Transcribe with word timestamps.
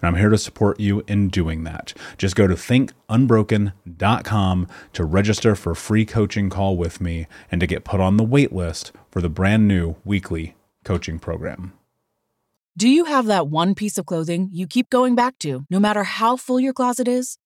and 0.00 0.08
I'm 0.08 0.16
here 0.16 0.30
to 0.30 0.38
support 0.38 0.80
you 0.80 1.04
in 1.06 1.28
doing 1.28 1.64
that. 1.64 1.92
Just 2.16 2.34
go 2.36 2.46
to 2.46 2.54
thinkunbroken.com 2.54 4.68
to 4.92 5.04
register 5.04 5.54
for 5.54 5.72
a 5.72 5.76
free 5.76 6.04
coaching 6.04 6.50
call 6.50 6.76
with 6.76 7.00
me 7.00 7.26
and 7.50 7.58
to 7.60 7.66
get 7.66 7.84
put 7.84 8.00
on 8.00 8.16
the 8.16 8.24
wait 8.24 8.52
list 8.52 8.92
for 9.10 9.20
the 9.20 9.28
brand 9.28 9.68
new 9.68 9.96
weekly 10.04 10.54
coaching 10.84 11.18
program. 11.18 11.72
Do 12.76 12.88
you 12.88 13.06
have 13.06 13.26
that 13.26 13.48
one 13.48 13.74
piece 13.74 13.98
of 13.98 14.06
clothing 14.06 14.50
you 14.52 14.68
keep 14.68 14.88
going 14.88 15.16
back 15.16 15.36
to, 15.40 15.64
no 15.68 15.80
matter 15.80 16.04
how 16.04 16.36
full 16.36 16.60
your 16.60 16.72
closet 16.72 17.08
is? 17.08 17.36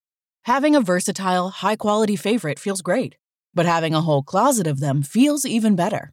Having 0.42 0.76
a 0.76 0.82
versatile, 0.82 1.48
high 1.48 1.76
quality 1.76 2.16
favorite 2.16 2.58
feels 2.58 2.82
great, 2.82 3.16
but 3.54 3.64
having 3.64 3.94
a 3.94 4.02
whole 4.02 4.22
closet 4.22 4.66
of 4.66 4.80
them 4.80 5.02
feels 5.02 5.46
even 5.46 5.74
better. 5.74 6.12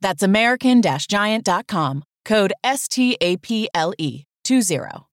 That's 0.00 0.22
American 0.22 0.82
Giant.com, 0.82 2.04
code 2.24 2.52
STAPLE 2.64 3.68
20. 4.44 5.06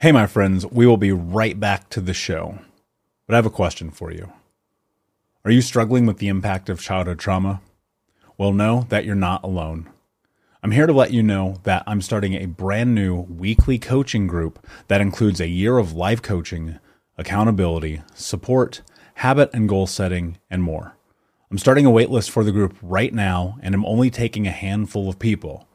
Hey, 0.00 0.12
my 0.12 0.26
friends, 0.26 0.66
we 0.66 0.86
will 0.86 0.96
be 0.96 1.12
right 1.12 1.58
back 1.58 1.88
to 1.90 2.00
the 2.00 2.14
show. 2.14 2.58
But 3.26 3.34
I 3.34 3.36
have 3.36 3.46
a 3.46 3.50
question 3.50 3.90
for 3.90 4.12
you. 4.12 4.32
Are 5.44 5.50
you 5.50 5.60
struggling 5.60 6.06
with 6.06 6.18
the 6.18 6.28
impact 6.28 6.68
of 6.68 6.80
childhood 6.80 7.18
trauma? 7.18 7.60
Well, 8.36 8.52
know 8.52 8.86
that 8.88 9.04
you're 9.04 9.14
not 9.14 9.44
alone. 9.44 9.88
I'm 10.62 10.70
here 10.70 10.86
to 10.86 10.92
let 10.92 11.12
you 11.12 11.22
know 11.22 11.56
that 11.64 11.84
I'm 11.86 12.00
starting 12.00 12.34
a 12.34 12.46
brand 12.46 12.94
new 12.94 13.14
weekly 13.14 13.78
coaching 13.78 14.26
group 14.26 14.66
that 14.88 15.02
includes 15.02 15.40
a 15.40 15.48
year 15.48 15.76
of 15.76 15.92
live 15.92 16.22
coaching, 16.22 16.78
accountability, 17.18 18.02
support, 18.14 18.80
habit 19.14 19.50
and 19.52 19.68
goal 19.68 19.86
setting, 19.86 20.38
and 20.50 20.62
more. 20.62 20.96
I'm 21.54 21.58
starting 21.58 21.86
a 21.86 21.90
waitlist 21.90 22.30
for 22.30 22.42
the 22.42 22.50
group 22.50 22.76
right 22.82 23.14
now, 23.14 23.58
and 23.62 23.76
I'm 23.76 23.86
only 23.86 24.10
taking 24.10 24.44
a 24.44 24.50
handful 24.50 25.08
of 25.08 25.20
people. 25.20 25.68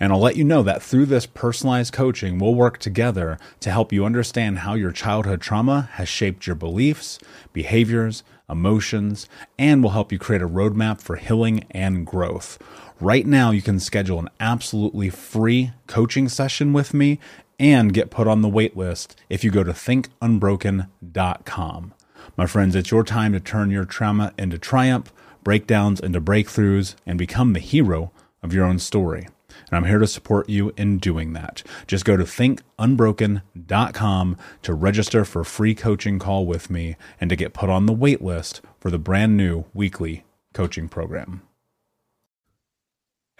And 0.00 0.12
I'll 0.12 0.18
let 0.18 0.34
you 0.34 0.42
know 0.42 0.64
that 0.64 0.82
through 0.82 1.06
this 1.06 1.24
personalized 1.24 1.92
coaching, 1.92 2.40
we'll 2.40 2.56
work 2.56 2.78
together 2.78 3.38
to 3.60 3.70
help 3.70 3.92
you 3.92 4.04
understand 4.04 4.58
how 4.58 4.74
your 4.74 4.90
childhood 4.90 5.40
trauma 5.40 5.88
has 5.92 6.08
shaped 6.08 6.48
your 6.48 6.56
beliefs, 6.56 7.20
behaviors, 7.52 8.24
emotions, 8.48 9.28
and 9.56 9.84
will 9.84 9.90
help 9.90 10.10
you 10.10 10.18
create 10.18 10.42
a 10.42 10.48
roadmap 10.48 11.00
for 11.00 11.14
healing 11.14 11.64
and 11.70 12.04
growth. 12.04 12.58
Right 12.98 13.24
now, 13.24 13.52
you 13.52 13.62
can 13.62 13.78
schedule 13.78 14.18
an 14.18 14.30
absolutely 14.40 15.10
free 15.10 15.70
coaching 15.86 16.28
session 16.28 16.72
with 16.72 16.92
me 16.92 17.20
and 17.56 17.94
get 17.94 18.10
put 18.10 18.26
on 18.26 18.42
the 18.42 18.50
waitlist 18.50 19.14
if 19.28 19.44
you 19.44 19.52
go 19.52 19.62
to 19.62 19.70
thinkunbroken.com. 19.70 21.94
My 22.36 22.46
friends, 22.46 22.74
it's 22.74 22.90
your 22.90 23.04
time 23.04 23.32
to 23.32 23.38
turn 23.38 23.70
your 23.70 23.84
trauma 23.84 24.34
into 24.36 24.58
triumph 24.58 25.12
breakdowns 25.44 26.00
into 26.00 26.20
breakthroughs, 26.20 26.94
and 27.06 27.18
become 27.18 27.52
the 27.52 27.60
hero 27.60 28.12
of 28.42 28.52
your 28.52 28.64
own 28.64 28.78
story. 28.78 29.28
And 29.68 29.76
I'm 29.76 29.84
here 29.84 29.98
to 29.98 30.06
support 30.06 30.48
you 30.48 30.72
in 30.76 30.98
doing 30.98 31.32
that. 31.34 31.62
Just 31.86 32.04
go 32.04 32.16
to 32.16 32.24
thinkunbroken.com 32.24 34.36
to 34.62 34.74
register 34.74 35.24
for 35.24 35.40
a 35.40 35.44
free 35.44 35.74
coaching 35.74 36.18
call 36.18 36.46
with 36.46 36.70
me 36.70 36.96
and 37.20 37.30
to 37.30 37.36
get 37.36 37.52
put 37.52 37.70
on 37.70 37.86
the 37.86 37.92
wait 37.92 38.22
list 38.22 38.60
for 38.78 38.90
the 38.90 38.98
brand 38.98 39.36
new 39.36 39.64
weekly 39.74 40.24
coaching 40.52 40.88
program. 40.88 41.42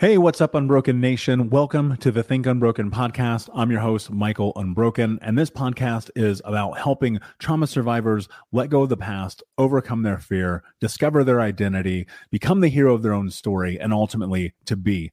Hey, 0.00 0.16
what's 0.16 0.40
up, 0.40 0.54
Unbroken 0.54 0.98
Nation? 0.98 1.50
Welcome 1.50 1.98
to 1.98 2.10
the 2.10 2.22
Think 2.22 2.46
Unbroken 2.46 2.90
podcast. 2.90 3.50
I'm 3.54 3.70
your 3.70 3.80
host, 3.80 4.10
Michael 4.10 4.54
Unbroken, 4.56 5.18
and 5.20 5.36
this 5.36 5.50
podcast 5.50 6.08
is 6.16 6.40
about 6.46 6.78
helping 6.78 7.20
trauma 7.38 7.66
survivors 7.66 8.26
let 8.50 8.70
go 8.70 8.84
of 8.84 8.88
the 8.88 8.96
past, 8.96 9.42
overcome 9.58 10.02
their 10.02 10.16
fear, 10.16 10.62
discover 10.80 11.22
their 11.22 11.42
identity, 11.42 12.06
become 12.30 12.62
the 12.62 12.68
hero 12.68 12.94
of 12.94 13.02
their 13.02 13.12
own 13.12 13.28
story, 13.28 13.78
and 13.78 13.92
ultimately 13.92 14.54
to 14.64 14.74
be 14.74 15.12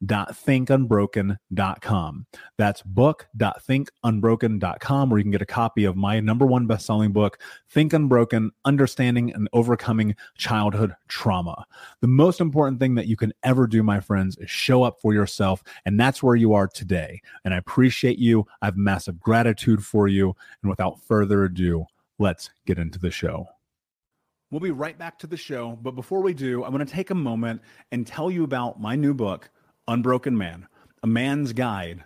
book.thinkunbroken.com. 0.00 2.26
That's 2.58 2.82
book.thinkunbroken.com, 2.82 5.10
where 5.10 5.18
you 5.18 5.24
can 5.24 5.30
get 5.30 5.42
a 5.42 5.46
copy 5.46 5.84
of 5.84 5.96
my 5.96 6.20
number 6.20 6.46
one 6.46 6.66
best-selling 6.66 7.12
book, 7.12 7.38
Think 7.70 7.92
Unbroken: 7.92 8.50
Understanding 8.64 9.32
and 9.34 9.48
Overcoming 9.52 10.16
Childhood 10.36 10.94
Trauma. 11.08 11.66
The 12.00 12.08
most 12.08 12.40
important 12.40 12.80
thing 12.80 12.94
that 12.96 13.06
you 13.06 13.16
can 13.16 13.32
ever 13.42 13.66
do, 13.66 13.82
my 13.82 14.00
friends, 14.00 14.36
is 14.38 14.50
show 14.50 14.82
up 14.82 15.00
for 15.00 15.14
yourself, 15.14 15.62
and 15.84 15.98
that's 15.98 16.22
where 16.22 16.36
you 16.36 16.52
are 16.54 16.68
today. 16.68 17.20
And 17.44 17.54
I 17.54 17.58
appreciate 17.58 18.18
you. 18.18 18.46
I 18.62 18.66
have 18.66 18.76
massive 18.76 19.20
gratitude 19.20 19.84
for 19.84 20.08
you. 20.08 20.34
And 20.62 20.70
without 20.70 21.00
further 21.00 21.44
ado, 21.44 21.86
let's 22.18 22.50
get 22.66 22.78
into 22.78 22.98
the 22.98 23.10
show. 23.10 23.46
We'll 24.50 24.60
be 24.60 24.70
right 24.70 24.96
back 24.96 25.18
to 25.18 25.26
the 25.26 25.36
show, 25.36 25.76
but 25.82 25.96
before 25.96 26.22
we 26.22 26.32
do, 26.32 26.62
I 26.62 26.68
want 26.68 26.86
to 26.86 26.94
take 26.94 27.10
a 27.10 27.16
moment 27.16 27.60
and 27.90 28.06
tell 28.06 28.30
you 28.30 28.44
about 28.44 28.80
my 28.80 28.94
new 28.94 29.12
book 29.12 29.50
Unbroken 29.88 30.36
Man, 30.36 30.66
a 31.02 31.06
man's 31.06 31.52
guide 31.52 32.04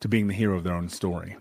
to 0.00 0.08
being 0.08 0.26
the 0.26 0.34
hero 0.34 0.56
of 0.56 0.64
their 0.64 0.74
own 0.74 0.88
story. 0.88 1.36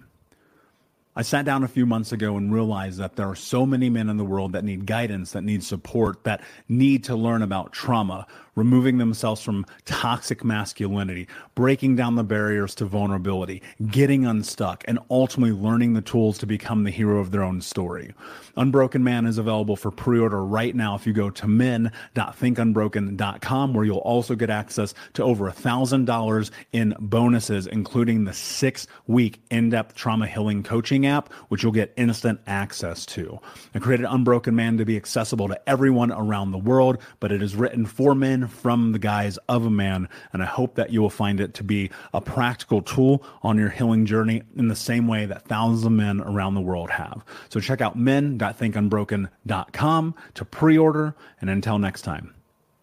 I 1.15 1.21
sat 1.21 1.45
down 1.45 1.63
a 1.63 1.68
few 1.68 1.86
months 1.86 2.12
ago 2.12 2.38
and 2.38 2.51
realized 2.51 2.98
that 2.98 3.18
there 3.18 3.30
are 3.30 3.36
so 3.36 3.68
many 3.68 3.88
men 3.88 4.10
in 4.10 4.18
the 4.18 4.25
world 4.25 4.54
that 4.54 4.63
need 4.63 4.88
guidance, 4.88 5.33
that 5.33 5.44
need 5.44 5.63
support, 5.63 6.24
that 6.24 6.42
need 6.68 7.04
to 7.04 7.15
learn 7.15 7.44
about 7.44 7.71
trauma, 7.71 8.25
removing 8.56 8.98
themselves 8.98 9.39
from 9.42 9.63
toxic 9.86 10.44
masculinity, 10.44 11.27
breaking 11.54 11.95
down 11.95 12.15
the 12.15 12.24
barriers 12.24 12.74
to 12.75 12.86
vulnerability, 12.86 13.62
getting 13.88 14.25
unstuck, 14.25 14.83
and 14.88 14.98
ultimately 15.12 15.56
learning 15.56 15.94
the 15.94 16.01
tools 16.01 16.39
to 16.39 16.48
become 16.48 16.83
the 16.83 16.89
hero 16.89 17.19
of 17.19 17.30
their 17.31 17.44
own 17.44 17.62
story. 17.62 18.12
Unbroken 18.56 19.04
Man 19.04 19.27
is 19.27 19.38
available 19.38 19.75
for 19.75 19.92
pre 19.92 20.18
order 20.19 20.44
right 20.44 20.75
now 20.75 20.95
if 20.95 21.06
you 21.06 21.13
go 21.13 21.30
to 21.30 21.48
men.thinkunbroken.com, 21.48 23.74
where 23.74 23.86
you'll 23.86 23.98
also 24.00 24.33
get 24.36 24.50
access 24.50 24.95
to 25.13 25.24
over 25.24 25.51
$1,000 25.51 26.51
in 26.71 26.95
bonuses, 27.00 27.68
including 27.68 28.24
the 28.24 28.33
six 28.33 28.88
week 29.07 29.44
in 29.51 29.69
depth 29.69 29.94
trauma 29.95 30.25
healing 30.27 30.63
coaching 30.63 31.02
app, 31.05 31.31
which 31.50 31.61
you'll 31.63 31.71
get 31.71 31.94
instant 31.97 32.39
access 32.47 33.05
to. 33.07 33.39
I 33.73 33.79
created 33.79 34.05
Unbroken 34.09 34.55
Man 34.55 34.77
to 34.77 34.85
be 34.85 34.95
accessible 34.97 35.47
to 35.47 35.69
everyone 35.69 36.11
around 36.11 36.51
the 36.51 36.57
world, 36.57 37.00
but 37.19 37.31
it 37.31 37.41
is 37.41 37.55
written 37.55 37.85
for 37.85 38.13
men 38.15 38.47
from 38.47 38.91
the 38.91 39.00
guise 39.00 39.38
of 39.50 39.65
a 39.65 39.69
man. 39.69 40.09
And 40.31 40.44
I 40.44 40.45
hope 40.45 40.75
that 40.75 40.91
you 40.91 41.01
will 41.01 41.09
find 41.09 41.39
it 41.39 41.55
to 41.55 41.63
be 41.63 41.89
a 42.13 42.21
practical 42.21 42.81
tool 42.81 43.23
on 43.41 43.57
your 43.57 43.69
healing 43.69 44.05
journey 44.05 44.44
in 44.55 44.67
the 44.67 44.75
same 44.75 45.07
way 45.07 45.25
that 45.25 45.47
thousands 45.47 45.85
of 45.85 45.91
men 45.91 46.21
around 46.21 46.53
the 46.55 46.61
world 46.61 46.89
have. 46.91 47.25
So 47.50 47.59
check 47.59 47.81
out 47.81 47.97
men.thinkunbroken.com 47.97 50.15
to 50.33 50.45
pre 50.45 50.77
order. 50.77 51.15
And 51.41 51.50
until 51.50 51.79
next 51.79 52.03
time, 52.03 52.35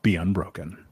be 0.03 0.17
unbroken. 0.17 0.85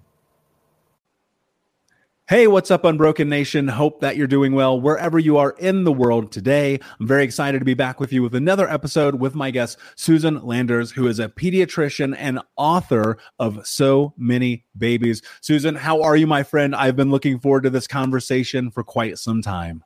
Hey, 2.29 2.47
what's 2.47 2.71
up, 2.71 2.85
Unbroken 2.85 3.31
Nation? 3.31 3.69
Hope 3.69 4.01
that 4.01 4.19
you're 4.19 4.27
doing 4.27 4.53
well 4.53 4.79
wherever 4.79 5.19
you 5.19 5.39
are 5.39 5.53
in 5.53 5.85
the 5.85 5.93
world 5.93 6.31
today. 6.31 6.79
I'm 7.01 7.07
very 7.07 7.25
excited 7.25 7.59
to 7.61 7.65
be 7.65 7.73
back 7.73 7.99
with 7.99 8.13
you 8.13 8.23
with 8.23 8.35
another 8.35 8.69
episode 8.69 9.15
with 9.15 9.35
my 9.35 9.51
guest, 9.51 9.79
Susan 9.95 10.45
Landers, 10.45 10.91
who 10.91 11.07
is 11.07 11.19
a 11.19 11.31
pediatrician 11.31 12.15
and 12.19 12.41
author 12.55 13.17
of 13.39 13.67
So 13.67 14.13
Many 14.19 14.67
Babies. 14.77 15.23
Susan, 15.41 15.75
how 15.75 16.03
are 16.03 16.17
you, 16.17 16.27
my 16.27 16.43
friend? 16.43 16.77
I've 16.77 16.97
been 16.97 17.11
looking 17.11 17.39
forward 17.39 17.63
to 17.63 17.71
this 17.71 17.87
conversation 17.87 18.71
for 18.71 18.85
quite 18.85 19.17
some 19.17 19.41
time. 19.41 19.83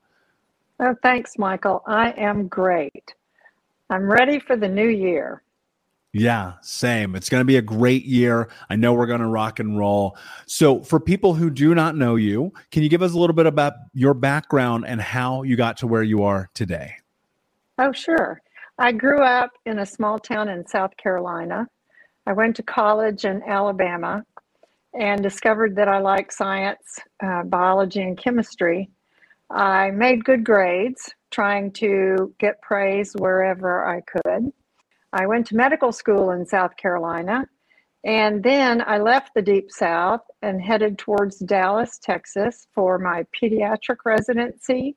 Oh, 0.80 0.96
thanks, 1.00 1.38
Michael. 1.38 1.84
I 1.86 2.10
am 2.10 2.48
great. 2.48 3.14
I'm 3.88 4.10
ready 4.10 4.40
for 4.40 4.56
the 4.56 4.68
new 4.68 4.88
year. 4.88 5.44
Yeah, 6.14 6.54
same. 6.60 7.14
It's 7.16 7.30
going 7.30 7.40
to 7.40 7.46
be 7.46 7.56
a 7.56 7.62
great 7.62 8.04
year. 8.04 8.50
I 8.68 8.76
know 8.76 8.92
we're 8.92 9.06
going 9.06 9.20
to 9.20 9.26
rock 9.26 9.60
and 9.60 9.78
roll. 9.78 10.18
So, 10.46 10.82
for 10.82 11.00
people 11.00 11.32
who 11.32 11.48
do 11.48 11.74
not 11.74 11.96
know 11.96 12.16
you, 12.16 12.52
can 12.70 12.82
you 12.82 12.90
give 12.90 13.00
us 13.00 13.14
a 13.14 13.18
little 13.18 13.34
bit 13.34 13.46
about 13.46 13.72
your 13.94 14.12
background 14.12 14.84
and 14.86 15.00
how 15.00 15.42
you 15.42 15.56
got 15.56 15.78
to 15.78 15.86
where 15.86 16.02
you 16.02 16.22
are 16.22 16.50
today? 16.52 16.96
Oh, 17.78 17.92
sure. 17.92 18.42
I 18.78 18.92
grew 18.92 19.22
up 19.22 19.52
in 19.64 19.78
a 19.78 19.86
small 19.86 20.18
town 20.18 20.50
in 20.50 20.66
South 20.66 20.94
Carolina. 20.98 21.66
I 22.26 22.34
went 22.34 22.56
to 22.56 22.62
college 22.62 23.24
in 23.24 23.42
Alabama 23.44 24.22
and 24.92 25.22
discovered 25.22 25.76
that 25.76 25.88
I 25.88 25.98
like 25.98 26.30
science, 26.30 26.98
uh, 27.24 27.44
biology, 27.44 28.02
and 28.02 28.18
chemistry. 28.18 28.90
I 29.50 29.90
made 29.90 30.24
good 30.24 30.44
grades, 30.44 31.10
trying 31.30 31.72
to 31.72 32.34
get 32.38 32.60
praise 32.60 33.14
wherever 33.18 33.86
I 33.86 34.02
could. 34.02 34.52
I 35.12 35.26
went 35.26 35.46
to 35.48 35.56
medical 35.56 35.92
school 35.92 36.30
in 36.30 36.46
South 36.46 36.76
Carolina, 36.76 37.46
and 38.04 38.42
then 38.42 38.82
I 38.86 38.98
left 38.98 39.34
the 39.34 39.42
Deep 39.42 39.70
South 39.70 40.22
and 40.40 40.60
headed 40.60 40.98
towards 40.98 41.38
Dallas, 41.38 41.98
Texas 41.98 42.66
for 42.74 42.98
my 42.98 43.26
pediatric 43.40 43.98
residency. 44.04 44.96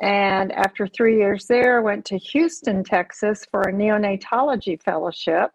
And 0.00 0.52
after 0.52 0.86
three 0.86 1.18
years 1.18 1.46
there, 1.46 1.78
I 1.78 1.82
went 1.82 2.04
to 2.06 2.18
Houston, 2.18 2.84
Texas 2.84 3.44
for 3.50 3.62
a 3.62 3.72
neonatology 3.72 4.80
fellowship. 4.82 5.50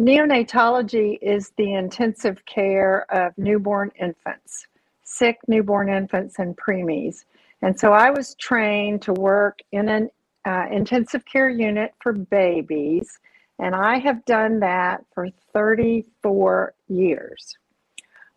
Neonatology 0.00 1.18
is 1.20 1.52
the 1.58 1.74
intensive 1.74 2.44
care 2.46 3.04
of 3.12 3.36
newborn 3.36 3.90
infants, 4.00 4.66
sick 5.02 5.38
newborn 5.48 5.88
infants 5.88 6.38
and 6.38 6.56
preemies. 6.56 7.24
And 7.60 7.78
so 7.78 7.92
I 7.92 8.10
was 8.10 8.36
trained 8.36 9.02
to 9.02 9.12
work 9.12 9.58
in 9.72 9.88
an 9.88 10.10
uh, 10.46 10.66
intensive 10.70 11.24
care 11.24 11.50
unit 11.50 11.92
for 12.00 12.12
babies, 12.12 13.18
and 13.58 13.74
I 13.74 13.98
have 13.98 14.24
done 14.24 14.60
that 14.60 15.04
for 15.14 15.28
34 15.52 16.74
years. 16.88 17.56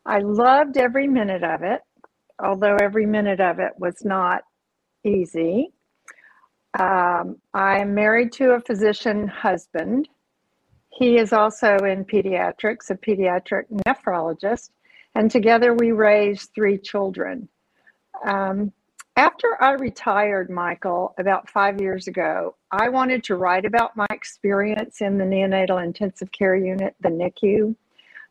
I 0.05 0.19
loved 0.19 0.77
every 0.77 1.07
minute 1.07 1.43
of 1.43 1.63
it, 1.63 1.81
although 2.43 2.75
every 2.75 3.05
minute 3.05 3.39
of 3.39 3.59
it 3.59 3.71
was 3.77 4.03
not 4.03 4.43
easy. 5.05 5.71
Um, 6.79 7.37
I 7.53 7.79
am 7.79 7.93
married 7.93 8.31
to 8.33 8.51
a 8.51 8.59
physician 8.59 9.27
husband. 9.27 10.09
He 10.89 11.17
is 11.17 11.31
also 11.31 11.77
in 11.77 12.03
pediatrics, 12.03 12.89
a 12.89 12.95
pediatric 12.95 13.65
nephrologist, 13.87 14.71
and 15.15 15.29
together 15.31 15.73
we 15.73 15.91
raised 15.91 16.51
three 16.53 16.77
children. 16.77 17.47
Um, 18.25 18.73
after 19.15 19.61
I 19.61 19.71
retired, 19.73 20.49
Michael, 20.49 21.13
about 21.19 21.49
five 21.49 21.79
years 21.79 22.07
ago, 22.07 22.55
I 22.71 22.89
wanted 22.89 23.23
to 23.25 23.35
write 23.35 23.65
about 23.65 23.95
my 23.95 24.07
experience 24.09 25.01
in 25.01 25.17
the 25.17 25.23
neonatal 25.23 25.83
intensive 25.83 26.31
care 26.31 26.55
unit, 26.55 26.95
the 26.99 27.09
NICU. 27.09 27.75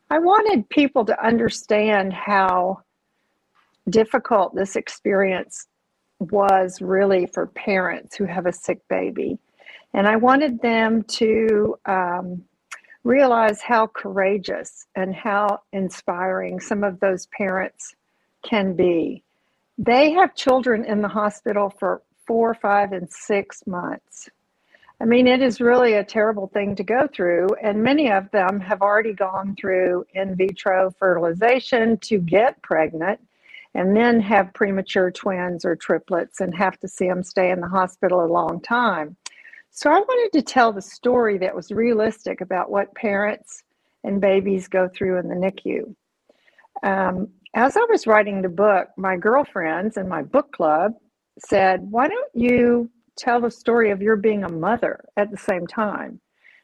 I 0.09 0.19
wanted 0.19 0.69
people 0.69 1.05
to 1.05 1.25
understand 1.25 2.11
how 2.11 2.81
difficult 3.89 4.55
this 4.55 4.75
experience 4.75 5.67
was 6.19 6.81
really 6.81 7.27
for 7.27 7.47
parents 7.47 8.15
who 8.15 8.25
have 8.25 8.45
a 8.45 8.53
sick 8.53 8.79
baby. 8.89 9.39
And 9.93 10.05
I 10.05 10.17
wanted 10.17 10.61
them 10.61 11.03
to 11.03 11.77
um, 11.85 12.43
realize 13.05 13.61
how 13.61 13.87
courageous 13.87 14.85
and 14.95 15.15
how 15.15 15.61
inspiring 15.71 16.59
some 16.59 16.83
of 16.83 16.99
those 16.99 17.27
parents 17.27 17.95
can 18.43 18.75
be 18.75 19.22
they 19.77 20.11
have 20.11 20.35
children 20.35 20.85
in 20.85 21.01
the 21.01 21.07
hospital 21.07 21.69
for 21.69 22.01
four, 22.25 22.53
five, 22.53 22.91
and 22.91 23.09
six 23.09 23.65
months. 23.65 24.29
I 25.01 25.05
mean, 25.05 25.27
it 25.27 25.41
is 25.41 25.59
really 25.59 25.95
a 25.95 26.03
terrible 26.03 26.47
thing 26.47 26.75
to 26.75 26.83
go 26.83 27.07
through, 27.13 27.49
and 27.61 27.83
many 27.83 28.11
of 28.11 28.29
them 28.31 28.59
have 28.61 28.81
already 28.81 29.13
gone 29.13 29.55
through 29.59 30.05
in 30.13 30.35
vitro 30.35 30.91
fertilization 30.97 31.97
to 31.97 32.19
get 32.19 32.61
pregnant 32.61 33.19
and 33.75 33.97
then 33.97 34.19
have 34.19 34.53
premature 34.53 35.11
twins 35.11 35.65
or 35.65 35.75
triplets 35.75 36.39
and 36.39 36.55
have 36.55 36.79
to 36.79 36.87
see 36.87 37.07
them 37.07 37.23
stay 37.23 37.49
in 37.49 37.59
the 37.59 37.67
hospital 37.67 38.23
a 38.23 38.27
long 38.27 38.61
time. 38.61 39.17
So, 39.71 39.89
I 39.89 39.99
wanted 39.99 40.37
to 40.37 40.43
tell 40.43 40.71
the 40.71 40.81
story 40.81 41.39
that 41.39 41.55
was 41.55 41.71
realistic 41.71 42.41
about 42.41 42.69
what 42.69 42.93
parents 42.93 43.63
and 44.03 44.21
babies 44.21 44.67
go 44.67 44.87
through 44.87 45.17
in 45.17 45.27
the 45.27 45.35
NICU. 45.35 45.95
Um, 46.83 47.29
as 47.53 47.77
I 47.77 47.85
was 47.89 48.07
writing 48.07 48.41
the 48.41 48.49
book, 48.49 48.89
my 48.97 49.15
girlfriends 49.15 49.97
and 49.97 50.09
my 50.09 50.23
book 50.23 50.51
club 50.51 50.93
said, 51.47 51.81
Why 51.89 52.07
don't 52.07 52.31
you 52.33 52.89
tell 53.17 53.41
the 53.41 53.51
story 53.51 53.91
of 53.91 54.01
your 54.01 54.15
being 54.15 54.43
a 54.43 54.49
mother 54.49 55.05
at 55.17 55.29
the 55.29 55.37
same 55.37 55.67
time? 55.67 56.19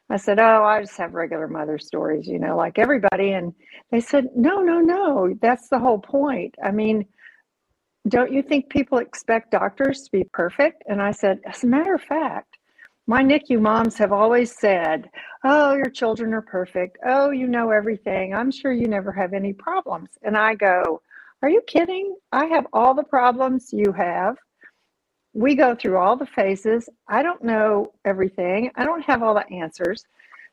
I 0.10 0.18
said, 0.18 0.40
Oh, 0.40 0.64
I 0.64 0.82
just 0.82 0.98
have 0.98 1.14
regular 1.14 1.48
mother 1.48 1.78
stories, 1.78 2.28
you 2.28 2.40
know, 2.40 2.58
like 2.58 2.80
everybody. 2.80 3.34
And 3.34 3.54
they 3.92 4.00
said, 4.00 4.30
No, 4.36 4.62
no, 4.62 4.80
no, 4.80 5.38
that's 5.42 5.70
the 5.70 5.80
whole 5.80 6.00
point. 6.00 6.56
I 6.64 6.72
mean, 6.72 7.06
don't 8.08 8.32
you 8.32 8.42
think 8.42 8.70
people 8.70 8.98
expect 8.98 9.52
doctors 9.52 10.04
to 10.04 10.12
be 10.12 10.24
perfect? 10.34 10.84
And 10.88 11.02
I 11.02 11.12
said, 11.12 11.40
As 11.46 11.64
a 11.64 11.68
matter 11.68 11.94
of 11.94 12.02
fact, 12.02 12.49
my 13.10 13.24
NICU 13.24 13.60
moms 13.60 13.98
have 13.98 14.12
always 14.12 14.56
said, 14.56 15.10
Oh, 15.44 15.74
your 15.74 15.90
children 15.90 16.32
are 16.32 16.44
perfect. 16.44 17.00
Oh, 17.04 17.32
you 17.32 17.48
know 17.48 17.72
everything. 17.72 18.36
I'm 18.36 18.52
sure 18.52 18.72
you 18.72 18.88
never 18.88 19.12
have 19.12 19.34
any 19.34 19.52
problems. 19.52 20.10
And 20.22 20.38
I 20.38 20.54
go, 20.54 21.02
Are 21.42 21.50
you 21.50 21.64
kidding? 21.66 22.16
I 22.32 22.46
have 22.46 22.68
all 22.72 22.94
the 22.94 23.02
problems 23.02 23.74
you 23.74 23.92
have. 23.94 24.38
We 25.34 25.56
go 25.56 25.74
through 25.74 25.98
all 25.98 26.18
the 26.18 26.28
phases. 26.28 26.88
I 27.08 27.24
don't 27.24 27.44
know 27.44 27.94
everything, 28.06 28.70
I 28.76 28.86
don't 28.86 29.04
have 29.06 29.24
all 29.24 29.34
the 29.34 29.52
answers. 29.52 30.06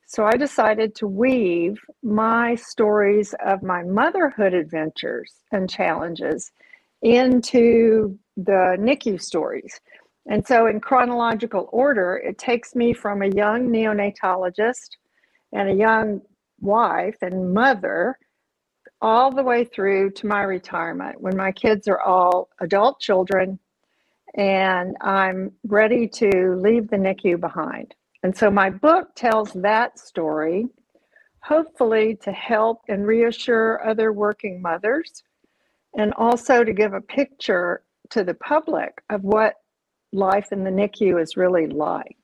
So 0.06 0.24
I 0.24 0.38
decided 0.38 0.94
to 0.94 1.06
weave 1.06 1.78
my 2.02 2.54
stories 2.54 3.34
of 3.44 3.62
my 3.62 3.82
motherhood 3.82 4.54
adventures 4.54 5.30
and 5.52 5.68
challenges 5.68 6.52
into 7.02 8.18
the 8.38 8.76
NICU 8.80 9.20
stories. 9.20 9.78
And 10.28 10.44
so, 10.46 10.66
in 10.66 10.80
chronological 10.80 11.68
order, 11.72 12.16
it 12.16 12.38
takes 12.38 12.74
me 12.74 12.92
from 12.92 13.22
a 13.22 13.28
young 13.28 13.68
neonatologist 13.68 14.90
and 15.52 15.68
a 15.68 15.74
young 15.74 16.20
wife 16.60 17.16
and 17.22 17.54
mother 17.54 18.18
all 19.00 19.30
the 19.30 19.42
way 19.42 19.64
through 19.64 20.10
to 20.10 20.26
my 20.26 20.42
retirement 20.42 21.20
when 21.20 21.36
my 21.36 21.52
kids 21.52 21.86
are 21.86 22.00
all 22.00 22.48
adult 22.60 22.98
children 22.98 23.58
and 24.34 24.96
I'm 25.00 25.52
ready 25.66 26.08
to 26.08 26.56
leave 26.56 26.88
the 26.88 26.96
NICU 26.96 27.40
behind. 27.40 27.94
And 28.22 28.36
so, 28.36 28.50
my 28.50 28.68
book 28.70 29.14
tells 29.14 29.52
that 29.52 29.98
story, 29.98 30.66
hopefully, 31.40 32.16
to 32.22 32.32
help 32.32 32.80
and 32.88 33.06
reassure 33.06 33.86
other 33.86 34.12
working 34.12 34.60
mothers 34.60 35.22
and 35.96 36.12
also 36.14 36.64
to 36.64 36.72
give 36.72 36.94
a 36.94 37.00
picture 37.00 37.82
to 38.10 38.24
the 38.24 38.34
public 38.34 39.02
of 39.10 39.22
what 39.22 39.54
life 40.12 40.52
in 40.52 40.64
the 40.64 40.70
NICU 40.70 41.20
is 41.20 41.36
really 41.36 41.66
like. 41.66 42.16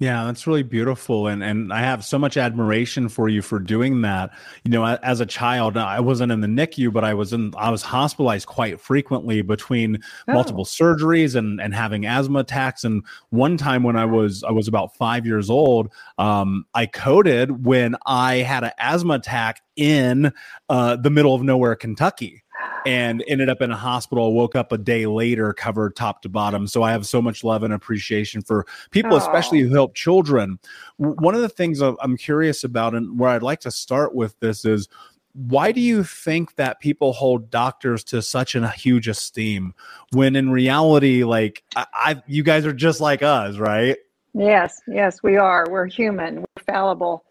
Yeah, 0.00 0.24
that's 0.24 0.46
really 0.46 0.62
beautiful, 0.62 1.26
and 1.26 1.44
and 1.44 1.74
I 1.74 1.80
have 1.80 2.06
so 2.06 2.18
much 2.18 2.38
admiration 2.38 3.10
for 3.10 3.28
you 3.28 3.42
for 3.42 3.58
doing 3.58 4.00
that. 4.00 4.30
You 4.64 4.70
know, 4.70 4.86
as 4.86 5.20
a 5.20 5.26
child, 5.26 5.76
I 5.76 6.00
wasn't 6.00 6.32
in 6.32 6.40
the 6.40 6.46
NICU, 6.46 6.90
but 6.90 7.04
I 7.04 7.12
was 7.12 7.34
in. 7.34 7.52
I 7.58 7.68
was 7.68 7.82
hospitalized 7.82 8.46
quite 8.46 8.80
frequently 8.80 9.42
between 9.42 9.98
oh. 10.26 10.32
multiple 10.32 10.64
surgeries 10.64 11.36
and 11.36 11.60
and 11.60 11.74
having 11.74 12.06
asthma 12.06 12.38
attacks. 12.38 12.82
And 12.82 13.04
one 13.28 13.58
time 13.58 13.82
when 13.82 13.96
I 13.96 14.06
was 14.06 14.42
I 14.42 14.52
was 14.52 14.68
about 14.68 14.96
five 14.96 15.26
years 15.26 15.50
old, 15.50 15.92
um, 16.16 16.64
I 16.72 16.86
coded 16.86 17.66
when 17.66 17.94
I 18.06 18.36
had 18.36 18.64
an 18.64 18.72
asthma 18.78 19.16
attack 19.16 19.60
in 19.76 20.32
uh, 20.70 20.96
the 20.96 21.10
middle 21.10 21.34
of 21.34 21.42
nowhere, 21.42 21.76
Kentucky 21.76 22.42
and 22.86 23.22
ended 23.26 23.48
up 23.48 23.60
in 23.60 23.70
a 23.70 23.76
hospital. 23.76 24.32
Woke 24.32 24.56
up 24.56 24.72
a 24.72 24.78
day 24.78 25.06
later, 25.06 25.52
covered 25.52 25.96
top 25.96 26.22
to 26.22 26.28
bottom. 26.28 26.66
So 26.66 26.82
I 26.82 26.92
have 26.92 27.06
so 27.06 27.20
much 27.20 27.44
love 27.44 27.62
and 27.62 27.72
appreciation 27.72 28.42
for 28.42 28.66
people, 28.90 29.16
especially 29.16 29.60
who 29.60 29.74
help 29.74 29.94
children. 29.94 30.58
One 30.96 31.34
of 31.34 31.42
the 31.42 31.48
things 31.48 31.80
I'm 31.80 32.16
curious 32.16 32.64
about, 32.64 32.94
and 32.94 33.18
where 33.18 33.30
I'd 33.30 33.42
like 33.42 33.60
to 33.60 33.70
start 33.70 34.14
with 34.14 34.38
this 34.40 34.64
is 34.64 34.88
why 35.32 35.72
do 35.72 35.80
you 35.80 36.02
think 36.02 36.56
that 36.56 36.80
people 36.80 37.12
hold 37.12 37.50
doctors 37.50 38.02
to 38.04 38.20
such 38.20 38.54
a 38.54 38.68
huge 38.68 39.08
esteem 39.08 39.74
when 40.12 40.34
in 40.34 40.50
reality 40.50 41.22
like 41.22 41.62
I, 41.76 41.86
I, 41.92 42.22
you 42.26 42.42
guys 42.42 42.66
are 42.66 42.72
just 42.72 43.00
like 43.00 43.22
us 43.22 43.56
right 43.56 43.96
yes 44.34 44.80
yes 44.88 45.22
we 45.22 45.36
are 45.36 45.66
we're 45.70 45.86
human 45.86 46.40
we're 46.40 46.64
fallible 46.66 47.24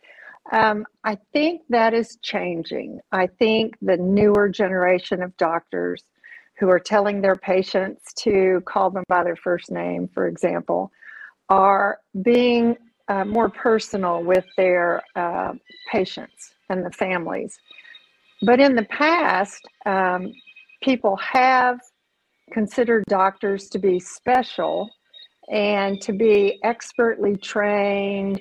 um, 0.51 0.85
i 1.03 1.17
think 1.33 1.61
that 1.69 1.93
is 1.93 2.17
changing 2.21 2.99
i 3.11 3.27
think 3.27 3.75
the 3.81 3.97
newer 3.97 4.49
generation 4.49 5.21
of 5.21 5.35
doctors 5.37 6.03
who 6.57 6.69
are 6.69 6.79
telling 6.79 7.21
their 7.21 7.35
patients 7.35 8.13
to 8.13 8.61
call 8.65 8.89
them 8.89 9.03
by 9.07 9.23
their 9.23 9.35
first 9.35 9.71
name 9.71 10.09
for 10.13 10.27
example 10.27 10.91
are 11.49 11.99
being 12.21 12.75
uh, 13.07 13.25
more 13.25 13.49
personal 13.49 14.23
with 14.23 14.45
their 14.55 15.01
uh, 15.15 15.53
patients 15.91 16.53
and 16.69 16.85
the 16.85 16.91
families 16.91 17.57
but 18.41 18.59
in 18.59 18.75
the 18.75 18.85
past, 18.85 19.67
um, 19.85 20.33
people 20.81 21.17
have 21.17 21.79
considered 22.51 23.03
doctors 23.07 23.67
to 23.69 23.79
be 23.79 23.99
special 23.99 24.89
and 25.51 26.01
to 26.01 26.13
be 26.13 26.59
expertly 26.63 27.35
trained. 27.35 28.39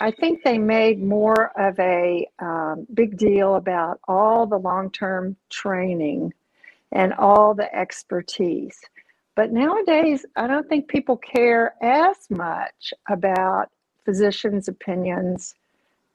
I 0.00 0.10
think 0.10 0.42
they 0.42 0.58
made 0.58 1.02
more 1.02 1.52
of 1.60 1.78
a 1.78 2.26
um, 2.38 2.86
big 2.94 3.18
deal 3.18 3.56
about 3.56 4.00
all 4.08 4.46
the 4.46 4.58
long 4.58 4.90
term 4.90 5.36
training 5.50 6.32
and 6.90 7.12
all 7.14 7.54
the 7.54 7.72
expertise. 7.74 8.80
But 9.36 9.52
nowadays, 9.52 10.24
I 10.36 10.46
don't 10.46 10.68
think 10.68 10.88
people 10.88 11.18
care 11.18 11.74
as 11.82 12.16
much 12.30 12.94
about 13.10 13.70
physicians' 14.04 14.68
opinions 14.68 15.54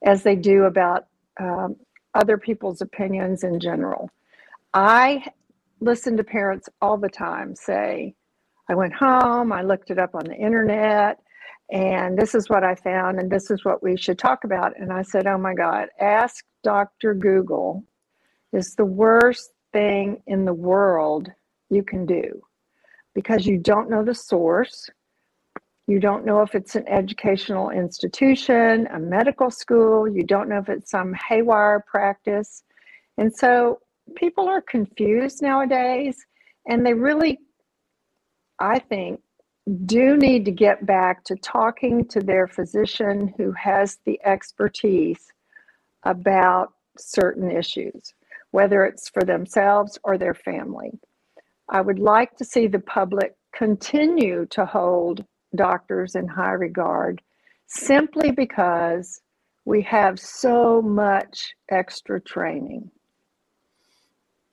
as 0.03 0.23
they 0.23 0.35
do 0.35 0.63
about 0.63 1.05
um, 1.39 1.75
other 2.15 2.37
people's 2.37 2.81
opinions 2.81 3.43
in 3.43 3.59
general. 3.59 4.09
I 4.73 5.25
listen 5.79 6.17
to 6.17 6.23
parents 6.23 6.69
all 6.81 6.97
the 6.97 7.09
time 7.09 7.55
say, 7.55 8.15
I 8.67 8.75
went 8.75 8.93
home, 8.93 9.51
I 9.51 9.61
looked 9.61 9.91
it 9.91 9.99
up 9.99 10.15
on 10.15 10.25
the 10.25 10.35
internet, 10.35 11.19
and 11.71 12.17
this 12.17 12.35
is 12.35 12.49
what 12.49 12.63
I 12.63 12.75
found, 12.75 13.19
and 13.19 13.31
this 13.31 13.49
is 13.49 13.65
what 13.65 13.81
we 13.81 13.97
should 13.97 14.19
talk 14.19 14.43
about. 14.43 14.79
And 14.79 14.93
I 14.93 15.01
said, 15.01 15.25
Oh 15.27 15.37
my 15.37 15.53
God, 15.53 15.87
ask 15.99 16.45
Dr. 16.63 17.13
Google 17.13 17.83
is 18.53 18.75
the 18.75 18.85
worst 18.85 19.51
thing 19.73 20.21
in 20.27 20.45
the 20.45 20.53
world 20.53 21.29
you 21.69 21.83
can 21.83 22.05
do 22.05 22.41
because 23.13 23.45
you 23.45 23.57
don't 23.57 23.89
know 23.89 24.03
the 24.03 24.13
source. 24.13 24.89
You 25.87 25.99
don't 25.99 26.25
know 26.25 26.41
if 26.41 26.55
it's 26.55 26.75
an 26.75 26.87
educational 26.87 27.69
institution, 27.69 28.87
a 28.93 28.99
medical 28.99 29.51
school. 29.51 30.07
You 30.07 30.23
don't 30.23 30.49
know 30.49 30.59
if 30.59 30.69
it's 30.69 30.91
some 30.91 31.13
haywire 31.13 31.83
practice. 31.87 32.63
And 33.17 33.33
so 33.33 33.79
people 34.15 34.47
are 34.47 34.61
confused 34.61 35.41
nowadays, 35.41 36.17
and 36.67 36.85
they 36.85 36.93
really, 36.93 37.39
I 38.59 38.79
think, 38.79 39.21
do 39.85 40.15
need 40.17 40.45
to 40.45 40.51
get 40.51 40.85
back 40.85 41.23
to 41.25 41.35
talking 41.37 42.07
to 42.09 42.19
their 42.19 42.47
physician 42.47 43.33
who 43.37 43.51
has 43.53 43.97
the 44.05 44.19
expertise 44.23 45.31
about 46.03 46.73
certain 46.97 47.49
issues, 47.49 48.13
whether 48.51 48.85
it's 48.85 49.09
for 49.09 49.23
themselves 49.23 49.97
or 50.03 50.17
their 50.17 50.35
family. 50.35 50.91
I 51.69 51.81
would 51.81 51.99
like 51.99 52.37
to 52.37 52.45
see 52.45 52.67
the 52.67 52.79
public 52.79 53.33
continue 53.55 54.45
to 54.51 54.65
hold 54.65 55.25
doctors 55.55 56.15
in 56.15 56.27
high 56.27 56.51
regard 56.51 57.21
simply 57.67 58.31
because 58.31 59.21
we 59.65 59.81
have 59.81 60.19
so 60.19 60.81
much 60.81 61.55
extra 61.71 62.21
training. 62.21 62.91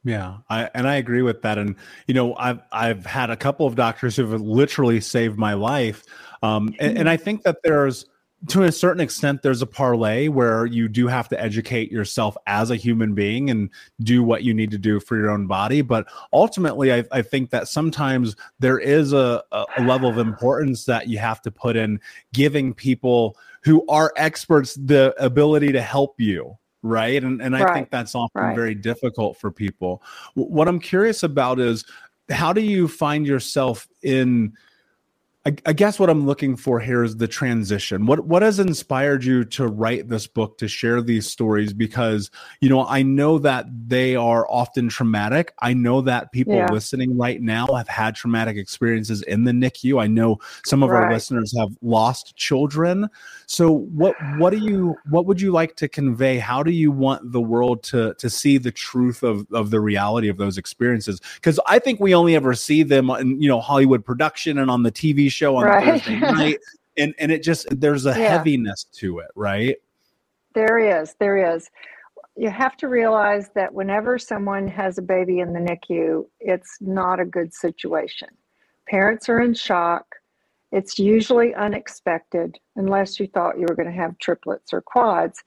Yeah, 0.05 0.39
I 0.51 0.69
and 0.75 0.89
I 0.89 0.97
agree 0.97 1.23
with 1.23 1.43
that. 1.43 1.59
And 1.59 1.77
you 2.07 2.15
know, 2.15 2.35
I've 2.35 2.61
I've 2.73 3.07
had 3.07 3.31
a 3.31 3.37
couple 3.37 3.67
of 3.67 3.77
doctors 3.77 4.17
who 4.17 4.29
have 4.29 4.41
literally 4.41 5.01
saved 5.01 5.39
my 5.39 5.55
life. 5.55 6.03
Um, 6.43 6.75
and, 6.81 6.99
and 6.99 7.09
I 7.09 7.17
think 7.17 7.45
that 7.45 7.59
there's 7.63 8.07
to 8.49 8.65
a 8.65 8.73
certain 8.73 9.01
extent 9.01 9.43
there's 9.43 9.63
a 9.63 9.67
parlay 9.67 10.29
where 10.29 10.67
you 10.67 10.89
do 10.89 11.07
have 11.07 11.29
to 11.29 11.41
educate 11.41 11.93
yourself 11.93 12.37
as 12.47 12.71
a 12.71 12.77
human 12.77 13.15
being 13.15 13.51
and 13.51 13.71
do 14.01 14.23
what 14.23 14.43
you 14.43 14.53
need 14.53 14.71
to 14.73 14.79
do 14.79 14.99
for 14.99 15.17
your 15.17 15.31
own 15.31 15.47
body 15.47 15.81
but 15.81 16.07
ultimately 16.33 16.93
i, 16.93 17.05
I 17.13 17.23
think 17.23 17.51
that 17.51 17.69
sometimes 17.69 18.35
there 18.59 18.79
is 18.79 19.13
a, 19.13 19.43
a 19.53 19.83
level 19.83 20.11
of 20.11 20.19
importance 20.19 20.87
that 20.87 21.09
you 21.09 21.19
have 21.19 21.41
to 21.43 21.53
put 21.53 21.77
in 21.77 22.01
giving 22.33 22.75
people 22.75 23.37
who 23.63 23.87
are 23.89 24.13
experts 24.17 24.75
the 24.75 25.15
ability 25.23 25.71
to 25.73 25.81
help 25.83 26.21
you 26.21 26.57
right 26.83 27.23
and, 27.23 27.41
and 27.41 27.57
i 27.57 27.63
right. 27.63 27.75
think 27.75 27.91
that's 27.91 28.15
often 28.15 28.43
right. 28.43 28.57
very 28.57 28.75
difficult 28.75 29.37
for 29.37 29.51
people 29.51 30.03
what 30.35 30.69
i'm 30.69 30.81
curious 30.81 31.23
about 31.23 31.61
is 31.61 31.85
how 32.31 32.53
do 32.53 32.61
you 32.61 32.89
find 32.89 33.27
yourself 33.27 33.89
in 34.03 34.53
I, 35.45 35.57
I, 35.67 35.73
guess 35.73 35.99
what 35.99 36.09
I'm 36.09 36.25
looking 36.25 36.55
for 36.55 36.79
here 36.79 37.03
is 37.03 37.17
the 37.17 37.27
transition. 37.27 38.07
What 38.07 38.27
what 38.27 38.43
has 38.43 38.61
inspired 38.61 39.25
you 39.25 39.45
to 39.47 39.67
write 39.67 40.09
this 40.09 40.29
book 40.29 40.57
to 40.59 40.69
share 40.69 41.03
these 41.03 41.29
stories? 41.29 41.73
Because 41.73 42.31
you 42.61 42.69
know 42.69 42.87
I 42.87 43.03
know 43.03 43.41
that 43.41 43.67
they 43.89 44.15
are 44.15 44.47
often 44.49 44.89
traumatic. 44.89 45.53
I 45.59 45.75
know 45.75 46.01
that 46.03 46.31
people 46.31 46.55
yeah. 46.55 46.71
listening 46.71 47.19
right 47.19 47.43
now 47.43 47.67
have 47.75 47.89
had 47.89 48.15
traumatic 48.15 48.57
experiences 48.57 49.23
in 49.23 49.43
the 49.43 49.51
NICU. 49.51 50.01
I 50.01 50.07
know 50.07 50.39
some 50.65 50.85
of 50.85 50.91
right. 50.91 51.05
our 51.05 51.13
listeners 51.13 51.53
have 51.59 51.77
lost 51.83 52.37
children. 52.37 53.09
So 53.47 53.73
what 53.73 54.15
what 54.39 54.51
do 54.51 54.59
you 54.59 54.95
what 55.11 55.27
would 55.27 55.41
you 55.41 55.51
like 55.51 55.75
to 55.77 55.89
convey? 55.89 56.39
How 56.39 56.63
do 56.63 56.71
you 56.71 56.93
want 56.93 57.33
the 57.33 57.41
world 57.41 57.83
to 57.85 58.15
to 58.15 58.31
see 58.31 58.59
the 58.59 58.71
truth 58.71 59.25
of 59.25 59.49
of 59.53 59.71
the 59.71 59.81
reality 59.81 60.29
of 60.29 60.37
those 60.37 60.57
experiences? 60.57 61.21
Because 61.35 61.59
I 61.67 61.81
think 61.81 61.99
we 61.99 62.15
only 62.15 62.37
ever 62.37 62.55
see 62.55 62.85
them 62.85 63.11
in 63.11 63.43
you 63.43 63.49
know 63.49 63.61
Hollywood 63.61 64.05
production 64.05 64.57
and 64.57 64.71
on 64.71 64.85
the 64.85 64.93
TV 64.93 65.32
show 65.33 65.57
on 65.57 65.65
right. 65.65 65.85
Thursday 65.85 66.19
night. 66.19 66.59
And 66.99 67.15
and 67.19 67.33
it 67.33 67.43
just 67.43 67.67
there's 67.71 68.05
a 68.05 68.11
yeah. 68.11 68.37
heaviness 68.37 68.85
to 68.97 69.21
it, 69.21 69.29
right? 69.35 69.79
There 70.55 70.79
is, 70.79 71.15
there 71.19 71.55
is. 71.55 71.71
You 72.37 72.51
have 72.51 72.77
to 72.77 72.89
realize 72.89 73.49
that 73.55 73.73
whenever 73.73 74.19
someone 74.19 74.69
has 74.69 74.99
a 74.99 75.03
baby 75.03 75.41
in 75.41 75.55
the 75.55 75.59
NICU, 75.59 76.27
it's 76.39 76.77
not 76.83 77.19
a 77.19 77.25
good 77.25 77.55
situation. 77.55 78.29
Parents 78.89 79.29
are 79.31 79.41
in 79.41 79.55
shock. 79.55 80.05
It's 80.71 80.99
usually 80.99 81.55
unexpected, 81.55 82.59
unless 82.77 83.21
you 83.21 83.27
thought 83.27 83.59
you 83.59 83.67
were 83.69 83.75
going 83.75 83.91
to 83.91 83.99
have 83.99 84.19
triplets 84.19 84.73
or 84.73 84.81
quads. 84.81 85.43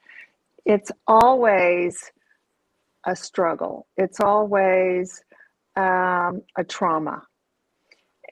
It's 0.65 0.91
always 1.07 2.11
a 3.05 3.15
struggle. 3.15 3.87
It's 3.97 4.19
always 4.19 5.23
um, 5.75 6.41
a 6.57 6.63
trauma. 6.67 7.23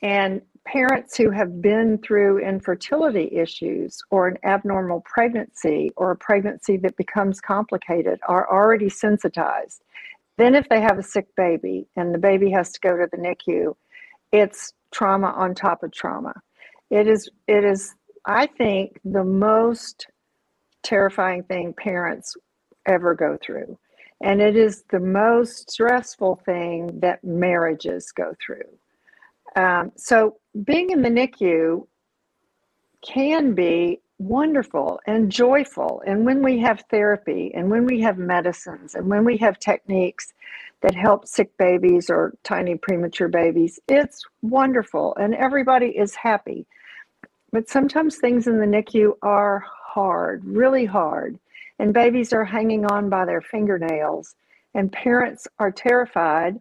And 0.02 0.42
parents 0.66 1.18
who 1.18 1.30
have 1.30 1.62
been 1.62 1.98
through 1.98 2.40
infertility 2.40 3.30
issues 3.32 4.02
or 4.10 4.28
an 4.28 4.38
abnormal 4.44 5.02
pregnancy 5.02 5.92
or 5.98 6.12
a 6.12 6.16
pregnancy 6.16 6.78
that 6.78 6.96
becomes 6.96 7.42
complicated 7.42 8.20
are 8.28 8.50
already 8.50 8.90
sensitized. 8.90 9.84
Then, 10.38 10.56
if 10.56 10.68
they 10.70 10.82
have 10.82 10.98
a 10.98 11.04
sick 11.04 11.28
baby 11.36 11.88
and 11.96 12.14
the 12.14 12.20
baby 12.20 12.50
has 12.52 12.72
to 12.72 12.80
go 12.80 12.98
to 12.98 13.08
the 13.12 13.18
NICU, 13.18 13.76
it's 14.32 14.74
trauma 14.92 15.28
on 15.28 15.54
top 15.54 15.84
of 15.84 15.92
trauma. 15.92 16.34
It 16.90 17.08
is, 17.08 17.30
it 17.48 17.64
is, 17.64 17.94
I 18.26 18.48
think, 18.48 19.00
the 19.06 19.24
most 19.24 20.08
terrifying 20.82 21.44
thing 21.44 21.74
parents 21.74 22.36
ever 22.88 23.14
go 23.14 23.38
through. 23.44 23.78
And 24.22 24.42
it 24.42 24.56
is 24.56 24.84
the 24.90 25.00
most 25.00 25.70
stressful 25.70 26.42
thing 26.46 27.00
that 27.02 27.24
marriages 27.24 28.12
go 28.12 28.34
through. 28.44 28.64
Um, 29.56 29.92
so 29.96 30.38
being 30.64 30.92
in 30.92 31.02
the 31.02 31.10
NICU 31.10 31.88
can 33.02 33.54
be 33.54 34.00
wonderful 34.20 35.00
and 35.08 35.32
joyful. 35.32 36.02
And 36.06 36.26
when 36.26 36.44
we 36.44 36.60
have 36.60 36.84
therapy 36.90 37.52
and 37.54 37.70
when 37.70 37.86
we 37.86 38.02
have 38.02 38.18
medicines 38.18 38.96
and 38.96 39.10
when 39.10 39.26
we 39.26 39.38
have 39.38 39.60
techniques 39.60 40.34
that 40.82 40.96
help 40.96 41.28
sick 41.28 41.56
babies 41.58 42.10
or 42.10 42.34
tiny 42.44 42.76
premature 42.76 43.28
babies, 43.28 43.80
it's 43.88 44.24
wonderful 44.42 45.16
and 45.20 45.36
everybody 45.36 45.88
is 45.88 46.16
happy. 46.16 46.66
But 47.52 47.70
sometimes 47.70 48.18
things 48.18 48.48
in 48.48 48.60
the 48.60 48.66
NICU 48.66 49.14
are 49.22 49.66
hard, 49.68 50.44
really 50.46 50.86
hard, 50.86 51.38
and 51.80 51.94
babies 51.94 52.34
are 52.34 52.46
hanging 52.46 52.86
on 52.86 53.10
by 53.10 53.26
their 53.26 53.42
fingernails, 53.42 54.36
and 54.74 54.92
parents 54.92 55.48
are 55.60 55.72
terrified 55.72 56.60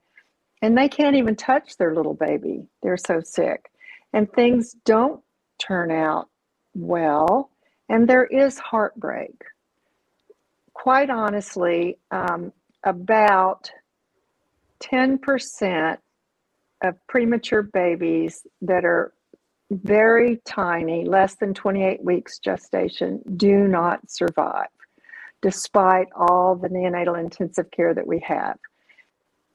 and 0.62 0.78
they 0.78 0.88
can't 0.88 1.16
even 1.16 1.34
touch 1.36 1.76
their 1.76 1.94
little 1.94 2.14
baby. 2.14 2.66
They're 2.82 2.96
so 2.96 3.20
sick. 3.20 3.71
And 4.12 4.30
things 4.32 4.74
don't 4.84 5.22
turn 5.58 5.90
out 5.90 6.28
well, 6.74 7.50
and 7.88 8.08
there 8.08 8.26
is 8.26 8.58
heartbreak. 8.58 9.34
Quite 10.74 11.10
honestly, 11.10 11.98
um, 12.10 12.52
about 12.84 13.70
10% 14.80 15.98
of 16.82 17.06
premature 17.06 17.62
babies 17.62 18.46
that 18.62 18.84
are 18.84 19.12
very 19.70 20.40
tiny, 20.44 21.04
less 21.04 21.36
than 21.36 21.54
28 21.54 22.04
weeks 22.04 22.38
gestation, 22.38 23.22
do 23.36 23.68
not 23.68 24.10
survive, 24.10 24.68
despite 25.40 26.08
all 26.14 26.56
the 26.56 26.68
neonatal 26.68 27.18
intensive 27.18 27.70
care 27.70 27.94
that 27.94 28.06
we 28.06 28.18
have. 28.20 28.58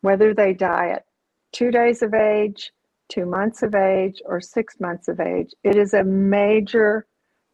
Whether 0.01 0.33
they 0.33 0.53
die 0.53 0.89
at 0.89 1.05
two 1.51 1.69
days 1.71 2.01
of 2.01 2.13
age, 2.13 2.71
two 3.09 3.25
months 3.25 3.63
of 3.63 3.75
age, 3.75 4.21
or 4.25 4.41
six 4.41 4.79
months 4.79 5.07
of 5.07 5.19
age, 5.19 5.51
it 5.63 5.75
is 5.75 5.93
a 5.93 6.03
major 6.03 7.05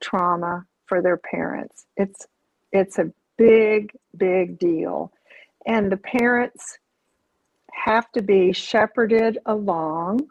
trauma 0.02 0.66
for 0.86 1.02
their 1.02 1.18
parents. 1.18 1.86
It's 1.98 2.28
it's 2.72 3.00
a 3.00 3.12
big, 3.38 3.92
big 4.18 4.60
deal. 4.60 5.12
And 5.66 5.92
the 5.92 5.98
parents 5.98 6.78
have 7.72 8.12
to 8.14 8.22
be 8.22 8.54
shepherded 8.54 9.38
along 9.46 10.22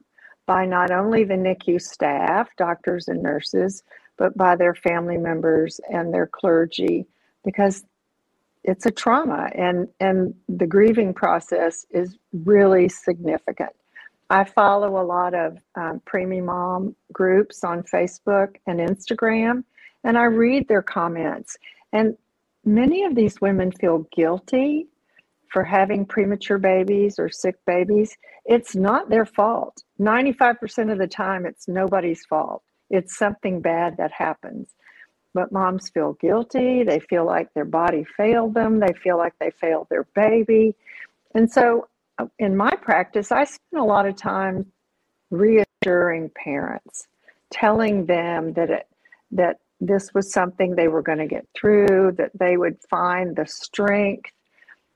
by 0.47 0.67
not 0.67 0.91
only 0.91 1.25
the 1.25 1.35
NICU 1.35 1.81
staff, 1.81 2.49
doctors 2.57 3.09
and 3.09 3.23
nurses, 3.23 3.83
but 4.19 4.37
by 4.37 4.57
their 4.57 4.75
family 4.75 5.17
members 5.19 5.81
and 5.91 6.12
their 6.12 6.26
clergy 6.26 7.07
because 7.45 7.85
it's 8.64 8.87
a 8.87 8.91
trauma 8.91 9.50
and, 9.55 9.88
and 10.00 10.35
the 10.49 10.67
grieving 10.67 11.14
process 11.14 11.87
is 11.91 12.17
really 12.33 12.88
significant. 12.88 13.71
I 14.33 14.45
follow 14.45 14.99
a 14.99 15.05
lot 15.05 15.35
of 15.35 15.59
um, 15.75 16.01
preemie 16.07 16.43
mom 16.43 16.97
groups 17.12 17.62
on 17.65 17.83
Facebook 17.83 18.57
and 18.67 18.81
Instagram, 18.81 19.62
and 20.05 20.17
I 20.17 20.25
read 20.25 20.69
their 20.69 20.81
comments. 20.81 21.59
And 21.93 22.17
many 22.65 23.05
of 23.05 23.15
these 23.15 23.43
women 23.43 23.71
feel 23.73 24.07
guilty 24.11 24.87
for 25.49 25.62
having 25.62 26.07
premature 26.07 26.57
babies 26.57 27.19
or 27.19 27.29
sick 27.29 27.57
babies, 27.67 28.17
it's 28.47 28.75
not 28.75 29.11
their 29.11 29.27
fault. 29.27 29.83
95% 30.01 30.91
of 30.91 30.97
the 30.97 31.07
time, 31.07 31.45
it's 31.45 31.69
nobody's 31.69 32.25
fault. 32.25 32.62
It's 32.89 33.19
something 33.19 33.61
bad 33.61 33.99
that 33.99 34.12
happens. 34.12 34.71
But 35.35 35.53
moms 35.53 35.91
feel 35.91 36.15
guilty. 36.15 36.85
They 36.85 37.01
feel 37.01 37.27
like 37.27 37.53
their 37.53 37.67
body 37.67 38.07
failed 38.17 38.55
them. 38.55 38.81
They 38.81 38.95
feel 38.95 39.19
like 39.19 39.35
they 39.39 39.51
failed 39.51 39.89
their 39.91 40.05
baby. 40.15 40.75
And 41.35 41.53
so, 41.53 41.89
in 42.38 42.57
my 42.57 42.75
practice, 42.76 43.33
I 43.33 43.45
spend 43.45 43.81
a 43.81 43.85
lot 43.85 44.07
of 44.07 44.17
time 44.17 44.67
reassuring 45.31 46.31
parents, 46.35 47.09
telling 47.50 48.07
them 48.07 48.52
that 48.55 48.71
it, 48.71 48.87
that 49.33 49.59
this 49.81 50.14
was 50.14 50.33
something 50.33 50.75
they 50.75 50.88
were 50.88 51.02
going 51.02 51.19
to 51.19 51.26
get 51.26 51.47
through, 51.55 52.12
that 52.19 52.31
they 52.38 52.57
would 52.57 52.79
find 52.91 53.35
the 53.35 53.47
strength 53.47 54.31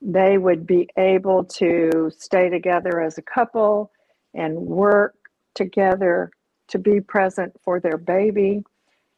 they 0.01 0.39
would 0.39 0.67
be 0.67 0.89
able 0.97 1.45
to 1.45 2.11
stay 2.17 2.49
together 2.49 3.01
as 3.01 3.19
a 3.19 3.23
couple 3.23 3.91
and 4.35 4.57
work 4.57 5.15
together 5.55 6.31
to 6.69 6.79
be 6.79 7.01
present 7.01 7.53
for 7.63 7.81
their 7.81 7.97
baby. 7.97 8.63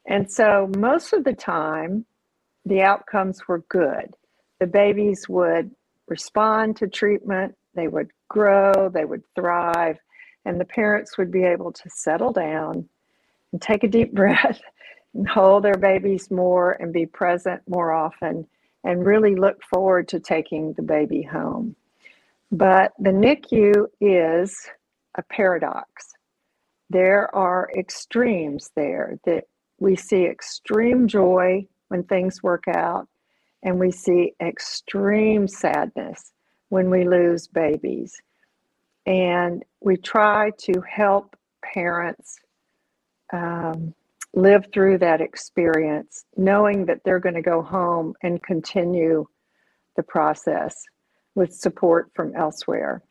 And 0.06 0.30
so 0.30 0.70
most 0.78 1.12
of 1.12 1.24
the 1.24 1.34
time, 1.34 2.06
the 2.64 2.82
outcomes 2.82 3.48
were 3.48 3.64
good. 3.68 4.14
The 4.60 4.66
babies 4.66 5.28
would 5.28 5.70
respond 6.06 6.76
to 6.76 6.88
treatment, 6.88 7.54
they 7.78 7.88
would 7.88 8.10
grow, 8.28 8.90
they 8.92 9.04
would 9.04 9.22
thrive, 9.34 9.98
and 10.44 10.60
the 10.60 10.64
parents 10.64 11.16
would 11.18 11.30
be 11.30 11.44
able 11.44 11.72
to 11.72 11.90
settle 11.90 12.32
down 12.32 12.88
and 13.52 13.62
take 13.62 13.84
a 13.84 13.88
deep 13.88 14.12
breath 14.14 14.60
and 15.14 15.28
hold 15.28 15.64
their 15.64 15.76
babies 15.76 16.30
more 16.30 16.72
and 16.80 16.92
be 16.92 17.06
present 17.06 17.62
more 17.68 17.92
often 17.92 18.46
and 18.84 19.06
really 19.06 19.34
look 19.34 19.62
forward 19.64 20.08
to 20.08 20.20
taking 20.20 20.72
the 20.74 20.82
baby 20.82 21.22
home. 21.22 21.74
But 22.50 22.92
the 22.98 23.10
NICU 23.10 23.86
is 24.00 24.68
a 25.16 25.22
paradox. 25.22 26.14
There 26.90 27.34
are 27.34 27.70
extremes 27.76 28.70
there 28.74 29.18
that 29.26 29.44
we 29.78 29.96
see 29.96 30.24
extreme 30.24 31.06
joy 31.06 31.66
when 31.88 32.04
things 32.04 32.42
work 32.42 32.64
out, 32.68 33.06
and 33.62 33.78
we 33.78 33.90
see 33.90 34.32
extreme 34.40 35.46
sadness 35.48 36.32
when 36.68 36.90
we 36.90 37.06
lose 37.06 37.46
babies. 37.46 38.20
And 39.06 39.64
we 39.80 39.96
try 39.96 40.50
to 40.58 40.82
help 40.88 41.36
parents 41.62 42.36
um, 43.32 43.94
live 44.34 44.66
through 44.72 44.98
that 44.98 45.20
experience, 45.20 46.24
knowing 46.36 46.86
that 46.86 47.00
they're 47.04 47.20
going 47.20 47.34
to 47.34 47.42
go 47.42 47.62
home 47.62 48.14
and 48.22 48.42
continue 48.42 49.26
the 49.96 50.02
process 50.02 50.84
with 51.34 51.54
support 51.54 52.10
from 52.14 52.34
elsewhere. 52.36 53.02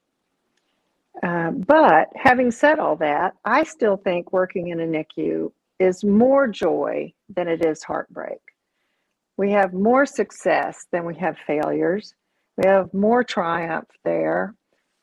Um, 1.24 1.62
but 1.62 2.10
having 2.15 2.52
said 2.52 2.78
all 2.78 2.96
that, 2.98 3.34
I 3.43 3.63
still 3.63 3.98
think 3.98 4.32
working 4.32 4.67
in 4.70 4.80
a 4.80 4.86
NICU 4.86 5.52
is 5.80 6.04
more 6.04 6.48
joy 6.48 7.13
than 7.36 7.48
it 7.48 7.65
is 7.65 7.84
heartbreak. 7.84 8.39
We 9.36 9.52
have 9.52 9.74
more 9.74 10.06
success 10.06 10.86
than 10.91 11.06
we 11.06 11.15
have 11.15 11.38
failures. 11.46 12.13
We 12.58 12.67
have 12.67 12.93
more 12.93 13.24
triumph 13.24 13.88
there. 14.04 14.56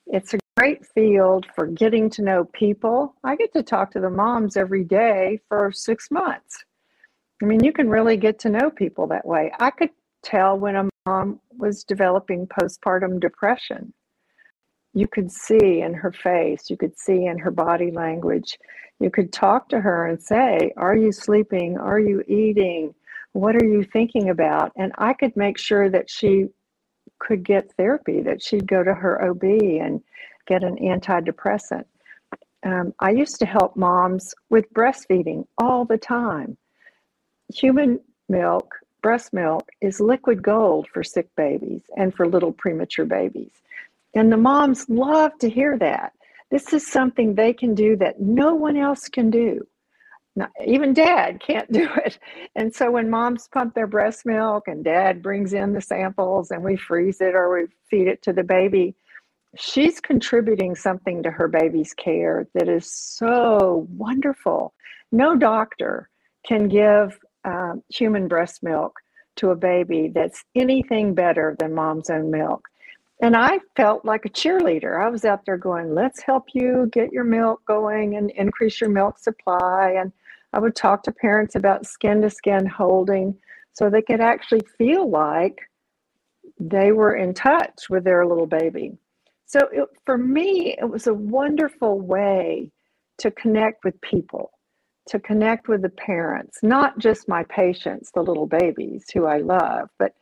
It's 0.07 0.35
a 0.35 0.38
great 0.57 0.85
field 0.87 1.47
for 1.55 1.67
getting 1.67 2.11
to 2.11 2.23
know 2.23 2.45
people. 2.47 3.14
I 3.23 3.37
get 3.37 3.53
to 3.53 3.62
talk 3.62 3.93
to 3.93 4.01
the 4.01 4.11
moms 4.11 4.57
every 4.57 4.85
day 4.85 5.40
for 5.49 5.71
six 5.73 6.11
months. 6.11 6.64
I 7.43 7.47
mean, 7.47 7.62
you 7.62 7.73
can 7.73 7.88
really 7.88 8.17
get 8.17 8.38
to 8.40 8.51
know 8.51 8.71
people 8.71 9.07
that 9.09 9.27
way. 9.27 9.53
I 9.61 9.71
could 9.71 9.90
tell 10.23 10.59
when 10.59 10.77
a 10.77 10.88
mom 11.07 11.40
was 11.57 11.85
developing 11.85 12.47
postpartum 12.47 13.21
depression. 13.21 13.93
You 14.95 15.07
could 15.09 15.31
see 15.31 15.81
in 15.81 15.95
her 15.95 16.12
face, 16.12 16.71
you 16.71 16.77
could 16.77 16.99
see 16.99 17.27
in 17.27 17.38
her 17.38 17.51
body 17.51 17.90
language. 17.90 18.59
You 19.01 19.11
could 19.11 19.33
talk 19.33 19.69
to 19.71 19.81
her 19.81 20.07
and 20.07 20.23
say, 20.23 20.73
Are 20.77 20.97
you 20.97 21.12
sleeping? 21.12 21.77
Are 21.79 21.99
you 21.99 22.23
eating? 22.29 22.95
What 23.33 23.57
are 23.57 23.67
you 23.67 23.85
thinking 23.85 24.31
about? 24.31 24.73
And 24.77 24.93
I 24.99 25.12
could 25.12 25.37
make 25.37 25.59
sure 25.59 25.90
that 25.90 26.09
she 26.09 26.47
could 27.18 27.44
get 27.44 27.72
therapy, 27.77 28.20
that 28.22 28.42
she'd 28.42 28.66
go 28.66 28.83
to 28.83 28.94
her 28.94 29.22
OB 29.31 29.42
and 29.44 30.03
get 30.46 30.62
an 30.62 30.77
antidepressant. 30.77 31.85
Um, 32.64 32.94
I 32.98 33.11
used 33.11 33.38
to 33.40 33.46
help 33.46 33.77
moms 33.77 34.35
with 34.50 34.72
breastfeeding 34.72 35.46
all 35.59 35.85
the 35.85 35.98
time. 35.98 36.57
Human 37.55 38.00
milk, 38.29 38.74
breast 39.03 39.33
milk, 39.33 39.68
is 39.81 40.00
liquid 40.00 40.42
gold 40.42 40.88
for 40.92 41.03
sick 41.03 41.29
babies 41.37 41.83
and 41.96 42.14
for 42.14 42.27
little 42.27 42.53
premature 42.53 43.05
babies. 43.05 43.53
And 44.14 44.33
the 44.33 44.37
moms 44.37 44.88
love 44.88 45.33
to 45.40 45.50
hear 45.50 45.77
that. 45.79 46.12
This 46.50 46.72
is 46.72 46.87
something 46.87 47.35
they 47.35 47.53
can 47.53 47.74
do 47.74 47.96
that 47.96 48.20
no 48.20 48.55
one 48.55 48.77
else 48.77 49.09
can 49.09 49.31
do. 49.31 49.66
Not, 50.37 50.51
even 50.64 50.92
dad 50.92 51.40
can't 51.40 51.70
do 51.73 51.88
it. 52.05 52.18
And 52.57 52.75
so 52.75 52.90
when 52.90 53.11
moms 53.11 53.49
pump 53.49 53.75
their 53.75 53.87
breast 53.87 54.27
milk 54.27 54.68
and 54.68 54.85
dad 54.85 55.23
brings 55.23 55.53
in 55.53 55.73
the 55.73 55.81
samples 55.81 56.51
and 56.51 56.62
we 56.62 56.77
freeze 56.77 57.20
it 57.20 57.35
or 57.35 57.53
we 57.55 57.66
feed 57.88 58.09
it 58.09 58.23
to 58.23 58.33
the 58.33 58.42
baby, 58.42 58.94
she's 59.57 60.01
contributing 60.01 60.75
something 60.75 61.23
to 61.23 61.31
her 61.31 61.49
baby's 61.49 61.94
care 61.94 62.47
that 62.55 62.68
is 62.68 62.90
so 62.90 63.87
wonderful. 63.97 64.75
No 65.12 65.37
doctor 65.37 66.09
can 66.47 66.68
give 66.68 67.18
uh, 67.44 67.75
human 67.88 68.29
breast 68.29 68.62
milk 68.62 68.99
to 69.37 69.51
a 69.51 69.57
baby 69.57 70.11
that's 70.14 70.44
anything 70.55 71.14
better 71.14 71.57
than 71.59 71.75
mom's 71.75 72.11
own 72.11 72.31
milk. 72.31 72.68
And 73.20 73.37
I 73.37 73.61
felt 73.77 74.05
like 74.05 74.25
a 74.25 74.31
cheerleader. 74.31 75.01
I 75.01 75.09
was 75.09 75.25
out 75.25 75.47
there 75.47 75.57
going, 75.57 75.94
let's 75.94 76.23
help 76.23 76.47
you 76.53 76.88
get 76.92 77.12
your 77.12 77.25
milk 77.25 77.64
going 77.64 78.16
and 78.16 78.31
increase 78.33 78.81
your 78.81 78.90
milk 78.90 79.18
supply. 79.18 79.94
And 79.99 80.12
I 80.55 80.61
would 80.61 80.77
talk 80.77 81.03
to 81.03 81.12
parents 81.12 81.57
about 81.57 81.85
skin 81.85 82.23
to 82.23 82.31
skin 82.31 82.64
holding 82.64 83.37
so 83.73 83.90
they 83.90 84.03
could 84.03 84.21
actually 84.21 84.62
feel 84.79 85.11
like 85.11 85.59
they 86.61 86.93
were 86.93 87.17
in 87.17 87.35
touch 87.35 87.90
with 87.90 88.05
their 88.05 88.25
little 88.25 88.47
baby. 88.47 88.97
So 89.47 89.59
it, 89.73 89.88
for 90.07 90.17
me, 90.17 90.77
it 90.81 90.88
was 90.88 91.09
a 91.09 91.14
wonderful 91.14 92.01
way 92.01 92.71
to 93.19 93.33
connect 93.33 93.85
with 93.85 94.01
people, 94.01 94.53
to 95.09 95.19
connect 95.19 95.67
with 95.67 95.83
the 95.83 95.88
parents, 95.88 96.59
not 96.62 97.01
just 97.01 97.29
my 97.29 97.43
patients, 97.49 98.12
the 98.14 98.23
little 98.23 98.47
babies 98.47 99.07
who 99.12 99.27
I 99.27 99.38
love, 99.38 99.88
but 99.99 100.12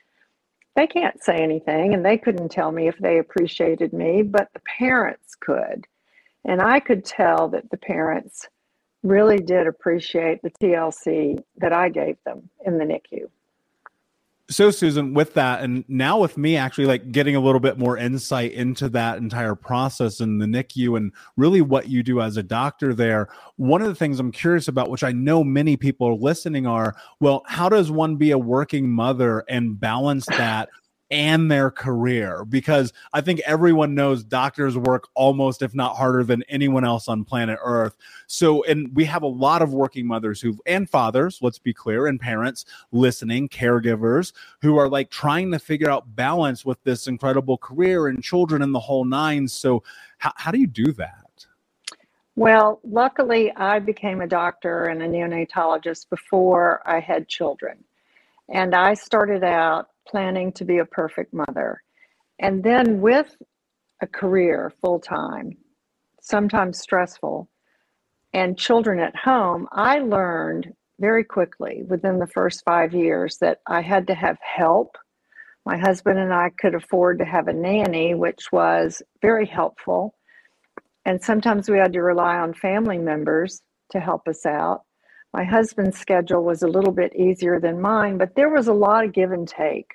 they 0.76 0.86
can't 0.86 1.22
say 1.22 1.36
anything 1.36 1.92
and 1.92 2.02
they 2.02 2.16
couldn't 2.16 2.48
tell 2.48 2.72
me 2.72 2.88
if 2.88 2.96
they 2.98 3.18
appreciated 3.18 3.92
me, 3.92 4.22
but 4.22 4.48
the 4.54 4.62
parents 4.78 5.34
could. 5.38 5.86
And 6.46 6.62
I 6.62 6.80
could 6.80 7.04
tell 7.04 7.48
that 7.48 7.70
the 7.70 7.76
parents 7.76 8.48
really 9.02 9.38
did 9.38 9.66
appreciate 9.66 10.42
the 10.42 10.50
TLC 10.50 11.42
that 11.58 11.72
I 11.72 11.88
gave 11.88 12.16
them 12.24 12.48
in 12.64 12.78
the 12.78 12.84
NICU 12.84 13.28
so 14.52 14.70
susan 14.70 15.14
with 15.14 15.34
that 15.34 15.62
and 15.62 15.84
now 15.88 16.18
with 16.18 16.36
me 16.36 16.56
actually 16.56 16.84
like 16.84 17.10
getting 17.10 17.34
a 17.34 17.40
little 17.40 17.60
bit 17.60 17.78
more 17.78 17.96
insight 17.96 18.52
into 18.52 18.88
that 18.88 19.18
entire 19.18 19.54
process 19.54 20.20
in 20.20 20.38
the 20.38 20.46
nicu 20.46 20.96
and 20.96 21.12
really 21.36 21.60
what 21.60 21.88
you 21.88 22.02
do 22.02 22.20
as 22.20 22.36
a 22.36 22.42
doctor 22.42 22.92
there 22.92 23.28
one 23.56 23.80
of 23.80 23.88
the 23.88 23.94
things 23.94 24.20
i'm 24.20 24.32
curious 24.32 24.68
about 24.68 24.90
which 24.90 25.02
i 25.04 25.12
know 25.12 25.42
many 25.42 25.76
people 25.76 26.06
are 26.06 26.14
listening 26.14 26.66
are 26.66 26.94
well 27.20 27.42
how 27.46 27.68
does 27.68 27.90
one 27.90 28.16
be 28.16 28.30
a 28.30 28.38
working 28.38 28.88
mother 28.88 29.44
and 29.48 29.80
balance 29.80 30.26
that 30.26 30.68
and 31.12 31.50
their 31.50 31.70
career 31.70 32.42
because 32.46 32.90
I 33.12 33.20
think 33.20 33.40
everyone 33.40 33.94
knows 33.94 34.24
doctors 34.24 34.78
work 34.78 35.08
almost, 35.14 35.60
if 35.60 35.74
not 35.74 35.94
harder 35.94 36.24
than 36.24 36.42
anyone 36.48 36.86
else 36.86 37.06
on 37.06 37.22
planet 37.22 37.58
Earth. 37.62 37.96
So, 38.26 38.64
and 38.64 38.90
we 38.96 39.04
have 39.04 39.22
a 39.22 39.28
lot 39.28 39.60
of 39.60 39.74
working 39.74 40.06
mothers 40.06 40.40
who, 40.40 40.58
and 40.64 40.88
fathers, 40.88 41.38
let's 41.42 41.58
be 41.58 41.74
clear, 41.74 42.06
and 42.06 42.18
parents 42.18 42.64
listening, 42.92 43.50
caregivers 43.50 44.32
who 44.62 44.78
are 44.78 44.88
like 44.88 45.10
trying 45.10 45.52
to 45.52 45.58
figure 45.58 45.90
out 45.90 46.16
balance 46.16 46.64
with 46.64 46.82
this 46.82 47.06
incredible 47.06 47.58
career 47.58 48.08
and 48.08 48.24
children 48.24 48.62
and 48.62 48.74
the 48.74 48.80
whole 48.80 49.04
nine. 49.04 49.46
So, 49.46 49.82
how, 50.16 50.32
how 50.36 50.50
do 50.50 50.58
you 50.58 50.66
do 50.66 50.92
that? 50.92 51.46
Well, 52.36 52.80
luckily, 52.84 53.52
I 53.54 53.80
became 53.80 54.22
a 54.22 54.26
doctor 54.26 54.86
and 54.86 55.02
a 55.02 55.06
neonatologist 55.06 56.08
before 56.08 56.80
I 56.86 57.00
had 57.00 57.28
children. 57.28 57.84
And 58.48 58.74
I 58.74 58.94
started 58.94 59.44
out 59.44 59.91
planning 60.06 60.52
to 60.52 60.64
be 60.64 60.78
a 60.78 60.84
perfect 60.84 61.32
mother. 61.32 61.82
And 62.38 62.62
then 62.62 63.00
with 63.00 63.36
a 64.00 64.06
career 64.06 64.72
full 64.80 64.98
time, 64.98 65.56
sometimes 66.20 66.78
stressful, 66.78 67.48
and 68.32 68.58
children 68.58 68.98
at 68.98 69.14
home, 69.16 69.68
I 69.72 69.98
learned 69.98 70.72
very 70.98 71.24
quickly 71.24 71.82
within 71.86 72.18
the 72.18 72.26
first 72.26 72.62
five 72.64 72.94
years 72.94 73.38
that 73.38 73.60
I 73.66 73.82
had 73.82 74.06
to 74.06 74.14
have 74.14 74.38
help. 74.40 74.96
My 75.66 75.76
husband 75.76 76.18
and 76.18 76.32
I 76.32 76.50
could 76.50 76.74
afford 76.74 77.18
to 77.18 77.24
have 77.24 77.48
a 77.48 77.52
nanny, 77.52 78.14
which 78.14 78.50
was 78.52 79.02
very 79.20 79.46
helpful. 79.46 80.14
And 81.04 81.22
sometimes 81.22 81.68
we 81.68 81.78
had 81.78 81.92
to 81.92 82.02
rely 82.02 82.36
on 82.36 82.54
family 82.54 82.98
members 82.98 83.62
to 83.90 84.00
help 84.00 84.26
us 84.28 84.46
out. 84.46 84.82
My 85.32 85.44
husband's 85.44 85.98
schedule 85.98 86.44
was 86.44 86.62
a 86.62 86.68
little 86.68 86.92
bit 86.92 87.16
easier 87.16 87.58
than 87.58 87.80
mine, 87.80 88.18
but 88.18 88.34
there 88.34 88.50
was 88.50 88.68
a 88.68 88.72
lot 88.74 89.04
of 89.04 89.12
give 89.12 89.32
and 89.32 89.48
take. 89.48 89.92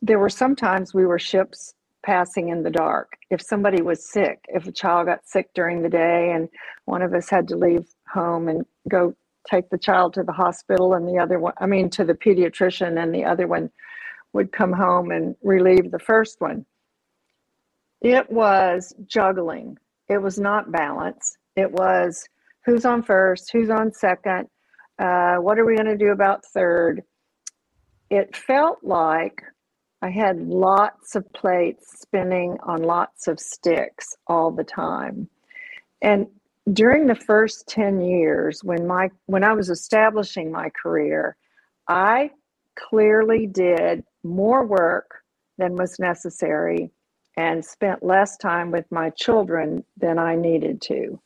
There 0.00 0.18
were 0.18 0.30
sometimes 0.30 0.94
we 0.94 1.04
were 1.04 1.18
ships 1.18 1.74
passing 2.04 2.48
in 2.48 2.62
the 2.62 2.70
dark. 2.70 3.18
If 3.30 3.42
somebody 3.42 3.82
was 3.82 4.08
sick, 4.10 4.44
if 4.48 4.66
a 4.66 4.72
child 4.72 5.06
got 5.06 5.26
sick 5.26 5.50
during 5.54 5.82
the 5.82 5.90
day 5.90 6.32
and 6.32 6.48
one 6.86 7.02
of 7.02 7.12
us 7.12 7.28
had 7.28 7.48
to 7.48 7.56
leave 7.56 7.86
home 8.08 8.48
and 8.48 8.64
go 8.88 9.14
take 9.50 9.68
the 9.68 9.78
child 9.78 10.14
to 10.14 10.22
the 10.22 10.32
hospital 10.32 10.94
and 10.94 11.06
the 11.06 11.18
other 11.18 11.38
one, 11.38 11.54
I 11.58 11.66
mean, 11.66 11.90
to 11.90 12.04
the 12.04 12.14
pediatrician, 12.14 13.02
and 13.02 13.14
the 13.14 13.24
other 13.24 13.46
one 13.46 13.70
would 14.32 14.52
come 14.52 14.72
home 14.72 15.10
and 15.10 15.36
relieve 15.42 15.90
the 15.90 15.98
first 15.98 16.40
one. 16.40 16.64
It 18.00 18.30
was 18.30 18.94
juggling. 19.06 19.78
It 20.08 20.18
was 20.18 20.38
not 20.38 20.72
balance. 20.72 21.36
It 21.56 21.70
was 21.72 22.26
who's 22.64 22.84
on 22.84 23.02
first, 23.02 23.50
who's 23.52 23.70
on 23.70 23.92
second, 23.92 24.48
uh, 24.98 25.36
what 25.36 25.58
are 25.58 25.64
we 25.64 25.74
going 25.74 25.86
to 25.86 25.96
do 25.96 26.12
about 26.12 26.44
third? 26.46 27.02
It 28.10 28.36
felt 28.36 28.78
like 28.82 29.42
I 30.02 30.10
had 30.10 30.38
lots 30.40 31.16
of 31.16 31.30
plates 31.32 32.00
spinning 32.00 32.58
on 32.62 32.82
lots 32.82 33.26
of 33.26 33.40
sticks 33.40 34.16
all 34.26 34.50
the 34.50 34.64
time. 34.64 35.28
And 36.02 36.26
during 36.72 37.06
the 37.06 37.14
first 37.14 37.66
10 37.68 38.00
years 38.00 38.60
when 38.62 38.86
my 38.86 39.10
when 39.26 39.44
I 39.44 39.52
was 39.52 39.70
establishing 39.70 40.50
my 40.50 40.70
career, 40.70 41.36
I 41.88 42.30
clearly 42.76 43.46
did 43.46 44.04
more 44.22 44.66
work 44.66 45.22
than 45.58 45.76
was 45.76 45.98
necessary 45.98 46.90
and 47.36 47.64
spent 47.64 48.02
less 48.02 48.36
time 48.36 48.70
with 48.70 48.86
my 48.90 49.10
children 49.10 49.84
than 49.96 50.18
I 50.18 50.36
needed 50.36 50.80
to. 50.82 51.20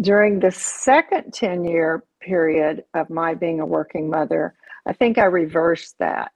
During 0.00 0.40
the 0.40 0.50
second 0.50 1.32
10 1.32 1.64
year 1.64 2.04
period 2.20 2.84
of 2.94 3.10
my 3.10 3.34
being 3.34 3.60
a 3.60 3.66
working 3.66 4.10
mother, 4.10 4.54
I 4.86 4.92
think 4.92 5.18
I 5.18 5.24
reversed 5.24 5.96
that. 5.98 6.32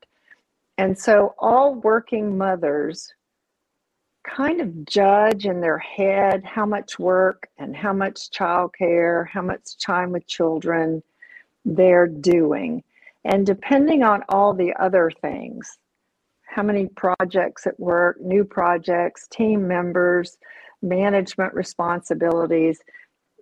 And 0.76 0.96
so 0.96 1.34
all 1.38 1.74
working 1.74 2.38
mothers 2.38 3.12
kind 4.24 4.60
of 4.60 4.84
judge 4.84 5.46
in 5.46 5.60
their 5.60 5.78
head 5.78 6.44
how 6.44 6.66
much 6.66 6.98
work 6.98 7.48
and 7.58 7.74
how 7.74 7.92
much 7.92 8.30
childcare, 8.30 9.26
how 9.28 9.42
much 9.42 9.78
time 9.78 10.12
with 10.12 10.26
children 10.26 11.02
they're 11.64 12.06
doing. 12.06 12.82
And 13.24 13.44
depending 13.44 14.02
on 14.02 14.22
all 14.28 14.54
the 14.54 14.72
other 14.78 15.10
things, 15.20 15.78
how 16.42 16.62
many 16.62 16.86
projects 16.86 17.66
at 17.66 17.78
work, 17.80 18.20
new 18.20 18.44
projects, 18.44 19.26
team 19.28 19.66
members, 19.66 20.38
management 20.82 21.52
responsibilities, 21.54 22.80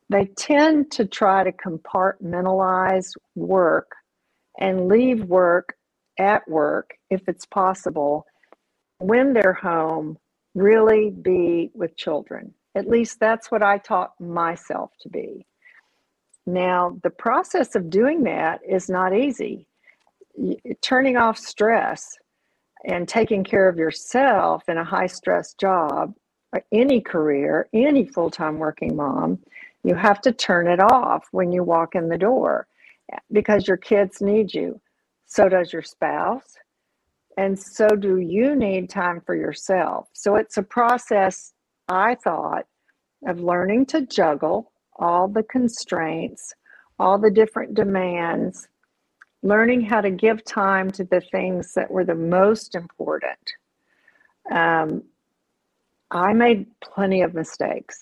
they 0.09 0.27
tend 0.37 0.91
to 0.93 1.07
try 1.07 1.45
to 1.45 1.53
compartmentalize 1.53 3.11
work 3.35 3.91
and 4.59 4.89
leave 4.89 5.25
work 5.25 5.75
at 6.19 6.49
work 6.49 6.95
if 7.11 7.29
it's 7.29 7.47
possible 7.47 8.25
when 8.99 9.33
they're 9.33 9.53
home 9.53 10.17
really 10.55 11.11
be 11.11 11.71
with 11.75 11.97
children. 11.97 12.55
At 12.75 12.89
least 12.89 13.21
that's 13.21 13.51
what 13.51 13.63
i 13.63 13.79
taught 13.79 14.13
myself 14.21 14.91
to 15.01 15.09
be. 15.09 15.47
Now 16.47 16.99
the 17.03 17.11
process 17.11 17.75
of 17.75 17.91
doing 17.91 18.23
that 18.25 18.61
is 18.67 18.89
not 18.89 19.15
easy. 19.15 19.67
Turning 20.83 21.17
off 21.17 21.39
stress 21.39 22.17
and 22.85 23.09
taking 23.09 23.43
care 23.43 23.69
of 23.69 23.77
yourself 23.77 24.63
in 24.69 24.79
a 24.79 24.85
high 24.85 25.07
stress 25.07 25.55
job 25.55 26.15
uh, 26.55 26.61
any 26.73 27.01
career 27.01 27.69
any 27.73 28.07
full-time 28.07 28.59
working 28.59 28.95
mom 28.95 29.39
you 29.87 29.95
have 29.95 30.21
to 30.23 30.33
turn 30.33 30.67
it 30.67 30.81
off 30.81 31.29
when 31.31 31.53
you 31.53 31.63
walk 31.63 31.95
in 31.95 32.09
the 32.09 32.19
door 32.19 32.67
because 33.31 33.69
your 33.69 33.77
kids 33.77 34.21
need 34.21 34.53
you. 34.53 34.81
So 35.27 35.49
does 35.49 35.73
your 35.73 35.83
spouse. 35.83 36.57
And 37.37 37.57
so 37.57 37.91
do 37.91 38.19
you 38.19 38.57
need 38.57 38.91
time 38.91 39.21
for 39.25 39.37
yourself. 39.37 40.09
So 40.13 40.35
it's 40.35 40.57
a 40.57 40.63
process, 40.65 41.53
I 41.89 42.17
thought, 42.17 42.67
of 43.29 43.39
learning 43.39 43.87
to 43.87 44.01
juggle 44.01 44.73
all 44.97 45.29
the 45.29 45.45
constraints, 45.45 46.53
all 46.99 47.17
the 47.17 47.31
different 47.31 47.75
demands, 47.75 48.67
learning 49.45 49.83
how 49.83 50.01
to 50.01 50.11
give 50.11 50.45
time 50.45 50.91
to 50.93 51.05
the 51.05 51.21
things 51.21 51.75
that 51.75 51.89
were 51.89 52.05
the 52.05 52.15
most 52.17 52.75
important. 52.75 53.39
Um, 54.51 55.05
I 56.11 56.33
made 56.33 56.67
plenty 56.81 57.23
of 57.23 57.35
mistakes 57.35 58.01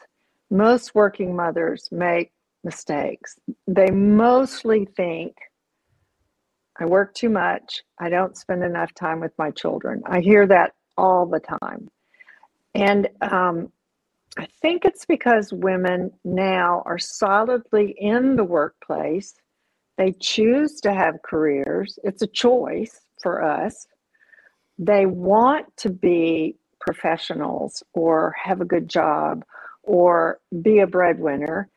most 0.55 0.95
working 0.95 1.35
mothers 1.35 1.89
make 1.91 2.31
mistakes. 2.63 3.39
They 3.67 3.91
mostly 3.91 4.87
think, 4.97 5.37
I 6.79 6.87
work 6.87 7.13
too 7.15 7.29
much. 7.29 7.83
I 7.99 8.09
don't 8.09 8.37
spend 8.37 8.63
enough 8.63 8.95
time 8.95 9.21
with 9.21 9.33
my 9.37 9.51
children. 9.51 10.03
I 10.07 10.21
hear 10.21 10.47
that 10.47 10.73
all 10.97 11.27
the 11.27 11.41
time. 11.41 11.89
And 12.75 13.09
um, 13.21 13.73
I 14.39 14.47
think 14.63 14.85
it's 14.85 15.05
because 15.05 15.53
women 15.53 16.13
now 16.25 16.83
are 16.87 16.99
solidly 16.99 17.95
in 17.99 18.37
the 18.37 18.45
workplace. 18.45 19.35
They 19.99 20.13
choose 20.13 20.81
to 20.83 20.93
have 20.93 21.23
careers, 21.23 21.99
it's 22.05 22.23
a 22.23 22.29
choice 22.29 23.01
for 23.23 23.43
us. 23.43 23.87
They 24.79 25.07
want 25.07 25.67
to 25.79 25.91
be 25.91 26.57
professionals 26.81 27.83
or 27.93 28.35
have 28.41 28.61
a 28.61 28.65
good 28.65 28.89
job 28.89 29.45
or 29.87 30.41
be 30.63 30.81
a 30.81 30.87
breadwinner. 30.87 31.69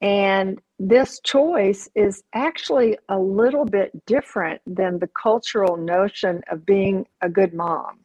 And 0.00 0.60
this 0.78 1.20
choice 1.20 1.88
is 1.94 2.22
actually 2.34 2.98
a 3.08 3.18
little 3.18 3.64
bit 3.64 4.04
different 4.06 4.60
than 4.66 4.98
the 4.98 5.08
cultural 5.08 5.76
notion 5.76 6.42
of 6.50 6.66
being 6.66 7.06
a 7.22 7.28
good 7.28 7.54
mom. 7.54 8.00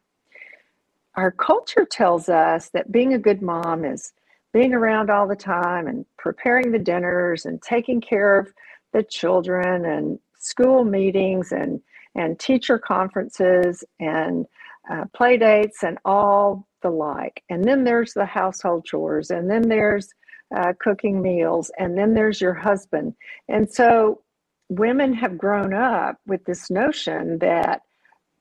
Our 1.16 1.30
culture 1.30 1.84
tells 1.84 2.28
us 2.28 2.70
that 2.70 2.92
being 2.92 3.12
a 3.14 3.18
good 3.18 3.42
mom 3.42 3.84
is 3.84 4.12
being 4.52 4.72
around 4.72 5.10
all 5.10 5.28
the 5.28 5.36
time 5.36 5.86
and 5.86 6.06
preparing 6.16 6.72
the 6.72 6.78
dinners 6.78 7.44
and 7.44 7.60
taking 7.60 8.00
care 8.00 8.38
of 8.38 8.52
the 8.92 9.02
children 9.02 9.84
and 9.84 10.18
school 10.38 10.84
meetings 10.84 11.52
and, 11.52 11.80
and 12.14 12.38
teacher 12.38 12.78
conferences 12.78 13.84
and 13.98 14.46
uh, 14.90 15.04
play 15.14 15.36
dates 15.36 15.82
and 15.82 15.98
all 16.04 16.66
the 16.82 16.90
like. 16.90 17.42
And 17.48 17.64
then 17.64 17.84
there's 17.84 18.14
the 18.14 18.24
household 18.24 18.84
chores, 18.84 19.30
and 19.30 19.50
then 19.50 19.68
there's 19.68 20.08
uh, 20.56 20.72
cooking 20.80 21.20
meals, 21.20 21.70
and 21.78 21.96
then 21.96 22.14
there's 22.14 22.40
your 22.40 22.54
husband. 22.54 23.14
And 23.48 23.70
so 23.70 24.22
women 24.68 25.12
have 25.14 25.36
grown 25.36 25.74
up 25.74 26.16
with 26.26 26.44
this 26.44 26.70
notion 26.70 27.38
that 27.38 27.82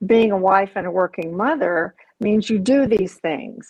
being 0.05 0.31
a 0.31 0.37
wife 0.37 0.71
and 0.75 0.87
a 0.87 0.91
working 0.91 1.35
mother 1.35 1.95
means 2.19 2.49
you 2.49 2.59
do 2.59 2.85
these 2.85 3.15
things. 3.15 3.67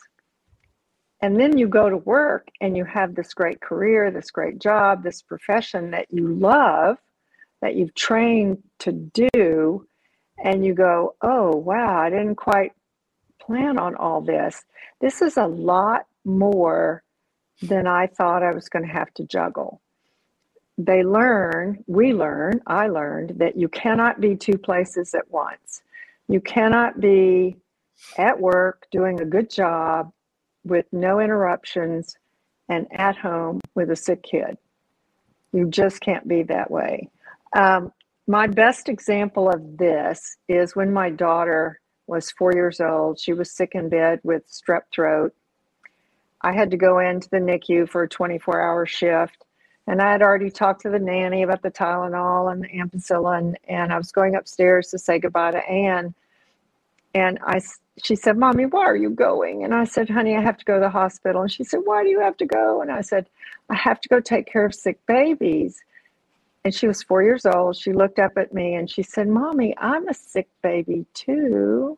And 1.22 1.40
then 1.40 1.58
you 1.58 1.68
go 1.68 1.90
to 1.90 1.98
work 1.98 2.48
and 2.62 2.78
you 2.78 2.86
have 2.86 3.16
this 3.16 3.34
great 3.34 3.60
career, 3.60 4.10
this 4.10 4.32
great 4.32 4.60
job, 4.60 5.04
this 5.04 5.22
profession 5.22 5.92
that 5.92 6.08
you 6.10 6.28
love, 6.28 6.98
that 7.62 7.76
you've 7.76 7.94
trained 7.96 8.60
to 8.80 8.92
do. 8.92 9.86
And 10.43 10.65
you 10.65 10.73
go, 10.73 11.15
oh, 11.21 11.56
wow, 11.56 11.99
I 12.02 12.10
didn't 12.10 12.36
quite 12.36 12.71
plan 13.39 13.78
on 13.78 13.95
all 13.95 14.21
this. 14.21 14.63
This 15.02 15.21
is 15.21 15.38
a 15.38 15.45
lot 15.45 16.06
more 16.25 17.04
than 17.62 17.88
I 17.88 18.08
thought 18.08 18.43
I 18.43 18.54
was 18.54 18.69
going 18.69 18.86
to 18.86 18.91
have 18.91 19.13
to 19.15 19.25
juggle. 19.25 19.82
They 20.78 21.04
learn, 21.04 21.84
we 21.88 22.13
learn, 22.13 22.62
I 22.67 22.88
learned 22.88 23.39
that 23.39 23.58
you 23.58 23.67
cannot 23.67 24.21
be 24.21 24.36
two 24.36 24.58
places 24.58 25.13
at 25.13 25.30
once. 25.30 25.82
You 26.30 26.39
cannot 26.39 27.02
be 27.02 27.58
at 28.17 28.39
work 28.39 28.88
doing 28.91 29.19
a 29.19 29.25
good 29.25 29.49
job 29.49 30.12
with 30.63 30.86
no 30.93 31.19
interruptions 31.19 32.15
and 32.69 32.88
at 32.91 33.17
home 33.17 33.60
with 33.75 33.89
a 33.89 33.95
sick 33.95 34.23
kid. 34.23 34.58
You 35.52 35.67
just 35.67 35.99
can't 35.99 36.28
be 36.28 36.43
that 36.43 36.69
way. 36.69 37.10
Um, 37.54 37.91
my 38.30 38.46
best 38.46 38.89
example 38.89 39.50
of 39.50 39.80
this 39.80 40.38
is 40.48 40.76
when 40.76 40.94
my 40.94 41.10
daughter 41.10 41.80
was 42.06 42.30
four 42.30 42.54
years 42.54 42.80
old. 42.80 43.20
She 43.20 43.34
was 43.34 43.52
sick 43.52 43.72
in 43.74 43.89
bed 43.89 44.20
with 44.22 44.44
strep 44.48 44.84
throat. 44.94 45.34
I 46.42 46.54
had 46.54 46.70
to 46.70 46.78
go 46.78 47.00
into 47.00 47.28
the 47.28 47.38
NICU 47.38 47.89
for 47.89 48.04
a 48.04 48.08
24 48.08 48.62
hour 48.62 48.86
shift. 48.86 49.46
And 49.88 50.00
I 50.00 50.12
had 50.12 50.22
already 50.22 50.52
talked 50.52 50.82
to 50.84 50.92
the 50.92 51.00
nanny 51.00 51.42
about 51.42 51.63
the 51.63 51.72
Tylenol 51.72 52.52
and 52.52 52.62
the 52.62 52.68
ampicillin. 52.68 53.56
And 53.68 53.92
I 53.92 53.98
was 53.98 54.12
going 54.12 54.36
upstairs 54.36 54.89
to 54.89 55.00
say 55.00 55.18
goodbye 55.18 55.50
to 55.50 55.68
Anne. 55.68 56.13
And 57.15 57.39
I, 57.42 57.60
she 58.04 58.15
said, 58.15 58.38
Mommy, 58.38 58.68
why 58.68 58.86
are 58.86 58.96
you 58.96 59.10
going? 59.10 59.63
And 59.63 59.74
I 59.74 59.86
said, 59.86 60.08
Honey, 60.08 60.38
I 60.38 60.42
have 60.42 60.58
to 60.58 60.65
go 60.65 60.76
to 60.76 60.82
the 60.82 60.92
hospital. 60.92 61.42
And 61.42 61.52
she 61.52 61.63
said, 61.63 61.80
Why 61.84 62.04
do 62.04 62.10
you 62.10 62.20
have 62.20 62.38
to 62.38 62.46
go? 62.46 62.84
And 62.84 62.92
I 62.92 63.02
said, 63.02 63.28
I 63.72 63.76
have 63.76 64.00
to 64.02 64.10
go 64.10 64.20
take 64.20 64.46
care 64.46 64.68
of 64.68 64.76
sick 64.76 65.04
babies. 65.08 65.82
And 66.65 66.74
she 66.74 66.88
was 66.88 67.02
four 67.02 67.24
years 67.24 67.45
old. 67.45 67.78
She 67.78 67.93
looked 67.93 68.19
up 68.19 68.38
at 68.38 68.54
me 68.54 68.76
and 68.76 68.89
she 68.89 69.02
said, 69.02 69.28
Mommy, 69.28 69.74
I'm 69.78 70.08
a 70.08 70.13
sick 70.13 70.50
baby 70.62 71.06
too. 71.13 71.98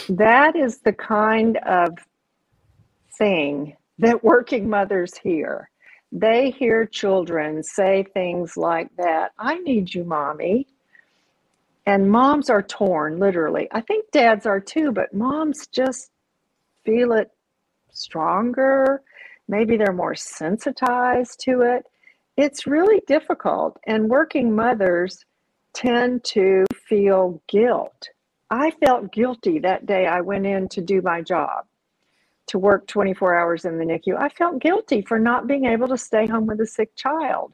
That 0.09 0.57
is 0.57 0.79
the 0.79 0.93
kind 0.93 1.59
of 1.59 1.91
thing 3.19 3.77
that 3.99 4.25
working 4.25 4.69
mothers 4.69 5.17
hear. 5.19 5.71
They 6.13 6.51
hear 6.51 6.87
children 6.87 7.63
say 7.63 8.05
things 8.15 8.57
like 8.57 8.89
that 8.97 9.31
I 9.39 9.59
need 9.59 9.95
you, 9.95 10.03
mommy. 10.05 10.67
And 11.91 12.09
moms 12.09 12.49
are 12.51 12.63
torn, 12.63 13.19
literally. 13.19 13.67
I 13.73 13.81
think 13.81 14.13
dads 14.13 14.47
are 14.47 14.61
too, 14.61 14.93
but 14.93 15.13
moms 15.13 15.67
just 15.67 16.13
feel 16.85 17.11
it 17.15 17.33
stronger. 17.91 19.03
Maybe 19.49 19.77
they're 19.77 19.93
more 19.93 20.15
sensitized 20.15 21.41
to 21.41 21.63
it. 21.63 21.87
It's 22.37 22.65
really 22.65 23.03
difficult. 23.09 23.77
And 23.89 24.09
working 24.09 24.55
mothers 24.55 25.25
tend 25.73 26.23
to 26.27 26.65
feel 26.87 27.43
guilt. 27.49 28.11
I 28.53 28.71
felt 28.71 29.11
guilty 29.11 29.59
that 29.59 29.85
day 29.85 30.07
I 30.07 30.21
went 30.21 30.47
in 30.47 30.69
to 30.69 30.81
do 30.81 31.03
my 31.03 31.23
job, 31.23 31.65
to 32.47 32.59
work 32.61 32.87
24 32.87 33.37
hours 33.37 33.65
in 33.65 33.79
the 33.79 33.85
NICU. 33.85 34.17
I 34.17 34.29
felt 34.29 34.61
guilty 34.61 35.03
for 35.03 35.19
not 35.19 35.49
being 35.49 35.65
able 35.65 35.89
to 35.89 35.99
stay 35.99 36.29
home 36.29 36.47
with 36.47 36.61
a 36.61 36.67
sick 36.69 36.95
child. 36.95 37.53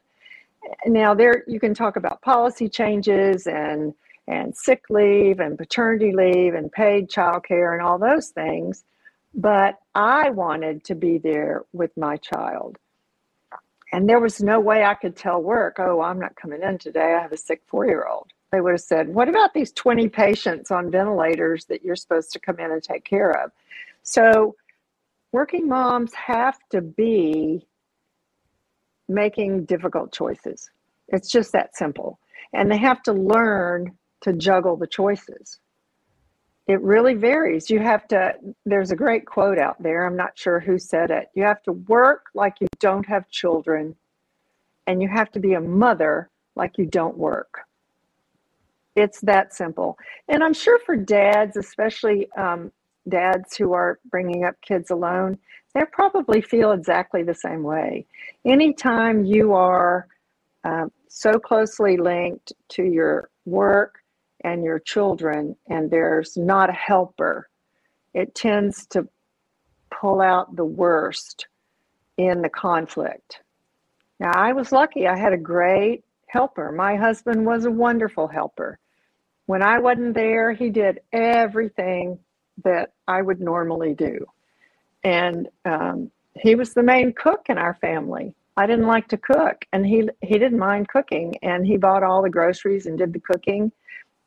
Now, 0.85 1.15
there 1.15 1.43
you 1.47 1.59
can 1.59 1.73
talk 1.73 1.95
about 1.95 2.21
policy 2.21 2.69
changes 2.69 3.47
and 3.47 3.95
and 4.27 4.55
sick 4.55 4.83
leave 4.89 5.39
and 5.39 5.57
paternity 5.57 6.11
leave 6.11 6.53
and 6.53 6.71
paid 6.71 7.09
childcare 7.09 7.73
and 7.73 7.81
all 7.81 7.97
those 7.97 8.29
things. 8.29 8.83
But 9.33 9.75
I 9.95 10.29
wanted 10.31 10.83
to 10.85 10.95
be 10.95 11.17
there 11.17 11.63
with 11.73 11.95
my 11.97 12.17
child. 12.17 12.77
And 13.93 14.09
there 14.09 14.19
was 14.19 14.41
no 14.41 14.59
way 14.59 14.83
I 14.83 14.95
could 14.95 15.15
tell 15.15 15.41
work, 15.41 15.77
oh, 15.79 16.01
I'm 16.01 16.19
not 16.19 16.35
coming 16.35 16.61
in 16.61 16.77
today. 16.77 17.15
I 17.17 17.21
have 17.21 17.31
a 17.31 17.37
sick 17.37 17.61
four 17.67 17.85
year 17.85 18.05
old. 18.05 18.31
They 18.51 18.61
would 18.61 18.71
have 18.71 18.81
said, 18.81 19.13
what 19.13 19.29
about 19.29 19.53
these 19.53 19.71
20 19.73 20.09
patients 20.09 20.71
on 20.71 20.91
ventilators 20.91 21.65
that 21.65 21.83
you're 21.83 21.95
supposed 21.95 22.31
to 22.33 22.39
come 22.39 22.59
in 22.59 22.71
and 22.71 22.83
take 22.83 23.03
care 23.03 23.31
of? 23.31 23.51
So, 24.03 24.55
working 25.31 25.67
moms 25.67 26.13
have 26.13 26.57
to 26.71 26.81
be 26.81 27.67
making 29.09 29.65
difficult 29.65 30.13
choices. 30.13 30.69
It's 31.09 31.29
just 31.29 31.51
that 31.53 31.75
simple. 31.75 32.19
And 32.53 32.71
they 32.71 32.77
have 32.77 33.03
to 33.03 33.13
learn 33.13 33.97
to 34.21 34.33
juggle 34.33 34.75
the 34.75 34.87
choices. 34.87 35.59
It 36.67 36.81
really 36.81 37.13
varies. 37.13 37.69
You 37.69 37.79
have 37.79 38.07
to, 38.09 38.33
there's 38.65 38.91
a 38.91 38.95
great 38.95 39.25
quote 39.25 39.57
out 39.57 39.81
there. 39.81 40.05
I'm 40.05 40.17
not 40.17 40.37
sure 40.37 40.59
who 40.59 40.77
said 40.77 41.11
it. 41.11 41.29
You 41.33 41.43
have 41.43 41.63
to 41.63 41.71
work 41.71 42.25
like 42.33 42.55
you 42.59 42.67
don't 42.79 43.07
have 43.07 43.29
children, 43.29 43.95
and 44.85 45.01
you 45.01 45.07
have 45.07 45.31
to 45.31 45.39
be 45.39 45.53
a 45.53 45.61
mother 45.61 46.29
like 46.55 46.77
you 46.77 46.85
don't 46.85 47.17
work. 47.17 47.61
It's 48.95 49.21
that 49.21 49.53
simple. 49.53 49.97
And 50.27 50.43
I'm 50.43 50.53
sure 50.53 50.79
for 50.79 50.95
dads, 50.95 51.55
especially 51.55 52.27
um, 52.35 52.71
dads 53.07 53.55
who 53.55 53.73
are 53.73 53.99
bringing 54.09 54.43
up 54.43 54.55
kids 54.61 54.89
alone, 54.89 55.37
they 55.73 55.85
probably 55.91 56.41
feel 56.41 56.71
exactly 56.71 57.23
the 57.23 57.35
same 57.35 57.63
way. 57.63 58.05
Anytime 58.43 59.23
you 59.23 59.53
are 59.53 60.07
uh, 60.63 60.87
so 61.07 61.33
closely 61.33 61.97
linked 61.97 62.53
to 62.69 62.83
your 62.83 63.29
work 63.45 63.99
and 64.43 64.63
your 64.63 64.79
children, 64.79 65.55
and 65.67 65.89
there's 65.89 66.37
not 66.37 66.69
a 66.69 66.73
helper, 66.73 67.49
it 68.13 68.35
tends 68.35 68.85
to 68.87 69.07
pull 69.89 70.21
out 70.21 70.55
the 70.55 70.65
worst 70.65 71.47
in 72.17 72.41
the 72.41 72.49
conflict. 72.49 73.41
Now, 74.19 74.31
I 74.35 74.53
was 74.53 74.71
lucky. 74.71 75.07
I 75.07 75.17
had 75.17 75.33
a 75.33 75.37
great 75.37 76.03
helper. 76.27 76.71
My 76.71 76.95
husband 76.95 77.45
was 77.45 77.65
a 77.65 77.71
wonderful 77.71 78.27
helper. 78.27 78.79
When 79.45 79.61
I 79.61 79.79
wasn't 79.79 80.13
there, 80.13 80.51
he 80.51 80.69
did 80.69 80.99
everything 81.13 82.19
that 82.63 82.93
I 83.07 83.21
would 83.21 83.39
normally 83.39 83.93
do. 83.93 84.25
And 85.03 85.47
um, 85.63 86.11
he 86.35 86.55
was 86.55 86.73
the 86.73 86.83
main 86.83 87.13
cook 87.13 87.45
in 87.49 87.57
our 87.57 87.75
family. 87.75 88.33
I 88.57 88.65
didn't 88.65 88.87
like 88.87 89.07
to 89.09 89.17
cook, 89.17 89.65
and 89.71 89.85
he 89.85 90.09
he 90.23 90.39
didn't 90.39 90.57
mind 90.57 90.89
cooking, 90.89 91.35
and 91.43 91.65
he 91.65 91.77
bought 91.77 92.03
all 92.03 92.23
the 92.23 92.29
groceries 92.29 92.87
and 92.87 92.97
did 92.97 93.13
the 93.13 93.19
cooking. 93.19 93.71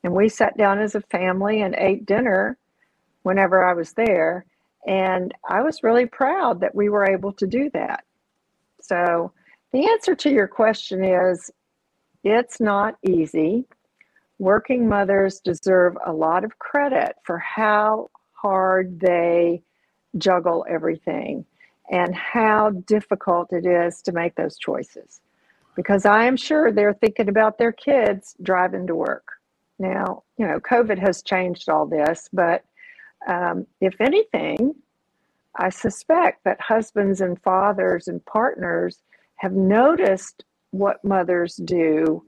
And 0.02 0.14
we 0.14 0.28
sat 0.28 0.56
down 0.56 0.80
as 0.80 0.94
a 0.94 1.00
family 1.02 1.62
and 1.62 1.74
ate 1.76 2.06
dinner 2.06 2.56
whenever 3.22 3.64
I 3.64 3.74
was 3.74 3.92
there. 3.92 4.46
And 4.86 5.34
I 5.48 5.62
was 5.62 5.82
really 5.82 6.06
proud 6.06 6.60
that 6.60 6.74
we 6.74 6.88
were 6.88 7.08
able 7.08 7.32
to 7.34 7.46
do 7.46 7.70
that. 7.74 8.04
So, 8.80 9.32
the 9.72 9.88
answer 9.88 10.16
to 10.16 10.30
your 10.30 10.48
question 10.48 11.04
is 11.04 11.50
it's 12.24 12.60
not 12.60 12.96
easy. 13.06 13.66
Working 14.38 14.88
mothers 14.88 15.40
deserve 15.40 15.96
a 16.04 16.12
lot 16.12 16.44
of 16.44 16.58
credit 16.58 17.14
for 17.24 17.38
how 17.38 18.08
hard 18.32 18.98
they 19.00 19.62
juggle 20.18 20.64
everything 20.68 21.44
and 21.90 22.14
how 22.14 22.70
difficult 22.70 23.52
it 23.52 23.66
is 23.66 24.00
to 24.02 24.12
make 24.12 24.34
those 24.34 24.58
choices. 24.58 25.20
Because 25.76 26.04
I 26.06 26.24
am 26.24 26.36
sure 26.36 26.72
they're 26.72 26.94
thinking 26.94 27.28
about 27.28 27.58
their 27.58 27.72
kids 27.72 28.34
driving 28.42 28.86
to 28.86 28.94
work. 28.94 29.39
Now, 29.80 30.24
you 30.36 30.46
know, 30.46 30.60
COVID 30.60 30.98
has 30.98 31.22
changed 31.22 31.70
all 31.70 31.86
this, 31.86 32.28
but 32.34 32.64
um, 33.26 33.66
if 33.80 33.98
anything, 33.98 34.74
I 35.56 35.70
suspect 35.70 36.44
that 36.44 36.60
husbands 36.60 37.22
and 37.22 37.40
fathers 37.42 38.06
and 38.06 38.24
partners 38.26 38.98
have 39.36 39.52
noticed 39.52 40.44
what 40.70 41.02
mothers 41.02 41.56
do 41.56 42.22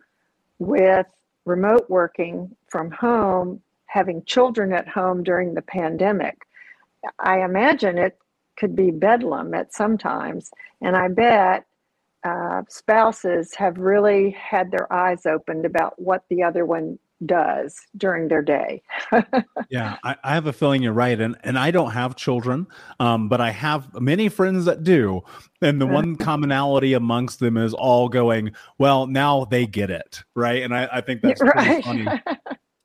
with 0.59 1.07
remote 1.45 1.85
working 1.91 2.57
from 2.69 2.91
home, 2.91 3.61
having 3.85 4.25
children 4.25 4.73
at 4.73 4.89
home 4.89 5.23
during 5.23 5.53
the 5.53 5.63
pandemic. 5.63 6.47
I 7.19 7.45
imagine 7.45 7.99
it 7.99 8.17
could 8.57 8.75
be 8.75 8.91
bedlam 8.91 9.53
at 9.53 9.75
sometimes, 9.75 10.51
and 10.81 10.97
I 10.97 11.09
bet 11.09 11.67
uh, 12.25 12.63
spouses 12.69 13.55
have 13.57 13.77
really 13.77 14.31
had 14.31 14.71
their 14.71 14.91
eyes 14.91 15.27
opened 15.27 15.67
about 15.67 16.01
what 16.01 16.25
the 16.31 16.43
other 16.43 16.65
one 16.65 16.99
does 17.27 17.81
during 17.97 18.29
their 18.29 18.43
day. 18.43 18.83
yeah, 19.71 19.97
I, 20.05 20.17
I, 20.25 20.35
have 20.35 20.47
a 20.47 20.53
feeling 20.53 20.83
you're 20.83 20.93
right, 20.93 21.21
and 21.21 21.37
and 21.45 21.59
I 21.59 21.71
don't 21.71 21.91
have 21.91 22.17
children, 22.17 22.67
um, 23.01 23.29
but 23.29 23.41
I 23.41 23.51
have 23.51 24.01
many 24.01 24.29
friends 24.29 24.65
that 24.65 24.83
do, 24.83 25.23
and 25.61 25.81
the 25.81 25.87
one 25.87 26.17
commonality 26.17 26.95
amongst 26.95 27.41
them 27.41 27.57
is 27.57 27.75
all 27.75 28.09
going, 28.09 28.53
well, 28.79 29.07
now 29.07 29.45
they 29.45 29.67
get 29.67 29.91
it, 29.91 30.23
right? 30.35 30.63
And 30.63 30.75
I, 30.75 30.89
I 30.93 31.01
think 31.01 31.23
that's 31.23 31.41
right. 31.43 31.85
funny. 31.85 32.07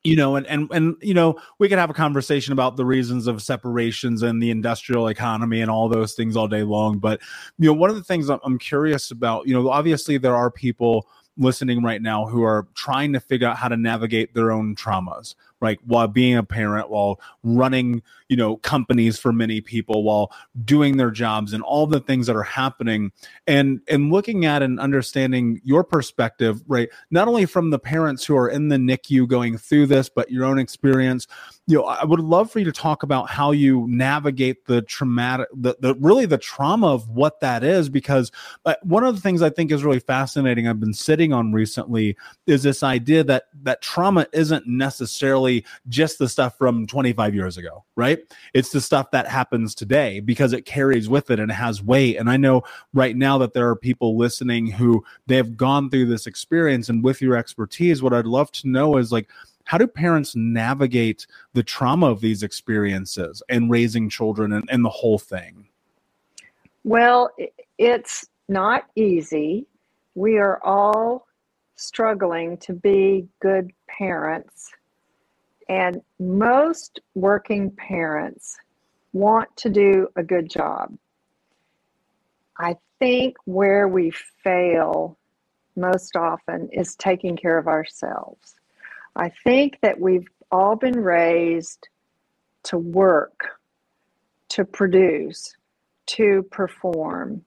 you 0.04 0.16
know 0.16 0.38
and 0.38 0.48
and 0.48 0.70
and 0.72 0.96
you 1.02 1.14
know 1.14 1.38
we 1.60 1.68
could 1.68 1.78
have 1.78 1.90
a 1.90 1.94
conversation 1.94 2.54
about 2.54 2.78
the 2.78 2.86
reasons 2.86 3.28
of 3.28 3.42
separations 3.42 4.22
and 4.22 4.42
the 4.42 4.52
industrial 4.52 5.08
economy 5.08 5.60
and 5.60 5.70
all 5.70 5.90
those 5.90 6.14
things 6.14 6.38
all 6.38 6.48
day 6.48 6.64
long 6.64 6.98
but 6.98 7.20
you 7.58 7.68
know 7.68 7.74
one 7.74 7.90
of 7.90 7.96
the 7.96 8.04
things 8.04 8.30
i'm 8.30 8.58
curious 8.58 9.12
about 9.12 9.46
you 9.48 9.54
know 9.54 9.70
obviously 9.70 10.18
there 10.18 10.36
are 10.36 10.50
people 10.50 11.08
listening 11.38 11.84
right 11.84 12.02
now 12.02 12.26
who 12.26 12.44
are 12.44 12.68
trying 12.74 13.14
to 13.14 13.20
figure 13.20 13.48
out 13.48 13.58
how 13.58 13.68
to 13.68 13.78
navigate 13.78 14.34
their 14.34 14.52
own 14.52 14.76
traumas 14.76 15.36
right 15.60 15.80
while 15.86 16.08
being 16.08 16.36
a 16.36 16.44
parent 16.44 16.90
while 16.90 17.20
running 17.44 18.02
you 18.30 18.38
know 18.38 18.58
companies 18.58 19.18
for 19.18 19.32
many 19.32 19.62
people 19.62 20.04
while 20.04 20.32
doing 20.64 20.98
their 20.98 21.12
jobs 21.12 21.54
and 21.54 21.64
all 21.64 21.88
the 21.88 22.00
things 22.00 22.28
that 22.28 22.36
are 22.36 22.44
happening. 22.44 23.12
And 23.46 23.82
and 23.88 24.12
looking 24.12 24.46
at 24.46 24.62
and 24.62 24.80
understanding 24.80 25.62
your 25.64 25.84
perspective 25.84 26.62
right 26.68 26.90
not 27.12 27.28
only 27.28 27.46
from 27.46 27.70
the 27.70 27.80
parents 27.80 28.26
who 28.26 28.36
are 28.36 28.50
in 28.50 28.70
the 28.70 28.78
NICU 28.78 29.28
going 29.28 29.58
through 29.58 29.88
this 29.88 30.10
but 30.10 30.32
your 30.32 30.46
own 30.46 30.60
experience 30.60 31.28
you 31.66 31.78
know 31.78 31.86
I 31.86 32.04
would 32.06 32.20
love 32.20 32.52
for 32.52 32.60
you 32.60 32.66
to 32.66 32.72
talk 32.72 33.04
about 33.04 33.30
how 33.30 33.52
you 33.52 33.86
navigate 33.88 34.66
the 34.66 34.82
traumatic 34.82 35.48
the, 35.54 35.76
the 35.80 35.96
really 35.96 36.26
the 36.26 36.38
trauma 36.38 36.88
of 36.88 37.10
what 37.10 37.40
that 37.40 37.64
is 37.64 37.90
because 37.90 38.32
uh, 38.66 38.76
one 38.84 39.04
of 39.04 39.16
the 39.16 39.22
things 39.22 39.42
I 39.42 39.50
think 39.50 39.72
is 39.72 39.84
really 39.84 40.00
fascinating 40.00 40.68
I've 40.68 40.80
been 40.80 40.94
sitting 40.94 41.34
on 41.34 41.54
recently 41.54 42.16
is 42.46 42.64
this 42.64 42.84
idea 42.84 43.24
that 43.24 43.46
that 43.64 43.82
trauma 43.82 44.28
isn't 44.34 44.68
necessarily 44.68 45.47
just 45.88 46.20
the 46.20 46.30
stuff 46.30 46.58
from 46.58 46.88
25 46.88 47.36
years 47.36 47.58
ago 47.58 47.84
right? 47.98 48.20
It's 48.54 48.70
the 48.70 48.80
stuff 48.80 49.12
that 49.12 49.28
happens 49.28 49.76
today 49.76 50.22
because 50.22 50.54
it 50.54 50.66
carries 50.66 51.10
with 51.10 51.32
it 51.32 51.40
and 51.40 51.52
has 51.52 51.84
weight. 51.84 52.16
And 52.16 52.30
I 52.30 52.38
know 52.38 52.62
right 52.94 53.18
now 53.18 53.40
that 53.40 53.54
there 53.54 53.68
are 53.68 53.76
people 53.76 54.16
listening 54.16 54.68
who 54.68 55.04
they 55.26 55.36
have 55.36 55.58
gone 55.58 55.90
through 55.90 56.06
this 56.06 56.28
experience. 56.28 56.88
And 56.88 57.04
with 57.04 57.22
your 57.22 57.36
expertise, 57.36 58.02
what 58.02 58.14
I'd 58.14 58.28
love 58.28 58.52
to 58.54 58.70
know 58.70 58.98
is 58.98 59.12
like, 59.12 59.30
how 59.66 59.80
do 59.80 59.88
parents 59.88 60.36
navigate 60.36 61.26
the 61.54 61.64
trauma 61.64 62.10
of 62.10 62.22
these 62.22 62.44
experiences 62.44 63.42
and 63.50 63.70
raising 63.70 64.10
children 64.10 64.54
and, 64.54 64.70
and 64.70 64.86
the 64.86 64.90
whole 64.90 65.18
thing? 65.18 65.68
Well, 66.84 67.32
it's 67.80 68.28
not 68.48 68.86
easy. 68.96 69.66
We 70.14 70.38
are 70.38 70.64
all 70.64 71.26
struggling 71.76 72.58
to 72.58 72.74
be 72.74 73.28
good 73.42 73.72
parents 73.88 74.72
and 75.70 76.02
most 76.20 77.00
working 77.16 77.72
parents 77.72 78.58
want 79.14 79.56
to 79.58 79.70
do 79.70 80.08
a 80.16 80.24
good 80.24 80.50
job. 80.50 80.96
I 82.58 82.78
think 83.00 83.36
where 83.46 83.88
we 83.88 84.12
fail 84.44 85.18
most 85.76 86.16
often 86.16 86.70
is 86.72 86.96
taking 86.96 87.38
care 87.38 87.58
of 87.58 87.68
ourselves. 87.68 88.56
I 89.16 89.32
think 89.44 89.80
that 89.82 90.00
we've 90.00 90.28
all 90.52 90.76
been 90.76 91.00
raised 91.00 91.88
to 92.64 92.78
work, 92.78 93.40
to 94.50 94.66
produce, 94.66 95.56
to 96.08 96.44
perform. 96.52 97.44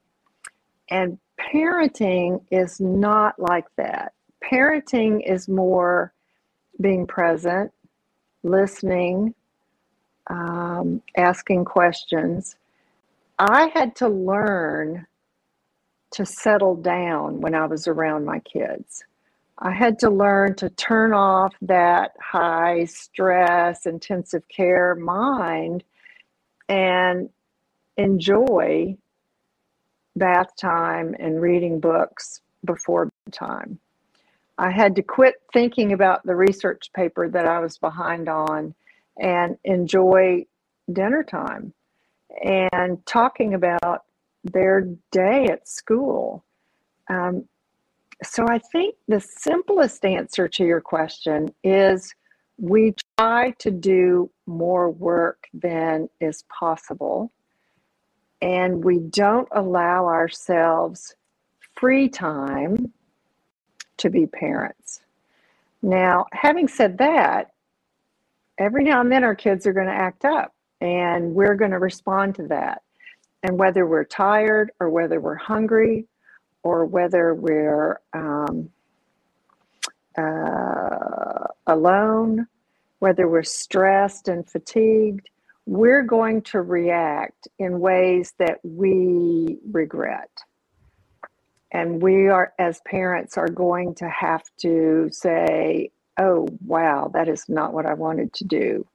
And 0.89 1.17
parenting 1.39 2.43
is 2.51 2.79
not 2.79 3.39
like 3.39 3.65
that. 3.77 4.13
Parenting 4.43 5.21
is 5.25 5.47
more 5.47 6.13
being 6.79 7.05
present, 7.07 7.71
listening, 8.43 9.33
um, 10.27 11.01
asking 11.17 11.65
questions. 11.65 12.55
I 13.39 13.71
had 13.73 13.95
to 13.97 14.07
learn 14.07 15.07
to 16.11 16.25
settle 16.25 16.75
down 16.75 17.41
when 17.41 17.55
I 17.55 17.65
was 17.65 17.87
around 17.87 18.25
my 18.25 18.39
kids. 18.39 19.03
I 19.57 19.71
had 19.71 19.99
to 19.99 20.09
learn 20.09 20.55
to 20.55 20.69
turn 20.69 21.13
off 21.13 21.53
that 21.61 22.11
high 22.19 22.85
stress, 22.85 23.85
intensive 23.85 24.43
care 24.47 24.95
mind 24.95 25.83
and 26.67 27.29
enjoy 27.97 28.97
bath 30.15 30.55
time 30.59 31.15
and 31.19 31.41
reading 31.41 31.79
books 31.79 32.41
before 32.65 33.09
bedtime. 33.25 33.79
I 34.61 34.69
had 34.69 34.95
to 34.97 35.01
quit 35.01 35.41
thinking 35.51 35.91
about 35.91 36.23
the 36.23 36.35
research 36.35 36.91
paper 36.93 37.27
that 37.27 37.47
I 37.47 37.59
was 37.59 37.79
behind 37.79 38.29
on 38.29 38.75
and 39.19 39.57
enjoy 39.63 40.45
dinner 40.93 41.23
time 41.23 41.73
and 42.43 43.03
talking 43.07 43.55
about 43.55 44.03
their 44.43 44.81
day 45.11 45.45
at 45.45 45.67
school. 45.67 46.43
Um, 47.09 47.45
so 48.21 48.45
I 48.47 48.59
think 48.59 48.93
the 49.07 49.19
simplest 49.19 50.05
answer 50.05 50.47
to 50.49 50.63
your 50.63 50.79
question 50.79 51.51
is 51.63 52.13
we 52.59 52.93
try 53.17 53.55
to 53.57 53.71
do 53.71 54.29
more 54.45 54.91
work 54.91 55.47
than 55.55 56.07
is 56.19 56.43
possible, 56.55 57.31
and 58.43 58.85
we 58.85 58.99
don't 58.99 59.47
allow 59.53 60.05
ourselves 60.05 61.15
free 61.75 62.07
time 62.07 62.93
to 64.01 64.09
be 64.09 64.25
parents. 64.25 65.01
Now, 65.81 66.25
having 66.31 66.67
said 66.67 66.97
that, 66.99 67.51
every 68.57 68.83
now 68.83 69.01
and 69.01 69.11
then 69.11 69.23
our 69.23 69.35
kids 69.35 69.65
are 69.65 69.73
going 69.73 69.87
to 69.87 69.93
act 69.93 70.25
up 70.25 70.53
and 70.79 71.33
we're 71.33 71.55
going 71.55 71.71
to 71.71 71.79
respond 71.79 72.35
to 72.35 72.47
that. 72.47 72.81
And 73.43 73.57
whether 73.57 73.87
we're 73.87 74.03
tired 74.03 74.71
or 74.79 74.89
whether 74.89 75.19
we're 75.19 75.35
hungry 75.35 76.05
or 76.63 76.85
whether 76.85 77.33
we're 77.33 77.99
um, 78.13 78.69
uh, 80.17 81.47
alone, 81.67 82.47
whether 82.99 83.27
we're 83.27 83.43
stressed 83.43 84.27
and 84.27 84.47
fatigued, 84.47 85.29
we're 85.65 86.03
going 86.03 86.41
to 86.43 86.61
react 86.61 87.47
in 87.57 87.79
ways 87.79 88.33
that 88.37 88.59
we 88.63 89.57
regret 89.71 90.29
and 91.71 92.01
we 92.01 92.27
are 92.29 92.53
as 92.59 92.81
parents 92.85 93.37
are 93.37 93.49
going 93.49 93.95
to 93.95 94.09
have 94.09 94.43
to 94.59 95.09
say 95.11 95.91
oh 96.19 96.47
wow 96.65 97.09
that 97.13 97.29
is 97.29 97.45
not 97.49 97.73
what 97.73 97.85
i 97.87 97.93
wanted 97.95 98.33
to 98.33 98.45
do. 98.45 98.85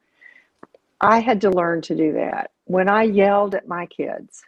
I 1.00 1.20
had 1.20 1.42
to 1.42 1.50
learn 1.50 1.82
to 1.82 1.96
do 1.96 2.14
that. 2.14 2.52
When 2.66 2.88
i 2.88 3.04
yelled 3.04 3.54
at 3.54 3.68
my 3.68 3.86
kids 3.86 4.42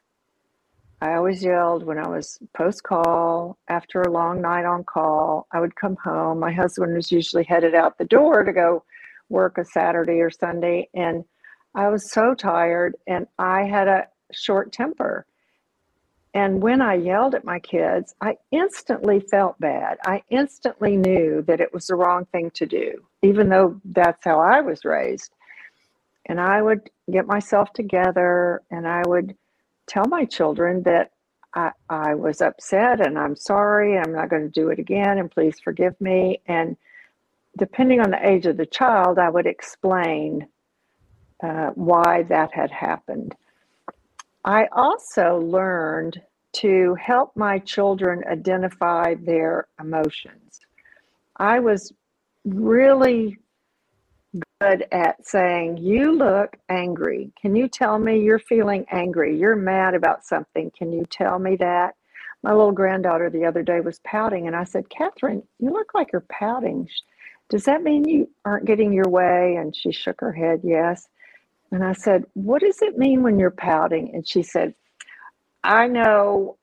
i 1.02 1.14
always 1.14 1.44
yelled 1.44 1.84
when 1.84 1.98
i 1.98 2.08
was 2.08 2.38
post 2.56 2.82
call 2.84 3.58
after 3.68 4.02
a 4.02 4.12
long 4.12 4.42
night 4.42 4.66
on 4.66 4.84
call 4.84 5.46
i 5.52 5.60
would 5.60 5.76
come 5.76 5.96
home. 6.04 6.40
My 6.40 6.52
husband 6.52 6.94
was 6.94 7.12
usually 7.12 7.44
headed 7.44 7.74
out 7.76 7.98
the 7.98 8.06
door 8.06 8.44
to 8.44 8.52
go 8.54 8.84
work 9.30 9.58
a 9.58 9.64
saturday 9.66 10.20
or 10.20 10.30
sunday 10.30 10.88
and 10.94 11.24
i 11.76 11.88
was 11.88 12.10
so 12.12 12.34
tired 12.34 12.96
and 13.08 13.26
i 13.38 13.64
had 13.64 13.88
a 13.88 14.08
short 14.32 14.72
temper 14.72 15.26
and 16.34 16.62
when 16.62 16.82
I 16.82 16.94
yelled 16.94 17.34
at 17.34 17.44
my 17.44 17.58
kids, 17.58 18.14
I 18.20 18.36
instantly 18.50 19.20
felt 19.20 19.58
bad. 19.60 19.98
I 20.04 20.22
instantly 20.28 20.96
knew 20.96 21.42
that 21.42 21.60
it 21.60 21.72
was 21.72 21.86
the 21.86 21.96
wrong 21.96 22.26
thing 22.26 22.50
to 22.52 22.66
do, 22.66 23.02
even 23.22 23.48
though 23.48 23.80
that's 23.84 24.24
how 24.24 24.40
I 24.40 24.60
was 24.60 24.84
raised. 24.84 25.32
And 26.26 26.38
I 26.38 26.60
would 26.60 26.90
get 27.10 27.26
myself 27.26 27.72
together 27.72 28.62
and 28.70 28.86
I 28.86 29.02
would 29.06 29.34
tell 29.86 30.04
my 30.06 30.26
children 30.26 30.82
that 30.82 31.12
I, 31.54 31.72
I 31.88 32.14
was 32.14 32.42
upset 32.42 33.04
and 33.04 33.18
I'm 33.18 33.34
sorry, 33.34 33.96
I'm 33.98 34.12
not 34.12 34.28
going 34.28 34.42
to 34.42 34.60
do 34.60 34.68
it 34.68 34.78
again, 34.78 35.18
and 35.18 35.30
please 35.30 35.58
forgive 35.58 35.98
me. 36.00 36.42
And 36.46 36.76
depending 37.56 38.00
on 38.00 38.10
the 38.10 38.28
age 38.28 38.44
of 38.44 38.58
the 38.58 38.66
child, 38.66 39.18
I 39.18 39.30
would 39.30 39.46
explain 39.46 40.46
uh, 41.42 41.70
why 41.74 42.24
that 42.24 42.52
had 42.52 42.70
happened. 42.70 43.34
I 44.44 44.68
also 44.72 45.38
learned 45.38 46.22
to 46.54 46.96
help 46.96 47.36
my 47.36 47.60
children 47.60 48.24
identify 48.30 49.14
their 49.16 49.68
emotions. 49.80 50.60
I 51.38 51.60
was 51.60 51.92
really 52.44 53.38
good 54.60 54.86
at 54.92 55.26
saying, 55.26 55.78
You 55.78 56.12
look 56.12 56.56
angry. 56.68 57.32
Can 57.40 57.56
you 57.56 57.68
tell 57.68 57.98
me 57.98 58.20
you're 58.22 58.38
feeling 58.40 58.86
angry? 58.90 59.38
You're 59.38 59.56
mad 59.56 59.94
about 59.94 60.24
something. 60.24 60.70
Can 60.76 60.92
you 60.92 61.04
tell 61.10 61.38
me 61.38 61.56
that? 61.56 61.94
My 62.42 62.52
little 62.52 62.72
granddaughter 62.72 63.30
the 63.30 63.46
other 63.46 63.62
day 63.62 63.80
was 63.80 64.00
pouting, 64.04 64.46
and 64.48 64.56
I 64.56 64.64
said, 64.64 64.90
Catherine, 64.90 65.42
you 65.60 65.70
look 65.72 65.94
like 65.94 66.12
you're 66.12 66.26
pouting. 66.30 66.88
Does 67.50 67.64
that 67.64 67.82
mean 67.82 68.08
you 68.08 68.30
aren't 68.44 68.66
getting 68.66 68.92
your 68.92 69.08
way? 69.08 69.56
And 69.56 69.74
she 69.76 69.92
shook 69.92 70.20
her 70.20 70.32
head, 70.32 70.60
Yes. 70.64 71.08
And 71.72 71.84
I 71.84 71.92
said, 71.92 72.24
What 72.34 72.62
does 72.62 72.82
it 72.82 72.98
mean 72.98 73.22
when 73.22 73.38
you're 73.38 73.50
pouting? 73.50 74.14
And 74.14 74.26
she 74.26 74.42
said, 74.42 74.74
I 75.64 75.86
know 75.88 76.58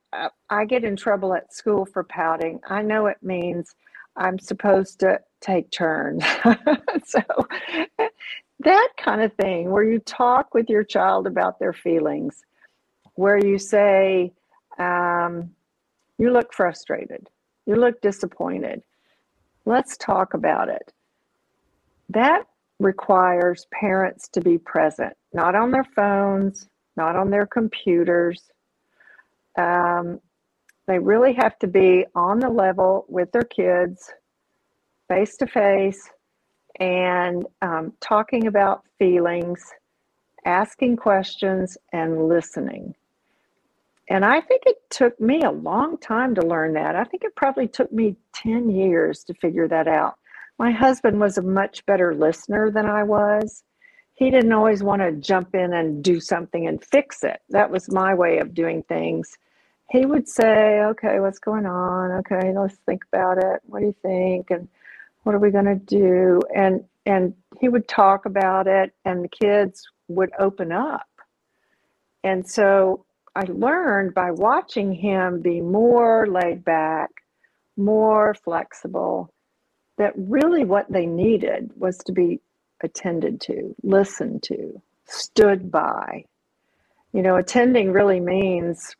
I 0.49 0.65
get 0.65 0.83
in 0.83 0.95
trouble 0.95 1.33
at 1.33 1.53
school 1.53 1.85
for 1.85 2.03
pouting, 2.03 2.59
I 2.69 2.81
know 2.81 3.07
it 3.07 3.17
means 3.21 3.75
I'm 4.15 4.39
supposed 4.39 4.99
to 5.01 5.19
take 5.41 5.71
turns. 5.71 6.23
so 7.05 7.21
that 8.59 8.89
kind 8.97 9.21
of 9.21 9.33
thing, 9.33 9.71
where 9.71 9.83
you 9.83 9.99
talk 9.99 10.53
with 10.53 10.69
your 10.69 10.83
child 10.83 11.27
about 11.27 11.59
their 11.59 11.73
feelings, 11.73 12.43
where 13.15 13.37
you 13.37 13.59
say, 13.59 14.33
um, 14.79 15.51
You 16.17 16.31
look 16.31 16.53
frustrated, 16.53 17.29
you 17.65 17.75
look 17.75 18.01
disappointed. 18.01 18.83
Let's 19.65 19.97
talk 19.97 20.33
about 20.33 20.69
it. 20.69 20.93
That 22.09 22.45
requires 22.79 23.67
parents 23.71 24.27
to 24.29 24.41
be 24.41 24.57
present, 24.57 25.13
not 25.33 25.55
on 25.55 25.71
their 25.71 25.85
phones, 25.95 26.67
not 26.97 27.15
on 27.15 27.29
their 27.29 27.45
computers. 27.45 28.43
Um, 29.57 30.19
they 30.87 30.99
really 30.99 31.33
have 31.33 31.57
to 31.59 31.67
be 31.67 32.05
on 32.15 32.39
the 32.39 32.49
level 32.49 33.05
with 33.07 33.31
their 33.31 33.43
kids, 33.43 34.11
face 35.07 35.37
to 35.37 35.47
face, 35.47 36.09
and 36.79 37.45
um, 37.61 37.93
talking 38.01 38.47
about 38.47 38.83
feelings, 38.99 39.61
asking 40.45 40.97
questions, 40.97 41.77
and 41.93 42.27
listening. 42.27 42.93
And 44.09 44.23
I 44.23 44.41
think 44.41 44.63
it 44.65 44.77
took 44.91 45.19
me 45.19 45.41
a 45.41 45.51
long 45.51 45.97
time 45.97 46.35
to 46.35 46.45
learn 46.45 46.73
that. 46.73 46.95
I 46.95 47.03
think 47.05 47.23
it 47.23 47.35
probably 47.35 47.67
took 47.67 47.91
me 47.91 48.17
10 48.33 48.69
years 48.69 49.23
to 49.23 49.33
figure 49.33 49.67
that 49.67 49.87
out. 49.87 50.15
My 50.57 50.71
husband 50.71 51.19
was 51.19 51.37
a 51.37 51.41
much 51.41 51.85
better 51.85 52.15
listener 52.15 52.71
than 52.71 52.85
I 52.85 53.03
was. 53.03 53.63
He 54.13 54.31
didn't 54.31 54.53
always 54.53 54.81
want 54.81 55.01
to 55.01 55.11
jump 55.11 55.53
in 55.53 55.73
and 55.73 56.03
do 56.03 56.21
something 56.21 56.67
and 56.67 56.83
fix 56.83 57.23
it. 57.23 57.41
That 57.49 57.69
was 57.69 57.91
my 57.91 58.13
way 58.13 58.39
of 58.39 58.53
doing 58.53 58.83
things. 58.83 59.37
He 59.89 60.05
would 60.05 60.27
say, 60.27 60.81
Okay, 60.81 61.19
what's 61.19 61.39
going 61.39 61.65
on? 61.65 62.11
Okay, 62.19 62.53
let's 62.57 62.77
think 62.85 63.03
about 63.11 63.37
it. 63.37 63.61
What 63.65 63.79
do 63.79 63.87
you 63.87 63.95
think? 64.01 64.49
And 64.51 64.69
what 65.23 65.35
are 65.35 65.39
we 65.39 65.51
going 65.51 65.65
to 65.65 65.75
do? 65.75 66.39
And 66.55 66.83
and 67.05 67.33
he 67.59 67.69
would 67.69 67.87
talk 67.87 68.25
about 68.25 68.67
it 68.67 68.93
and 69.03 69.23
the 69.23 69.29
kids 69.29 69.87
would 70.07 70.31
open 70.39 70.71
up. 70.71 71.07
And 72.23 72.49
so 72.49 73.05
I 73.35 73.43
learned 73.47 74.13
by 74.13 74.31
watching 74.31 74.93
him 74.93 75.41
be 75.41 75.61
more 75.61 76.25
laid 76.27 76.65
back, 76.65 77.11
more 77.77 78.33
flexible, 78.33 79.31
that 79.97 80.13
really 80.15 80.65
what 80.65 80.91
they 80.91 81.05
needed 81.05 81.71
was 81.77 81.97
to 81.99 82.11
be 82.11 82.41
attended 82.83 83.39
to, 83.41 83.75
listened 83.83 84.43
to, 84.43 84.81
stood 85.05 85.71
by. 85.71 86.25
You 87.13 87.21
know, 87.21 87.37
attending 87.37 87.91
really 87.91 88.19
means 88.19 88.95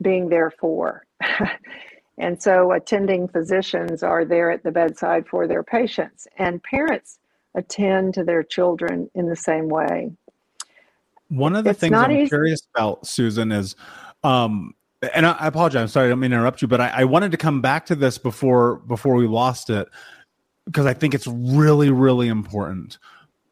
being 0.00 0.28
there 0.28 0.50
for. 0.50 1.06
and 2.18 2.42
so 2.42 2.72
attending 2.72 3.28
physicians 3.28 4.02
are 4.02 4.24
there 4.24 4.50
at 4.50 4.64
the 4.64 4.72
bedside 4.72 5.26
for 5.28 5.46
their 5.46 5.62
patients, 5.62 6.26
and 6.38 6.62
parents 6.62 7.18
attend 7.54 8.14
to 8.14 8.24
their 8.24 8.42
children 8.42 9.10
in 9.14 9.28
the 9.28 9.36
same 9.36 9.68
way. 9.68 10.10
One 11.28 11.54
of 11.54 11.64
the 11.64 11.70
it's 11.70 11.80
things 11.80 11.94
I'm 11.94 12.10
easy. 12.10 12.28
curious 12.28 12.62
about, 12.74 13.06
Susan, 13.06 13.52
is 13.52 13.76
um, 14.24 14.74
and 15.14 15.26
I, 15.26 15.46
apologize. 15.46 15.92
Sorry, 15.92 16.06
I 16.06 16.08
don't 16.10 16.20
mean 16.20 16.30
to 16.30 16.36
interrupt 16.36 16.62
you, 16.62 16.68
but 16.68 16.80
I, 16.80 16.88
I, 16.88 17.04
wanted 17.04 17.32
to 17.32 17.36
come 17.36 17.60
back 17.60 17.86
to 17.86 17.96
this 17.96 18.18
before 18.18 18.76
before 18.86 19.14
we 19.14 19.26
lost 19.26 19.68
it 19.68 19.88
because 20.66 20.86
I 20.86 20.94
think 20.94 21.14
it's 21.14 21.26
really, 21.26 21.90
really 21.90 22.28
important. 22.28 22.98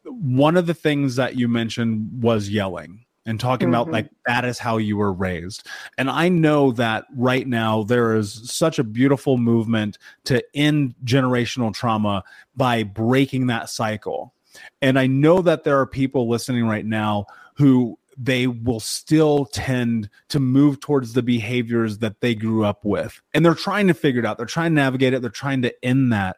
One 0.03 0.57
of 0.57 0.67
the 0.67 0.73
things 0.73 1.15
that 1.15 1.35
you 1.35 1.47
mentioned 1.47 2.23
was 2.23 2.49
yelling 2.49 3.05
and 3.25 3.39
talking 3.39 3.67
mm-hmm. 3.67 3.75
about 3.75 3.91
like 3.91 4.09
that 4.25 4.45
is 4.45 4.57
how 4.57 4.77
you 4.77 4.97
were 4.97 5.13
raised. 5.13 5.67
And 5.97 6.09
I 6.09 6.29
know 6.29 6.71
that 6.73 7.05
right 7.15 7.47
now 7.47 7.83
there 7.83 8.15
is 8.15 8.49
such 8.51 8.79
a 8.79 8.83
beautiful 8.83 9.37
movement 9.37 9.97
to 10.25 10.43
end 10.55 10.95
generational 11.03 11.73
trauma 11.73 12.23
by 12.55 12.83
breaking 12.83 13.47
that 13.47 13.69
cycle. 13.69 14.33
And 14.81 14.97
I 14.97 15.07
know 15.07 15.41
that 15.41 15.63
there 15.63 15.79
are 15.79 15.85
people 15.85 16.27
listening 16.27 16.65
right 16.65 16.85
now 16.85 17.27
who 17.55 17.97
they 18.17 18.47
will 18.47 18.79
still 18.79 19.45
tend 19.45 20.09
to 20.29 20.39
move 20.39 20.79
towards 20.79 21.13
the 21.13 21.23
behaviors 21.23 21.99
that 21.99 22.19
they 22.21 22.35
grew 22.35 22.65
up 22.65 22.83
with. 22.83 23.21
And 23.33 23.45
they're 23.45 23.55
trying 23.55 23.87
to 23.87 23.93
figure 23.93 24.19
it 24.19 24.25
out. 24.25 24.37
They're 24.37 24.45
trying 24.45 24.71
to 24.71 24.75
navigate 24.75 25.13
it. 25.13 25.21
They're 25.21 25.29
trying 25.31 25.61
to 25.61 25.85
end 25.85 26.11
that 26.11 26.37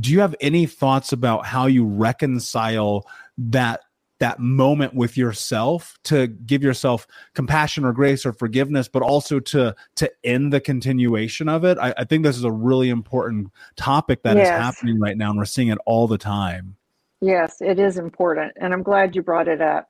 do 0.00 0.10
you 0.10 0.20
have 0.20 0.34
any 0.40 0.66
thoughts 0.66 1.12
about 1.12 1.46
how 1.46 1.66
you 1.66 1.84
reconcile 1.84 3.06
that 3.38 3.80
that 4.18 4.38
moment 4.38 4.94
with 4.94 5.16
yourself 5.16 5.98
to 6.04 6.28
give 6.28 6.62
yourself 6.62 7.08
compassion 7.34 7.84
or 7.84 7.92
grace 7.92 8.24
or 8.24 8.32
forgiveness 8.32 8.86
but 8.86 9.02
also 9.02 9.40
to 9.40 9.74
to 9.96 10.10
end 10.22 10.52
the 10.52 10.60
continuation 10.60 11.48
of 11.48 11.64
it? 11.64 11.76
I, 11.78 11.92
I 11.98 12.04
think 12.04 12.22
this 12.22 12.36
is 12.36 12.44
a 12.44 12.52
really 12.52 12.88
important 12.88 13.50
topic 13.76 14.22
that 14.22 14.36
yes. 14.36 14.46
is 14.46 14.50
happening 14.50 15.00
right 15.00 15.16
now 15.16 15.30
and 15.30 15.38
we're 15.38 15.44
seeing 15.44 15.68
it 15.68 15.78
all 15.86 16.06
the 16.06 16.18
time. 16.18 16.76
Yes 17.20 17.60
it 17.60 17.78
is 17.78 17.98
important 17.98 18.52
and 18.60 18.72
i'm 18.72 18.82
glad 18.82 19.16
you 19.16 19.22
brought 19.22 19.48
it 19.48 19.60
up. 19.60 19.88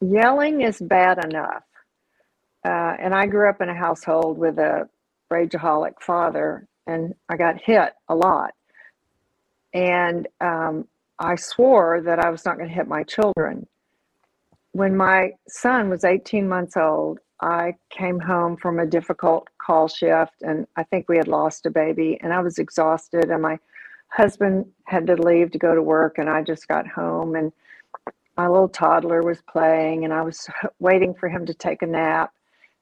Yelling 0.00 0.62
is 0.62 0.80
bad 0.80 1.22
enough. 1.24 1.64
Uh, 2.64 2.96
and 2.98 3.14
i 3.14 3.26
grew 3.26 3.48
up 3.48 3.60
in 3.60 3.68
a 3.68 3.74
household 3.74 4.38
with 4.38 4.58
a 4.58 4.88
rageaholic 5.30 6.00
father 6.00 6.66
and 6.86 7.14
i 7.28 7.36
got 7.36 7.60
hit 7.60 7.92
a 8.08 8.14
lot 8.14 8.52
and 9.72 10.28
um, 10.40 10.86
I 11.18 11.36
swore 11.36 12.00
that 12.02 12.18
I 12.18 12.30
was 12.30 12.44
not 12.44 12.56
going 12.56 12.68
to 12.68 12.74
hit 12.74 12.88
my 12.88 13.02
children. 13.02 13.66
When 14.72 14.96
my 14.96 15.32
son 15.48 15.88
was 15.88 16.04
18 16.04 16.48
months 16.48 16.76
old, 16.76 17.18
I 17.40 17.74
came 17.90 18.18
home 18.18 18.56
from 18.56 18.78
a 18.78 18.86
difficult 18.86 19.48
call 19.58 19.88
shift, 19.88 20.42
and 20.42 20.66
I 20.76 20.82
think 20.84 21.08
we 21.08 21.16
had 21.18 21.28
lost 21.28 21.66
a 21.66 21.70
baby, 21.70 22.18
and 22.22 22.32
I 22.32 22.40
was 22.40 22.58
exhausted, 22.58 23.30
and 23.30 23.42
my 23.42 23.58
husband 24.08 24.66
had 24.84 25.06
to 25.08 25.16
leave 25.16 25.50
to 25.52 25.58
go 25.58 25.74
to 25.74 25.82
work, 25.82 26.18
and 26.18 26.30
I 26.30 26.42
just 26.42 26.68
got 26.68 26.86
home, 26.86 27.34
and 27.34 27.52
my 28.36 28.48
little 28.48 28.68
toddler 28.68 29.22
was 29.22 29.42
playing, 29.50 30.04
and 30.04 30.12
I 30.12 30.22
was 30.22 30.48
waiting 30.78 31.14
for 31.14 31.28
him 31.28 31.46
to 31.46 31.54
take 31.54 31.82
a 31.82 31.86
nap, 31.86 32.32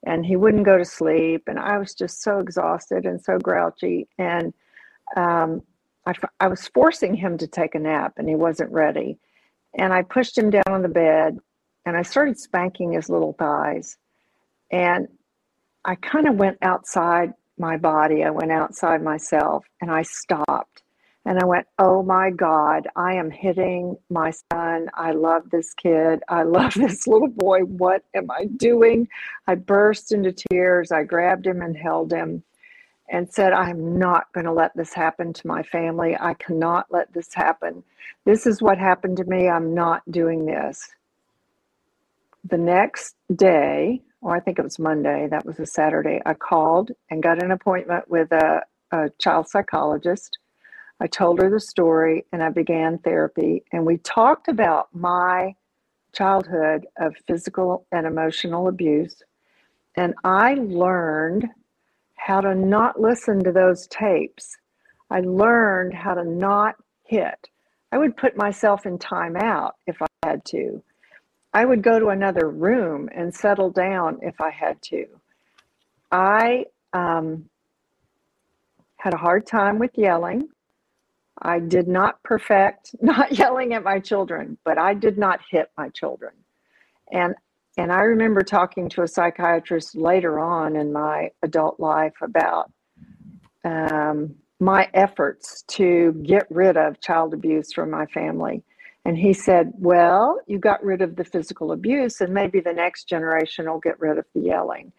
and 0.04 0.24
he 0.24 0.36
wouldn't 0.36 0.64
go 0.64 0.78
to 0.78 0.84
sleep, 0.84 1.44
and 1.46 1.58
I 1.58 1.78
was 1.78 1.94
just 1.94 2.22
so 2.22 2.38
exhausted 2.38 3.06
and 3.06 3.20
so 3.20 3.38
grouchy, 3.38 4.08
and 4.18 4.52
um, 5.16 5.62
I, 6.06 6.12
I 6.40 6.48
was 6.48 6.68
forcing 6.68 7.14
him 7.14 7.38
to 7.38 7.46
take 7.46 7.74
a 7.74 7.78
nap 7.78 8.14
and 8.16 8.28
he 8.28 8.34
wasn't 8.34 8.72
ready. 8.72 9.18
And 9.76 9.92
I 9.92 10.02
pushed 10.02 10.36
him 10.36 10.50
down 10.50 10.64
on 10.68 10.82
the 10.82 10.88
bed 10.88 11.38
and 11.86 11.96
I 11.96 12.02
started 12.02 12.38
spanking 12.38 12.92
his 12.92 13.08
little 13.08 13.34
thighs. 13.34 13.96
And 14.70 15.08
I 15.84 15.96
kind 15.96 16.28
of 16.28 16.36
went 16.36 16.58
outside 16.62 17.32
my 17.58 17.76
body. 17.76 18.24
I 18.24 18.30
went 18.30 18.52
outside 18.52 19.02
myself 19.02 19.64
and 19.80 19.90
I 19.90 20.02
stopped. 20.02 20.82
And 21.26 21.38
I 21.38 21.46
went, 21.46 21.66
Oh 21.78 22.02
my 22.02 22.30
God, 22.30 22.86
I 22.96 23.14
am 23.14 23.30
hitting 23.30 23.96
my 24.10 24.30
son. 24.52 24.88
I 24.94 25.12
love 25.12 25.48
this 25.50 25.72
kid. 25.72 26.20
I 26.28 26.42
love 26.42 26.74
this 26.76 27.06
little 27.06 27.28
boy. 27.28 27.60
What 27.60 28.02
am 28.14 28.30
I 28.30 28.46
doing? 28.56 29.08
I 29.46 29.54
burst 29.54 30.12
into 30.12 30.34
tears. 30.50 30.92
I 30.92 31.04
grabbed 31.04 31.46
him 31.46 31.62
and 31.62 31.76
held 31.76 32.12
him 32.12 32.42
and 33.08 33.30
said, 33.32 33.52
I'm 33.52 33.98
not 33.98 34.32
going 34.32 34.46
to 34.46 34.52
let 34.52 34.76
this 34.76 34.92
happen 34.94 35.32
to 35.34 35.46
my 35.46 35.62
family. 35.62 36.16
I 36.18 36.34
cannot 36.34 36.86
let 36.90 37.12
this 37.12 37.32
happen. 37.34 37.82
This 38.24 38.46
is 38.46 38.62
what 38.62 38.78
happened 38.78 39.18
to 39.18 39.24
me. 39.24 39.48
I'm 39.48 39.74
not 39.74 40.02
doing 40.10 40.46
this. 40.46 40.90
The 42.44 42.58
next 42.58 43.16
day, 43.34 44.02
or 44.20 44.34
I 44.34 44.40
think 44.40 44.58
it 44.58 44.64
was 44.64 44.78
Monday, 44.78 45.28
that 45.30 45.44
was 45.46 45.58
a 45.60 45.66
Saturday, 45.66 46.20
I 46.24 46.34
called 46.34 46.90
and 47.10 47.22
got 47.22 47.42
an 47.42 47.50
appointment 47.50 48.08
with 48.08 48.32
a, 48.32 48.62
a 48.90 49.10
child 49.18 49.48
psychologist. 49.48 50.38
I 51.00 51.06
told 51.06 51.40
her 51.40 51.50
the 51.50 51.60
story 51.60 52.24
and 52.32 52.42
I 52.42 52.50
began 52.50 52.98
therapy. 52.98 53.64
And 53.72 53.84
we 53.84 53.98
talked 53.98 54.48
about 54.48 54.88
my 54.94 55.54
childhood 56.14 56.86
of 56.98 57.14
physical 57.26 57.86
and 57.92 58.06
emotional 58.06 58.68
abuse. 58.68 59.22
And 59.96 60.14
I 60.24 60.54
learned 60.54 61.48
how 62.24 62.40
to 62.40 62.54
not 62.54 62.98
listen 62.98 63.44
to 63.44 63.52
those 63.52 63.86
tapes. 63.88 64.56
I 65.10 65.20
learned 65.20 65.92
how 65.92 66.14
to 66.14 66.24
not 66.24 66.74
hit. 67.04 67.50
I 67.92 67.98
would 67.98 68.16
put 68.16 68.34
myself 68.34 68.86
in 68.86 68.96
timeout 68.96 69.72
if 69.86 70.00
I 70.00 70.06
had 70.22 70.42
to. 70.46 70.82
I 71.52 71.66
would 71.66 71.82
go 71.82 71.98
to 71.98 72.08
another 72.08 72.48
room 72.48 73.10
and 73.14 73.34
settle 73.34 73.70
down 73.70 74.20
if 74.22 74.40
I 74.40 74.48
had 74.48 74.80
to. 74.84 75.06
I 76.10 76.64
um, 76.94 77.50
had 78.96 79.12
a 79.12 79.18
hard 79.18 79.46
time 79.46 79.78
with 79.78 79.90
yelling. 79.94 80.48
I 81.42 81.58
did 81.58 81.88
not 81.88 82.22
perfect 82.22 82.96
not 83.02 83.32
yelling 83.32 83.74
at 83.74 83.84
my 83.84 84.00
children, 84.00 84.56
but 84.64 84.78
I 84.78 84.94
did 84.94 85.18
not 85.18 85.40
hit 85.50 85.70
my 85.76 85.90
children. 85.90 86.32
And 87.12 87.34
and 87.76 87.92
I 87.92 88.02
remember 88.02 88.42
talking 88.42 88.88
to 88.90 89.02
a 89.02 89.08
psychiatrist 89.08 89.96
later 89.96 90.38
on 90.38 90.76
in 90.76 90.92
my 90.92 91.30
adult 91.42 91.80
life 91.80 92.14
about 92.22 92.70
um, 93.64 94.36
my 94.60 94.88
efforts 94.94 95.62
to 95.68 96.12
get 96.24 96.46
rid 96.50 96.76
of 96.76 97.00
child 97.00 97.34
abuse 97.34 97.72
from 97.72 97.90
my 97.90 98.06
family. 98.06 98.62
And 99.04 99.18
he 99.18 99.32
said, 99.32 99.72
Well, 99.74 100.40
you 100.46 100.58
got 100.58 100.84
rid 100.84 101.02
of 101.02 101.16
the 101.16 101.24
physical 101.24 101.72
abuse, 101.72 102.20
and 102.20 102.32
maybe 102.32 102.60
the 102.60 102.72
next 102.72 103.08
generation 103.08 103.68
will 103.68 103.80
get 103.80 104.00
rid 104.00 104.18
of 104.18 104.24
the 104.34 104.40
yelling. 104.40 104.92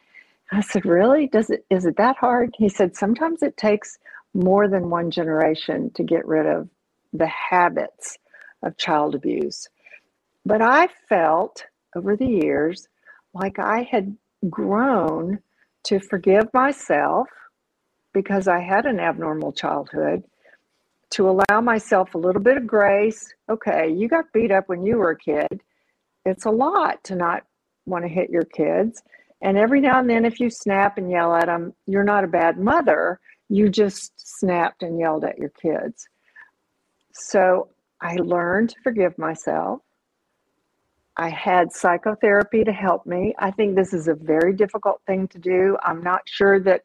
I 0.52 0.62
said, 0.62 0.86
Really? 0.86 1.28
Does 1.28 1.50
it 1.50 1.66
is 1.70 1.86
it 1.86 1.98
that 1.98 2.18
hard? 2.18 2.54
He 2.58 2.70
said, 2.70 2.96
Sometimes 2.96 3.42
it 3.42 3.58
takes 3.58 3.98
more 4.34 4.68
than 4.68 4.90
one 4.90 5.10
generation 5.12 5.92
to 5.96 6.04
get 6.04 6.28
rid 6.28 6.46
of 6.46 6.70
the 7.14 7.28
habits 7.28 8.18
of 8.62 8.78
child 8.78 9.16
abuse. 9.16 9.70
But 10.46 10.62
I 10.62 10.90
felt 11.10 11.66
over 11.96 12.16
the 12.16 12.28
years 12.28 12.88
like 13.34 13.60
I 13.60 13.84
had 13.84 14.16
grown 14.50 15.40
to 15.84 16.00
forgive 16.00 16.52
myself 16.54 17.28
because 18.14 18.48
I 18.48 18.60
had 18.62 18.86
an 18.86 19.00
abnormal 19.00 19.52
childhood, 19.52 20.24
to 21.12 21.30
allow 21.30 21.62
myself 21.62 22.16
a 22.16 22.18
little 22.18 22.42
bit 22.42 22.58
of 22.58 22.66
grace. 22.66 23.34
Okay, 23.50 23.90
you 23.92 24.08
got 24.08 24.32
beat 24.34 24.52
up 24.52 24.68
when 24.68 24.86
you 24.86 24.98
were 24.98 25.12
a 25.12 25.18
kid. 25.18 25.62
It's 26.26 26.46
a 26.46 26.50
lot 26.50 27.04
to 27.04 27.16
not 27.16 27.44
want 27.86 28.06
to 28.06 28.10
hit 28.10 28.30
your 28.30 28.46
kids. 28.46 29.04
And 29.42 29.58
every 29.58 29.82
now 29.82 30.00
and 30.00 30.10
then, 30.10 30.26
if 30.26 30.40
you 30.40 30.50
snap 30.50 30.98
and 30.98 31.12
yell 31.12 31.36
at 31.36 31.46
them, 31.46 31.74
you're 31.86 32.04
not 32.04 32.24
a 32.24 32.28
bad 32.28 32.58
mother. 32.58 33.20
You 33.50 33.70
just 33.70 34.14
snapped 34.16 34.82
and 34.82 34.98
yelled 34.98 35.24
at 35.24 35.38
your 35.38 35.50
kids. 35.50 36.08
So 37.12 37.68
I 38.02 38.16
learned 38.16 38.70
to 38.72 38.76
forgive 38.82 39.18
myself. 39.18 39.82
I 41.18 41.30
had 41.30 41.72
psychotherapy 41.72 42.64
to 42.66 42.74
help 42.74 43.06
me. 43.06 43.34
I 43.40 43.52
think 43.52 43.76
this 43.76 43.94
is 43.94 44.08
a 44.08 44.16
very 44.16 44.54
difficult 44.54 45.02
thing 45.08 45.28
to 45.30 45.40
do. 45.40 45.78
I'm 45.84 46.04
not 46.04 46.22
sure 46.26 46.60
that 46.62 46.84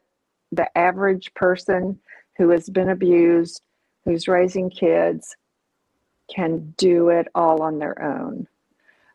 the 0.51 0.75
average 0.77 1.33
person 1.33 1.99
who 2.37 2.49
has 2.49 2.69
been 2.69 2.89
abused, 2.89 3.61
who's 4.05 4.27
raising 4.27 4.69
kids, 4.69 5.35
can 6.33 6.73
do 6.77 7.09
it 7.09 7.27
all 7.35 7.61
on 7.61 7.77
their 7.77 8.01
own. 8.01 8.47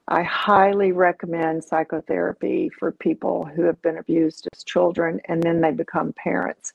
I 0.09 0.23
highly 0.23 0.93
recommend 0.93 1.65
psychotherapy 1.65 2.69
for 2.69 2.93
people 2.93 3.45
who 3.45 3.63
have 3.63 3.81
been 3.83 3.99
abused 3.99 4.49
as 4.55 4.63
children 4.65 5.21
and 5.25 5.43
then 5.43 5.61
they 5.61 5.73
become 5.73 6.13
parents. 6.13 6.75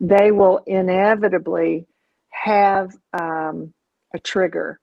They 0.00 0.32
will 0.32 0.62
inevitably 0.66 1.86
have 2.30 2.96
um, 3.12 3.72
a 4.14 4.18
trigger 4.18 4.80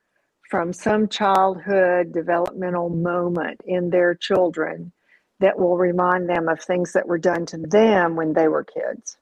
from 0.50 0.74
some 0.74 1.08
childhood 1.08 2.14
developmental 2.14 2.90
moment 2.90 3.62
in 3.66 3.90
their 3.92 4.16
children 4.16 4.92
that 5.40 5.60
will 5.60 5.78
remind 5.78 6.30
them 6.30 6.50
of 6.50 6.62
things 6.62 6.94
that 6.94 7.08
were 7.08 7.20
done 7.20 7.46
to 7.48 7.58
them 7.58 8.16
when 8.16 8.34
they 8.34 8.48
were 8.50 8.66
kids. 8.66 9.18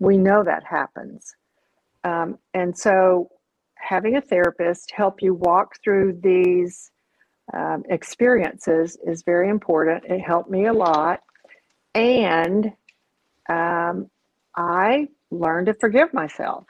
We 0.00 0.18
know 0.18 0.44
that 0.44 0.64
happens. 0.64 1.34
Um, 2.04 2.38
and 2.54 2.76
so, 2.78 3.30
having 3.76 4.16
a 4.16 4.20
therapist 4.20 4.92
help 4.92 5.22
you 5.22 5.34
walk 5.34 5.76
through 5.82 6.20
these 6.22 6.90
um, 7.54 7.84
experiences 7.88 8.98
is 9.06 9.22
very 9.22 9.48
important. 9.48 10.04
It 10.06 10.20
helped 10.20 10.50
me 10.50 10.66
a 10.66 10.72
lot. 10.72 11.20
And 11.94 12.72
um, 13.48 14.10
I 14.56 15.08
learned 15.30 15.66
to 15.66 15.74
forgive 15.74 16.12
myself. 16.14 16.66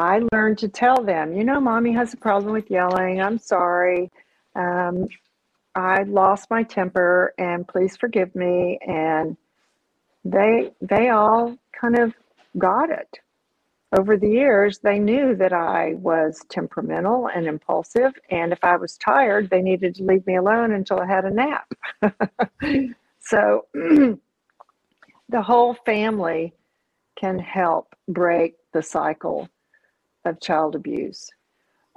I 0.00 0.22
learned 0.32 0.56
to 0.58 0.68
tell 0.68 1.04
them, 1.04 1.34
you 1.34 1.44
know, 1.44 1.60
mommy 1.60 1.92
has 1.92 2.14
a 2.14 2.16
problem 2.16 2.54
with 2.54 2.70
yelling. 2.70 3.20
I'm 3.20 3.36
sorry. 3.36 4.10
Um, 4.56 5.08
I 5.74 6.04
lost 6.04 6.48
my 6.48 6.62
temper 6.62 7.34
and 7.36 7.68
please 7.68 7.98
forgive 7.98 8.34
me. 8.34 8.78
And 8.80 9.36
they, 10.24 10.72
they 10.80 11.10
all 11.10 11.54
kind 11.78 11.98
of 11.98 12.14
got 12.56 12.88
it. 12.88 13.18
Over 13.94 14.16
the 14.16 14.30
years, 14.30 14.78
they 14.78 14.98
knew 14.98 15.36
that 15.36 15.52
I 15.52 15.92
was 15.96 16.40
temperamental 16.48 17.28
and 17.28 17.46
impulsive. 17.46 18.14
And 18.30 18.52
if 18.52 18.64
I 18.64 18.76
was 18.76 18.96
tired, 18.96 19.50
they 19.50 19.60
needed 19.60 19.96
to 19.96 20.04
leave 20.04 20.26
me 20.26 20.36
alone 20.36 20.72
until 20.72 20.98
I 20.98 21.06
had 21.06 21.26
a 21.26 21.30
nap. 21.30 21.74
so 23.20 23.66
the 23.74 25.42
whole 25.42 25.74
family 25.74 26.54
can 27.16 27.38
help 27.38 27.94
break 28.08 28.54
the 28.72 28.82
cycle 28.82 29.50
of 30.24 30.40
child 30.40 30.74
abuse, 30.74 31.30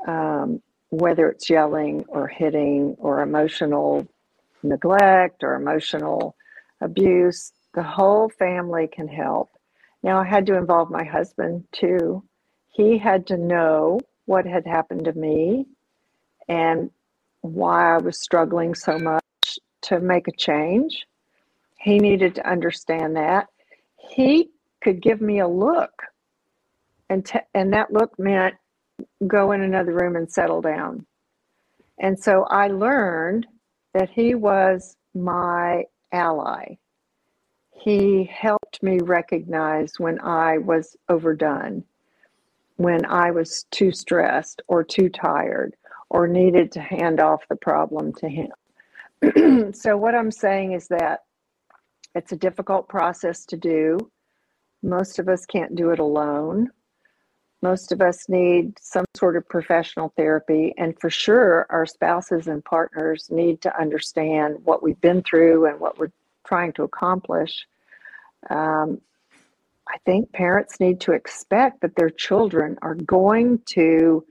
um, 0.08 0.62
whether 0.90 1.30
it's 1.30 1.50
yelling 1.50 2.06
or 2.08 2.28
hitting 2.28 2.96
or 3.00 3.22
emotional 3.22 4.08
neglect 4.64 5.44
or 5.44 5.56
emotional 5.56 6.36
abuse, 6.82 7.52
the 7.74 7.84
whole 7.84 8.30
family 8.30 8.88
can 8.88 9.08
help. 9.08 9.50
Now, 10.04 10.20
I 10.20 10.26
had 10.26 10.46
to 10.48 10.58
involve 10.58 10.90
my 10.92 11.04
husband 11.04 11.66
too. 11.72 12.24
He 12.72 12.98
had 12.98 13.28
to 13.28 13.38
know 13.38 14.00
what 14.26 14.46
had 14.46 14.66
happened 14.66 15.06
to 15.06 15.14
me 15.14 15.66
and 16.48 16.90
why 17.42 17.96
I 17.96 17.98
was 17.98 18.20
struggling 18.20 18.76
so 18.76 18.98
much 18.98 19.24
to 19.84 20.00
make 20.00 20.28
a 20.28 20.32
change. 20.32 21.06
He 21.78 22.00
needed 22.00 22.36
to 22.36 22.50
understand 22.50 23.16
that. 23.16 23.48
He 23.98 24.50
could 24.82 25.02
give 25.02 25.22
me 25.22 25.40
a 25.40 25.48
look 25.48 26.04
and 27.14 27.26
te- 27.26 27.40
and 27.56 27.74
that 27.74 27.94
look 27.94 28.20
meant 28.20 28.56
go 29.28 29.54
in 29.54 29.62
another 29.62 29.94
room 29.94 30.16
and 30.18 30.32
settle 30.32 30.62
down. 30.62 31.06
And 32.00 32.20
so 32.20 32.44
I 32.50 32.68
learned 32.70 33.48
that 33.94 34.10
he 34.12 34.36
was 34.36 34.98
my 35.16 35.86
ally. 36.14 36.76
He 37.72 38.26
helped 38.26 38.84
me 38.84 39.00
recognize 39.04 39.94
when 40.00 40.20
I 40.22 40.60
was 40.60 40.98
overdone, 41.10 41.84
when 42.78 43.06
I 43.06 43.32
was 43.32 43.66
too 43.72 43.92
stressed 43.92 44.62
or 44.68 44.84
too 44.84 45.10
tired 45.10 45.76
or 46.10 46.28
needed 46.28 46.72
to 46.74 46.82
hand 46.82 47.20
off 47.22 47.44
the 47.50 47.58
problem 47.58 48.14
to 48.16 48.30
him. 48.30 49.74
so, 49.74 49.98
what 49.98 50.16
I'm 50.16 50.32
saying 50.32 50.74
is 50.74 50.88
that 50.90 51.22
it's 52.16 52.34
a 52.34 52.38
difficult 52.38 52.90
process 52.90 53.46
to 53.48 53.58
do. 53.58 54.00
Most 54.84 55.20
of 55.20 55.30
us 55.30 55.46
can't 55.46 55.76
do 55.76 55.92
it 55.92 56.00
alone. 56.00 56.72
Most 57.64 57.94
of 57.94 58.02
us 58.02 58.28
need 58.28 58.78
some 58.78 59.06
sort 59.16 59.38
of 59.38 59.48
professional 59.48 60.12
therapy, 60.18 60.74
and 60.78 61.00
for 61.00 61.10
sure, 61.10 61.66
our 61.70 61.86
spouses 61.86 62.48
and 62.48 62.62
partners 62.66 63.30
need 63.32 63.62
to 63.62 63.80
understand 63.80 64.58
what 64.66 64.84
we've 64.84 65.00
been 65.00 65.24
through 65.24 65.68
and 65.68 65.80
what 65.80 65.98
we're 65.98 66.12
trying 66.46 66.74
to 66.74 66.84
accomplish. 66.84 67.66
Um, 68.50 69.00
I 69.88 69.98
think 70.06 70.34
parents 70.34 70.82
need 70.82 71.00
to 71.02 71.14
expect 71.14 71.80
that 71.84 71.96
their 71.96 72.10
children 72.10 72.78
are 72.82 72.96
going 72.96 73.62
to 73.68 74.26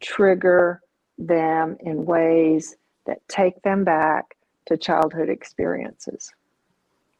trigger 0.00 0.80
them 1.18 1.76
in 1.78 2.04
ways 2.04 2.74
that 3.06 3.18
take 3.28 3.62
them 3.62 3.84
back 3.84 4.36
to 4.66 4.76
childhood 4.76 5.28
experiences. 5.28 6.32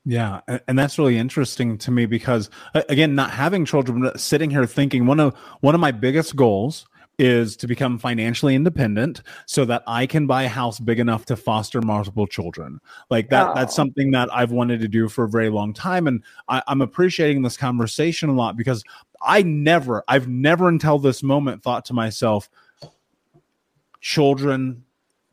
Yeah, 0.09 0.41
and 0.69 0.79
that's 0.79 1.01
really 1.01 1.19
interesting 1.19 1.77
to 1.79 1.91
me 1.91 2.07
because 2.07 2.49
again, 2.75 3.17
not 3.17 3.33
having 3.33 3.65
children, 3.65 4.17
sitting 4.17 4.51
here 4.51 4.65
thinking 4.65 5.05
one 5.05 5.19
of 5.19 5.35
one 5.63 5.75
of 5.75 5.81
my 5.81 5.91
biggest 5.91 6.37
goals 6.37 6.87
is 7.19 7.57
to 7.57 7.67
become 7.67 7.99
financially 7.99 8.55
independent 8.55 9.23
so 9.47 9.65
that 9.65 9.83
I 9.89 10.07
can 10.07 10.29
buy 10.29 10.45
a 10.45 10.49
house 10.49 10.79
big 10.79 11.01
enough 11.01 11.25
to 11.27 11.37
foster 11.37 11.83
multiple 11.83 12.29
children. 12.29 12.79
Like 13.11 13.31
that, 13.31 13.49
oh. 13.49 13.55
that's 13.55 13.75
something 13.75 14.13
that 14.13 14.33
I've 14.33 14.53
wanted 14.53 14.81
to 14.81 14.89
do 14.89 15.09
for 15.09 15.25
a 15.25 15.29
very 15.29 15.49
long 15.49 15.73
time. 15.73 16.07
And 16.07 16.23
I, 16.49 16.63
I'm 16.69 16.83
appreciating 16.83 17.43
this 17.43 17.57
conversation 17.57 18.29
a 18.29 18.35
lot 18.35 18.57
because 18.57 18.85
I 19.23 19.43
never, 19.43 20.05
I've 20.07 20.29
never 20.29 20.69
until 20.69 21.01
this 21.01 21.23
moment 21.25 21.63
thought 21.63 21.85
to 21.87 21.95
myself, 21.95 22.49
children 24.01 24.85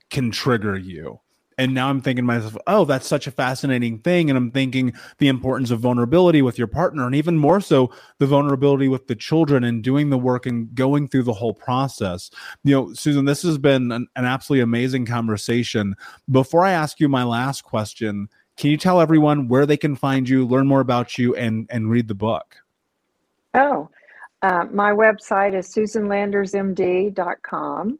can 0.09 0.31
trigger 0.31 0.75
you 0.77 1.19
and 1.57 1.73
now 1.73 1.89
I'm 1.89 2.01
thinking 2.01 2.23
to 2.23 2.27
myself, 2.27 2.57
oh, 2.67 2.85
that's 2.85 3.07
such 3.07 3.27
a 3.27 3.31
fascinating 3.31 3.99
thing. 3.99 4.29
And 4.29 4.37
I'm 4.37 4.51
thinking 4.51 4.93
the 5.17 5.27
importance 5.27 5.71
of 5.71 5.79
vulnerability 5.79 6.41
with 6.41 6.57
your 6.57 6.67
partner, 6.67 7.05
and 7.05 7.15
even 7.15 7.37
more 7.37 7.61
so, 7.61 7.91
the 8.19 8.25
vulnerability 8.25 8.87
with 8.87 9.07
the 9.07 9.15
children 9.15 9.63
and 9.63 9.83
doing 9.83 10.09
the 10.09 10.17
work 10.17 10.45
and 10.45 10.73
going 10.73 11.07
through 11.07 11.23
the 11.23 11.33
whole 11.33 11.53
process. 11.53 12.29
You 12.63 12.75
know, 12.75 12.93
Susan, 12.93 13.25
this 13.25 13.43
has 13.43 13.57
been 13.57 13.91
an, 13.91 14.07
an 14.15 14.25
absolutely 14.25 14.61
amazing 14.61 15.05
conversation. 15.05 15.95
Before 16.29 16.65
I 16.65 16.71
ask 16.71 16.99
you 16.99 17.09
my 17.09 17.23
last 17.23 17.63
question, 17.63 18.29
can 18.57 18.69
you 18.69 18.77
tell 18.77 19.01
everyone 19.01 19.47
where 19.47 19.65
they 19.65 19.77
can 19.77 19.95
find 19.95 20.29
you, 20.29 20.45
learn 20.45 20.67
more 20.67 20.81
about 20.81 21.17
you, 21.17 21.35
and, 21.35 21.67
and 21.69 21.89
read 21.89 22.07
the 22.07 22.15
book? 22.15 22.57
Oh, 23.55 23.89
uh, 24.41 24.65
my 24.71 24.91
website 24.91 25.55
is 25.55 25.73
susanlandersmd.com. 25.73 27.99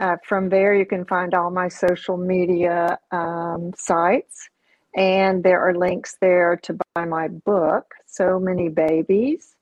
Uh, 0.00 0.16
from 0.26 0.48
there, 0.48 0.74
you 0.74 0.86
can 0.86 1.04
find 1.04 1.34
all 1.34 1.50
my 1.50 1.68
social 1.68 2.16
media 2.16 2.98
um, 3.10 3.72
sites, 3.76 4.48
and 4.96 5.44
there 5.44 5.60
are 5.60 5.74
links 5.74 6.16
there 6.20 6.56
to 6.62 6.78
buy 6.94 7.04
my 7.04 7.28
book, 7.28 7.84
So 8.06 8.38
Many 8.38 8.68
Babies 8.68 9.54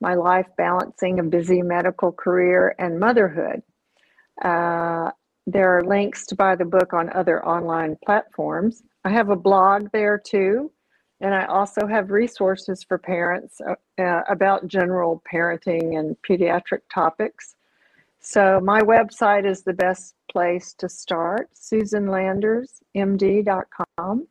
My 0.00 0.14
Life 0.14 0.46
Balancing 0.56 1.18
a 1.20 1.22
Busy 1.22 1.62
Medical 1.62 2.12
Career 2.12 2.74
and 2.78 2.98
Motherhood. 2.98 3.62
Uh, 4.42 5.10
there 5.46 5.76
are 5.76 5.84
links 5.84 6.26
to 6.26 6.34
buy 6.34 6.56
the 6.56 6.64
book 6.64 6.94
on 6.94 7.10
other 7.14 7.44
online 7.46 7.96
platforms. 8.04 8.82
I 9.04 9.10
have 9.10 9.28
a 9.28 9.36
blog 9.36 9.88
there 9.92 10.18
too, 10.18 10.72
and 11.20 11.34
I 11.34 11.44
also 11.44 11.86
have 11.86 12.10
resources 12.10 12.82
for 12.82 12.96
parents 12.98 13.60
uh, 13.98 14.20
about 14.28 14.66
general 14.66 15.22
parenting 15.30 15.98
and 15.98 16.16
pediatric 16.28 16.80
topics. 16.92 17.54
So 18.26 18.58
my 18.58 18.80
website 18.80 19.44
is 19.44 19.64
the 19.64 19.74
best 19.74 20.14
place 20.32 20.72
to 20.78 20.88
start, 20.88 21.50
susanlandersmd.com. 21.54 24.26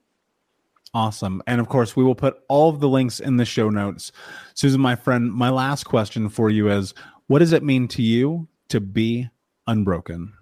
Awesome. 0.96 1.44
And 1.46 1.62
of 1.62 1.70
course, 1.70 1.96
we 1.96 2.04
will 2.04 2.16
put 2.16 2.42
all 2.50 2.70
of 2.70 2.80
the 2.80 2.90
links 2.90 3.20
in 3.20 3.38
the 3.38 3.46
show 3.46 3.70
notes. 3.70 4.12
Susan, 4.56 4.82
my 4.82 4.96
friend, 4.96 5.32
my 5.32 5.52
last 5.52 5.84
question 5.84 6.28
for 6.28 6.50
you 6.50 6.72
is 6.72 6.96
what 7.28 7.38
does 7.40 7.54
it 7.54 7.62
mean 7.62 7.88
to 7.90 8.02
you 8.02 8.48
to 8.70 8.82
be 8.82 9.30
unbroken? 9.68 10.34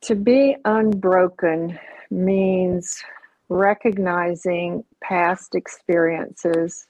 To 0.00 0.14
be 0.14 0.56
unbroken 0.64 1.78
means 2.10 3.04
recognizing 3.50 4.82
past 5.02 5.54
experiences, 5.54 6.86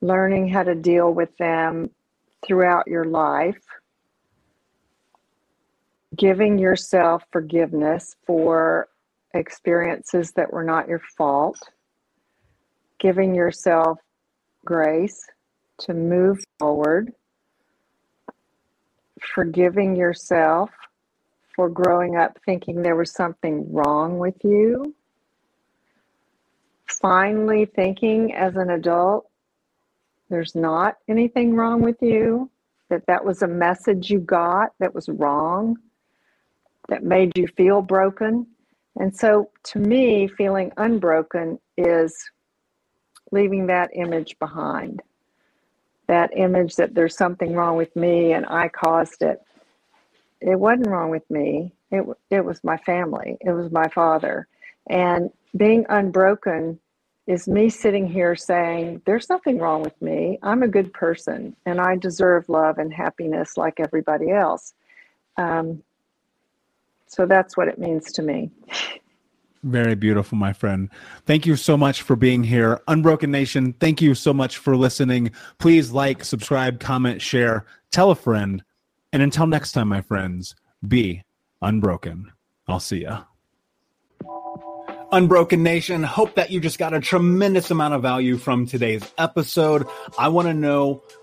learning 0.00 0.48
how 0.48 0.62
to 0.62 0.74
deal 0.74 1.12
with 1.12 1.36
them 1.38 1.90
throughout 2.46 2.86
your 2.86 3.04
life, 3.04 3.60
giving 6.16 6.58
yourself 6.58 7.24
forgiveness 7.32 8.16
for 8.26 8.88
experiences 9.34 10.32
that 10.32 10.52
were 10.52 10.64
not 10.64 10.88
your 10.88 11.00
fault, 11.16 11.58
giving 12.98 13.34
yourself 13.34 13.98
grace 14.64 15.26
to 15.78 15.94
move 15.94 16.38
forward, 16.58 17.12
forgiving 19.34 19.96
yourself 19.96 20.70
for 21.54 21.68
growing 21.68 22.16
up 22.16 22.38
thinking 22.44 22.82
there 22.82 22.96
was 22.96 23.12
something 23.12 23.72
wrong 23.72 24.18
with 24.18 24.36
you, 24.44 24.94
finally 26.86 27.64
thinking 27.66 28.32
as 28.34 28.56
an 28.56 28.70
adult 28.70 29.28
there's 30.28 30.54
not 30.54 30.96
anything 31.08 31.54
wrong 31.54 31.82
with 31.82 31.96
you, 32.00 32.50
that 32.90 33.06
that 33.06 33.24
was 33.24 33.42
a 33.42 33.48
message 33.48 34.10
you 34.10 34.20
got 34.20 34.70
that 34.78 34.94
was 34.94 35.08
wrong 35.08 35.76
that 36.88 37.04
made 37.04 37.36
you 37.36 37.46
feel 37.48 37.82
broken. 37.82 38.46
And 38.96 39.14
so 39.14 39.50
to 39.64 39.78
me, 39.78 40.26
feeling 40.26 40.72
unbroken 40.76 41.58
is 41.76 42.16
leaving 43.30 43.66
that 43.66 43.90
image 43.94 44.38
behind. 44.38 45.02
That 46.06 46.30
image 46.34 46.76
that 46.76 46.94
there's 46.94 47.16
something 47.16 47.54
wrong 47.54 47.76
with 47.76 47.94
me 47.94 48.32
and 48.32 48.46
I 48.46 48.68
caused 48.68 49.22
it. 49.22 49.40
It 50.40 50.58
wasn't 50.58 50.88
wrong 50.88 51.10
with 51.10 51.28
me. 51.30 51.72
It, 51.90 52.04
it 52.30 52.44
was 52.44 52.64
my 52.64 52.78
family. 52.78 53.36
It 53.40 53.50
was 53.50 53.70
my 53.70 53.88
father. 53.88 54.48
And 54.88 55.30
being 55.56 55.84
unbroken 55.88 56.78
is 57.28 57.46
me 57.46 57.68
sitting 57.68 58.08
here 58.08 58.34
saying, 58.34 59.02
There's 59.04 59.28
nothing 59.28 59.58
wrong 59.58 59.82
with 59.82 60.00
me. 60.00 60.38
I'm 60.42 60.62
a 60.62 60.68
good 60.68 60.92
person 60.92 61.54
and 61.66 61.80
I 61.80 61.94
deserve 61.96 62.48
love 62.48 62.78
and 62.78 62.92
happiness 62.92 63.56
like 63.56 63.78
everybody 63.78 64.30
else. 64.30 64.72
Um, 65.36 65.82
so 67.06 67.26
that's 67.26 67.56
what 67.56 67.68
it 67.68 67.78
means 67.78 68.12
to 68.12 68.22
me. 68.22 68.50
Very 69.62 69.94
beautiful, 69.94 70.38
my 70.38 70.52
friend. 70.52 70.88
Thank 71.26 71.44
you 71.44 71.56
so 71.56 71.76
much 71.76 72.02
for 72.02 72.16
being 72.16 72.44
here. 72.44 72.80
Unbroken 72.88 73.30
Nation, 73.30 73.74
thank 73.74 74.00
you 74.00 74.14
so 74.14 74.32
much 74.32 74.56
for 74.56 74.76
listening. 74.76 75.32
Please 75.58 75.90
like, 75.90 76.24
subscribe, 76.24 76.80
comment, 76.80 77.20
share, 77.20 77.66
tell 77.90 78.10
a 78.10 78.14
friend. 78.14 78.62
And 79.12 79.22
until 79.22 79.46
next 79.46 79.72
time, 79.72 79.88
my 79.88 80.00
friends, 80.00 80.54
be 80.86 81.24
unbroken. 81.60 82.32
I'll 82.68 82.80
see 82.80 83.02
ya. 83.02 83.24
Unbroken 85.10 85.62
Nation, 85.62 86.02
hope 86.02 86.34
that 86.34 86.50
you 86.50 86.60
just 86.60 86.78
got 86.78 86.92
a 86.92 87.00
tremendous 87.00 87.70
amount 87.70 87.94
of 87.94 88.02
value 88.02 88.36
from 88.36 88.66
today's 88.66 89.02
episode. 89.16 89.86
I 90.18 90.28
want 90.28 90.48
to 90.48 90.54
know 90.54 91.02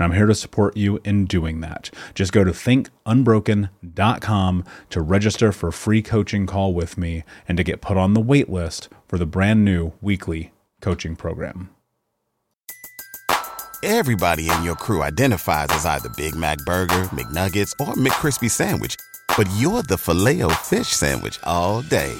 And 0.00 0.10
I'm 0.10 0.16
here 0.16 0.26
to 0.26 0.34
support 0.34 0.76
you 0.78 0.98
in 1.04 1.26
doing 1.26 1.60
that. 1.60 1.90
Just 2.14 2.32
go 2.32 2.42
to 2.42 2.52
thinkunbroken.com 2.52 4.64
to 4.88 5.02
register 5.02 5.52
for 5.52 5.68
a 5.68 5.72
free 5.74 6.00
coaching 6.00 6.46
call 6.46 6.72
with 6.72 6.96
me 6.96 7.22
and 7.46 7.58
to 7.58 7.64
get 7.64 7.82
put 7.82 7.98
on 7.98 8.14
the 8.14 8.20
wait 8.20 8.48
list 8.48 8.88
for 9.06 9.18
the 9.18 9.26
brand 9.26 9.62
new 9.62 9.92
weekly 10.00 10.52
coaching 10.80 11.16
program. 11.16 11.68
Everybody 13.82 14.48
in 14.48 14.62
your 14.62 14.74
crew 14.74 15.02
identifies 15.02 15.66
as 15.68 15.84
either 15.84 16.08
Big 16.16 16.34
Mac 16.34 16.56
Burger, 16.64 17.10
McNuggets, 17.12 17.72
or 17.78 17.92
McCrispy 17.92 18.50
Sandwich, 18.50 18.96
but 19.36 19.46
you're 19.58 19.82
the 19.82 19.98
filet 19.98 20.40
fish 20.62 20.88
Sandwich 20.88 21.38
all 21.44 21.82
day. 21.82 22.14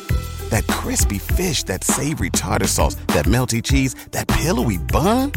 That 0.50 0.66
crispy 0.66 1.16
fish, 1.16 1.62
that 1.62 1.82
savory 1.82 2.28
tartar 2.28 2.66
sauce, 2.66 2.96
that 3.06 3.24
melty 3.24 3.62
cheese, 3.62 3.94
that 4.10 4.28
pillowy 4.28 4.76
bun. 4.76 5.32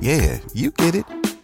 Yeah, 0.00 0.38
you 0.54 0.70
get 0.70 0.94
it 0.94 1.04